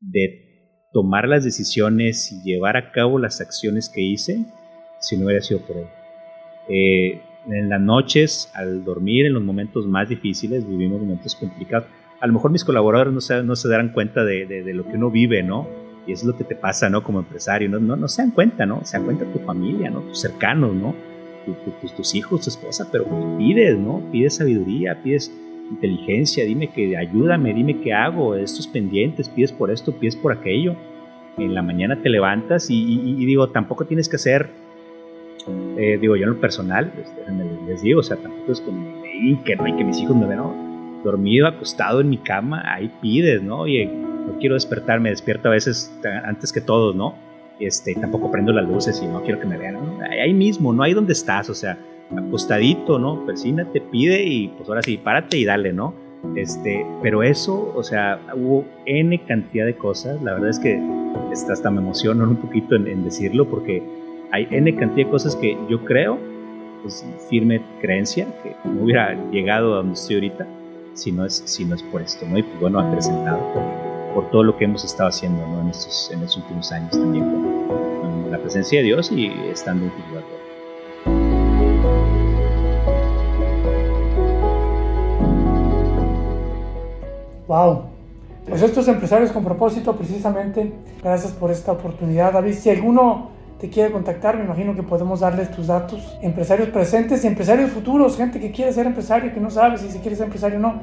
de 0.00 0.88
tomar 0.92 1.28
las 1.28 1.44
decisiones 1.44 2.32
y 2.32 2.42
llevar 2.42 2.76
a 2.76 2.92
cabo 2.92 3.18
las 3.18 3.40
acciones 3.40 3.88
que 3.88 4.00
hice 4.00 4.44
si 5.00 5.16
no 5.16 5.26
hubiera 5.26 5.42
sido 5.42 5.60
por 5.60 5.76
él. 5.76 5.86
Eh, 6.68 7.20
en 7.46 7.68
las 7.68 7.80
noches, 7.80 8.50
al 8.54 8.84
dormir, 8.84 9.26
en 9.26 9.34
los 9.34 9.42
momentos 9.42 9.86
más 9.86 10.08
difíciles, 10.08 10.66
vivimos 10.66 11.00
momentos 11.00 11.34
complicados. 11.34 11.86
a 12.20 12.26
lo 12.26 12.32
mejor 12.32 12.50
mis 12.50 12.64
colaboradores 12.64 13.12
no 13.12 13.20
se, 13.20 13.42
no 13.42 13.54
se 13.54 13.68
darán 13.68 13.90
cuenta 13.90 14.24
de, 14.24 14.46
de, 14.46 14.72
lo 14.72 14.84
que 14.84 14.96
uno 14.96 15.10
vive, 15.10 15.42
¿no? 15.42 15.68
Y 16.06 16.12
es 16.12 16.24
lo 16.24 16.36
que 16.36 16.44
te 16.44 16.56
pasa, 16.56 16.88
¿no? 16.88 17.02
Como 17.02 17.18
empresario, 17.18 17.68
no, 17.68 17.78
no, 17.78 17.96
no 17.96 18.08
se 18.08 18.22
dan 18.22 18.30
cuenta, 18.30 18.64
¿no? 18.64 18.84
Se 18.84 18.96
dan 18.96 19.04
cuenta 19.04 19.30
tu 19.30 19.40
familia, 19.40 19.90
¿no? 19.90 20.00
Tus 20.00 20.20
cercanos, 20.20 20.74
¿no? 20.74 20.94
tus, 21.80 21.94
tus 21.94 22.14
hijos, 22.14 22.42
tu 22.42 22.50
esposa, 22.50 22.88
pero 22.90 23.06
pides, 23.36 23.78
¿no? 23.78 24.02
Pides 24.10 24.36
sabiduría, 24.36 25.02
pides 25.02 25.30
inteligencia, 25.70 26.44
dime 26.44 26.68
que 26.68 26.96
ayúdame, 26.96 27.54
dime 27.54 27.80
qué 27.80 27.92
hago, 27.92 28.34
estos 28.34 28.66
pendientes, 28.66 29.28
pides 29.28 29.52
por 29.52 29.70
esto, 29.70 29.92
pides 29.92 30.16
por 30.16 30.32
aquello. 30.32 30.76
En 31.36 31.54
la 31.54 31.62
mañana 31.62 32.00
te 32.00 32.08
levantas 32.08 32.68
y, 32.70 33.26
digo, 33.26 33.48
tampoco 33.48 33.86
tienes 33.86 34.08
que 34.08 34.16
hacer, 34.16 34.50
eh, 35.76 35.98
digo, 36.00 36.16
yo 36.16 36.24
en 36.24 36.30
lo 36.30 36.40
personal, 36.40 36.92
este, 36.96 37.22
les, 37.66 37.82
digo, 37.82 38.00
o 38.00 38.02
sea, 38.02 38.16
tampoco 38.16 38.52
es 38.52 38.60
como 38.60 39.02
que, 39.02 39.56
no, 39.56 39.64
que 39.76 39.84
mis 39.84 39.98
hijos 40.00 40.16
me 40.16 40.26
ven, 40.26 40.38
dormido, 41.02 41.48
acostado 41.48 42.00
en 42.00 42.08
mi 42.08 42.18
cama, 42.18 42.62
ahí 42.72 42.90
pides, 43.02 43.42
¿no? 43.42 43.60
Oye, 43.60 43.86
no 43.86 44.38
quiero 44.38 44.54
despertar, 44.54 45.00
me 45.00 45.10
despierto 45.10 45.48
a 45.48 45.52
veces 45.52 45.92
antes 46.24 46.52
que 46.52 46.60
todos, 46.60 46.94
¿no? 46.94 47.16
Este, 47.58 47.94
tampoco 47.94 48.30
prendo 48.30 48.52
las 48.52 48.66
luces 48.66 49.00
y 49.02 49.06
no 49.06 49.22
quiero 49.22 49.40
que 49.40 49.46
me 49.46 49.56
vean, 49.56 49.76
Ahí 50.02 50.32
mismo, 50.32 50.72
no 50.72 50.82
ahí 50.82 50.94
donde 50.94 51.12
estás, 51.12 51.50
o 51.50 51.54
sea, 51.54 51.78
acostadito, 52.10 52.98
¿no? 52.98 53.24
Persina 53.26 53.64
te 53.72 53.80
pide 53.80 54.22
y 54.22 54.48
pues 54.48 54.68
ahora 54.68 54.82
sí, 54.82 54.96
párate 54.96 55.38
y 55.38 55.44
dale, 55.44 55.72
¿no? 55.72 55.94
Este, 56.36 56.84
pero 57.02 57.22
eso, 57.22 57.72
o 57.76 57.82
sea, 57.82 58.20
hubo 58.34 58.64
N 58.86 59.18
cantidad 59.26 59.66
de 59.66 59.76
cosas, 59.76 60.22
la 60.22 60.32
verdad 60.34 60.50
es 60.50 60.58
que 60.58 60.80
hasta 61.32 61.70
me 61.70 61.80
emociono 61.80 62.24
un 62.24 62.36
poquito 62.36 62.74
en, 62.74 63.04
decirlo 63.04 63.48
porque 63.48 63.82
hay 64.32 64.48
N 64.50 64.74
cantidad 64.74 65.06
de 65.06 65.10
cosas 65.10 65.36
que 65.36 65.56
yo 65.68 65.84
creo, 65.84 66.18
pues 66.82 67.06
firme 67.28 67.60
creencia, 67.80 68.26
que 68.42 68.56
no 68.68 68.84
hubiera 68.84 69.14
llegado 69.30 69.74
a 69.74 69.76
donde 69.76 69.94
estoy 69.94 70.16
ahorita 70.16 70.46
si 70.94 71.12
no 71.12 71.24
es, 71.24 71.42
si 71.44 71.64
no 71.64 71.74
es 71.74 71.82
por 71.82 72.02
esto, 72.02 72.26
¿no? 72.26 72.38
Y 72.38 72.42
pues 72.42 72.60
bueno, 72.60 72.80
acrecentado 72.80 73.40
por, 73.52 74.14
por 74.14 74.30
todo 74.30 74.42
lo 74.42 74.56
que 74.56 74.64
hemos 74.64 74.84
estado 74.84 75.08
haciendo, 75.08 75.46
¿no? 75.46 75.60
En 75.60 75.68
estos, 75.68 76.10
en 76.12 76.22
estos 76.22 76.38
últimos 76.38 76.72
años 76.72 76.92
también 76.92 77.24
con, 77.24 78.30
la 78.30 78.38
presencia 78.38 78.80
de 78.80 78.86
Dios 78.86 79.12
y 79.12 79.26
estando 79.52 79.84
en 79.84 79.92
Wow. 87.54 87.82
Pues 88.48 88.62
estos 88.62 88.88
empresarios 88.88 89.30
con 89.30 89.44
propósito, 89.44 89.94
precisamente, 89.94 90.72
gracias 91.00 91.30
por 91.30 91.52
esta 91.52 91.70
oportunidad, 91.70 92.32
David. 92.32 92.54
Si 92.54 92.68
alguno 92.68 93.28
te 93.60 93.70
quiere 93.70 93.92
contactar, 93.92 94.36
me 94.36 94.44
imagino 94.44 94.74
que 94.74 94.82
podemos 94.82 95.20
darles 95.20 95.52
tus 95.52 95.68
datos. 95.68 96.18
Empresarios 96.20 96.70
presentes 96.70 97.22
y 97.22 97.28
empresarios 97.28 97.70
futuros, 97.70 98.16
gente 98.16 98.40
que 98.40 98.50
quiere 98.50 98.72
ser 98.72 98.86
empresario, 98.86 99.32
que 99.32 99.38
no 99.38 99.50
sabe 99.50 99.78
si 99.78 99.88
se 99.88 100.00
quiere 100.00 100.16
ser 100.16 100.24
empresario 100.24 100.58
o 100.58 100.62
no, 100.62 100.74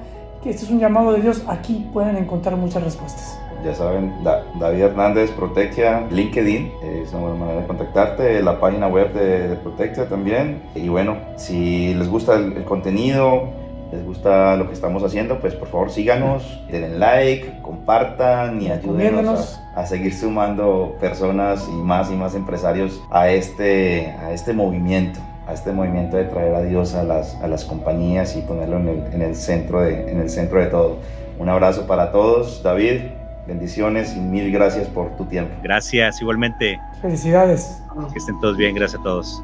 que 0.42 0.52
este 0.52 0.64
es 0.64 0.72
un 0.72 0.80
llamado 0.80 1.12
de 1.12 1.20
Dios, 1.20 1.44
aquí 1.46 1.90
pueden 1.92 2.16
encontrar 2.16 2.56
muchas 2.56 2.82
respuestas. 2.86 3.38
Ya 3.66 3.76
saben, 3.76 4.14
David 4.24 4.82
Hernández, 4.82 5.30
Protectia, 5.32 6.08
LinkedIn, 6.10 6.72
es 6.84 7.12
una 7.12 7.22
buena 7.24 7.36
manera 7.36 7.62
de 7.62 7.68
contactarte, 7.68 8.42
la 8.42 8.62
página 8.62 8.88
web 8.88 9.12
de, 9.14 9.50
de 9.50 10.06
también. 10.06 10.64
Y 10.74 10.88
bueno, 10.88 11.18
si 11.36 11.94
les 11.96 12.08
gusta 12.08 12.38
el 12.38 12.64
contenido, 12.64 13.60
les 13.92 14.06
gusta 14.06 14.56
lo 14.56 14.68
que 14.68 14.74
estamos 14.74 15.04
haciendo, 15.04 15.40
pues 15.40 15.54
por 15.54 15.68
favor 15.68 15.92
síganos, 15.92 16.62
denle 16.70 16.98
like, 16.98 17.62
compartan 17.62 18.62
y 18.62 18.72
ayúdenos 18.72 19.60
a, 19.76 19.86
seguir 19.86 20.14
sumando 20.14 20.96
personas 21.00 21.68
y 21.68 21.74
más 21.74 22.10
y 22.10 22.16
más 22.16 22.34
empresarios 22.36 23.02
a 23.12 23.30
este, 23.30 24.08
a 24.20 24.32
este 24.32 24.54
movimiento, 24.54 25.20
a 25.46 25.54
este 25.54 25.72
movimiento 25.74 26.16
de 26.18 26.26
traer 26.26 26.56
a 26.56 26.62
Dios 26.62 26.96
a 26.96 27.04
las, 27.04 27.36
a 27.42 27.48
las 27.48 27.66
compañías 27.66 28.36
y 28.38 28.42
ponerlo 28.42 28.78
en 28.78 28.88
el, 28.88 29.14
en 29.14 29.22
el, 29.22 29.36
centro 29.36 29.82
de, 29.82 30.10
en 30.10 30.20
el 30.20 30.30
centro 30.30 30.60
de 30.60 30.68
todo. 30.68 30.98
Un 31.38 31.50
abrazo 31.50 31.86
para 31.86 32.12
todos, 32.12 32.64
David, 32.64 33.02
bendiciones 33.46 34.16
y 34.16 34.20
mil 34.20 34.52
gracias 34.52 34.88
por 34.88 35.16
tu 35.18 35.26
tiempo. 35.26 35.54
Gracias, 35.64 36.22
igualmente. 36.22 36.80
Felicidades. 37.02 37.84
Que 38.14 38.20
estén 38.20 38.40
todos 38.40 38.56
bien, 38.56 38.74
gracias 38.76 39.02
a 39.02 39.04
todos. 39.04 39.44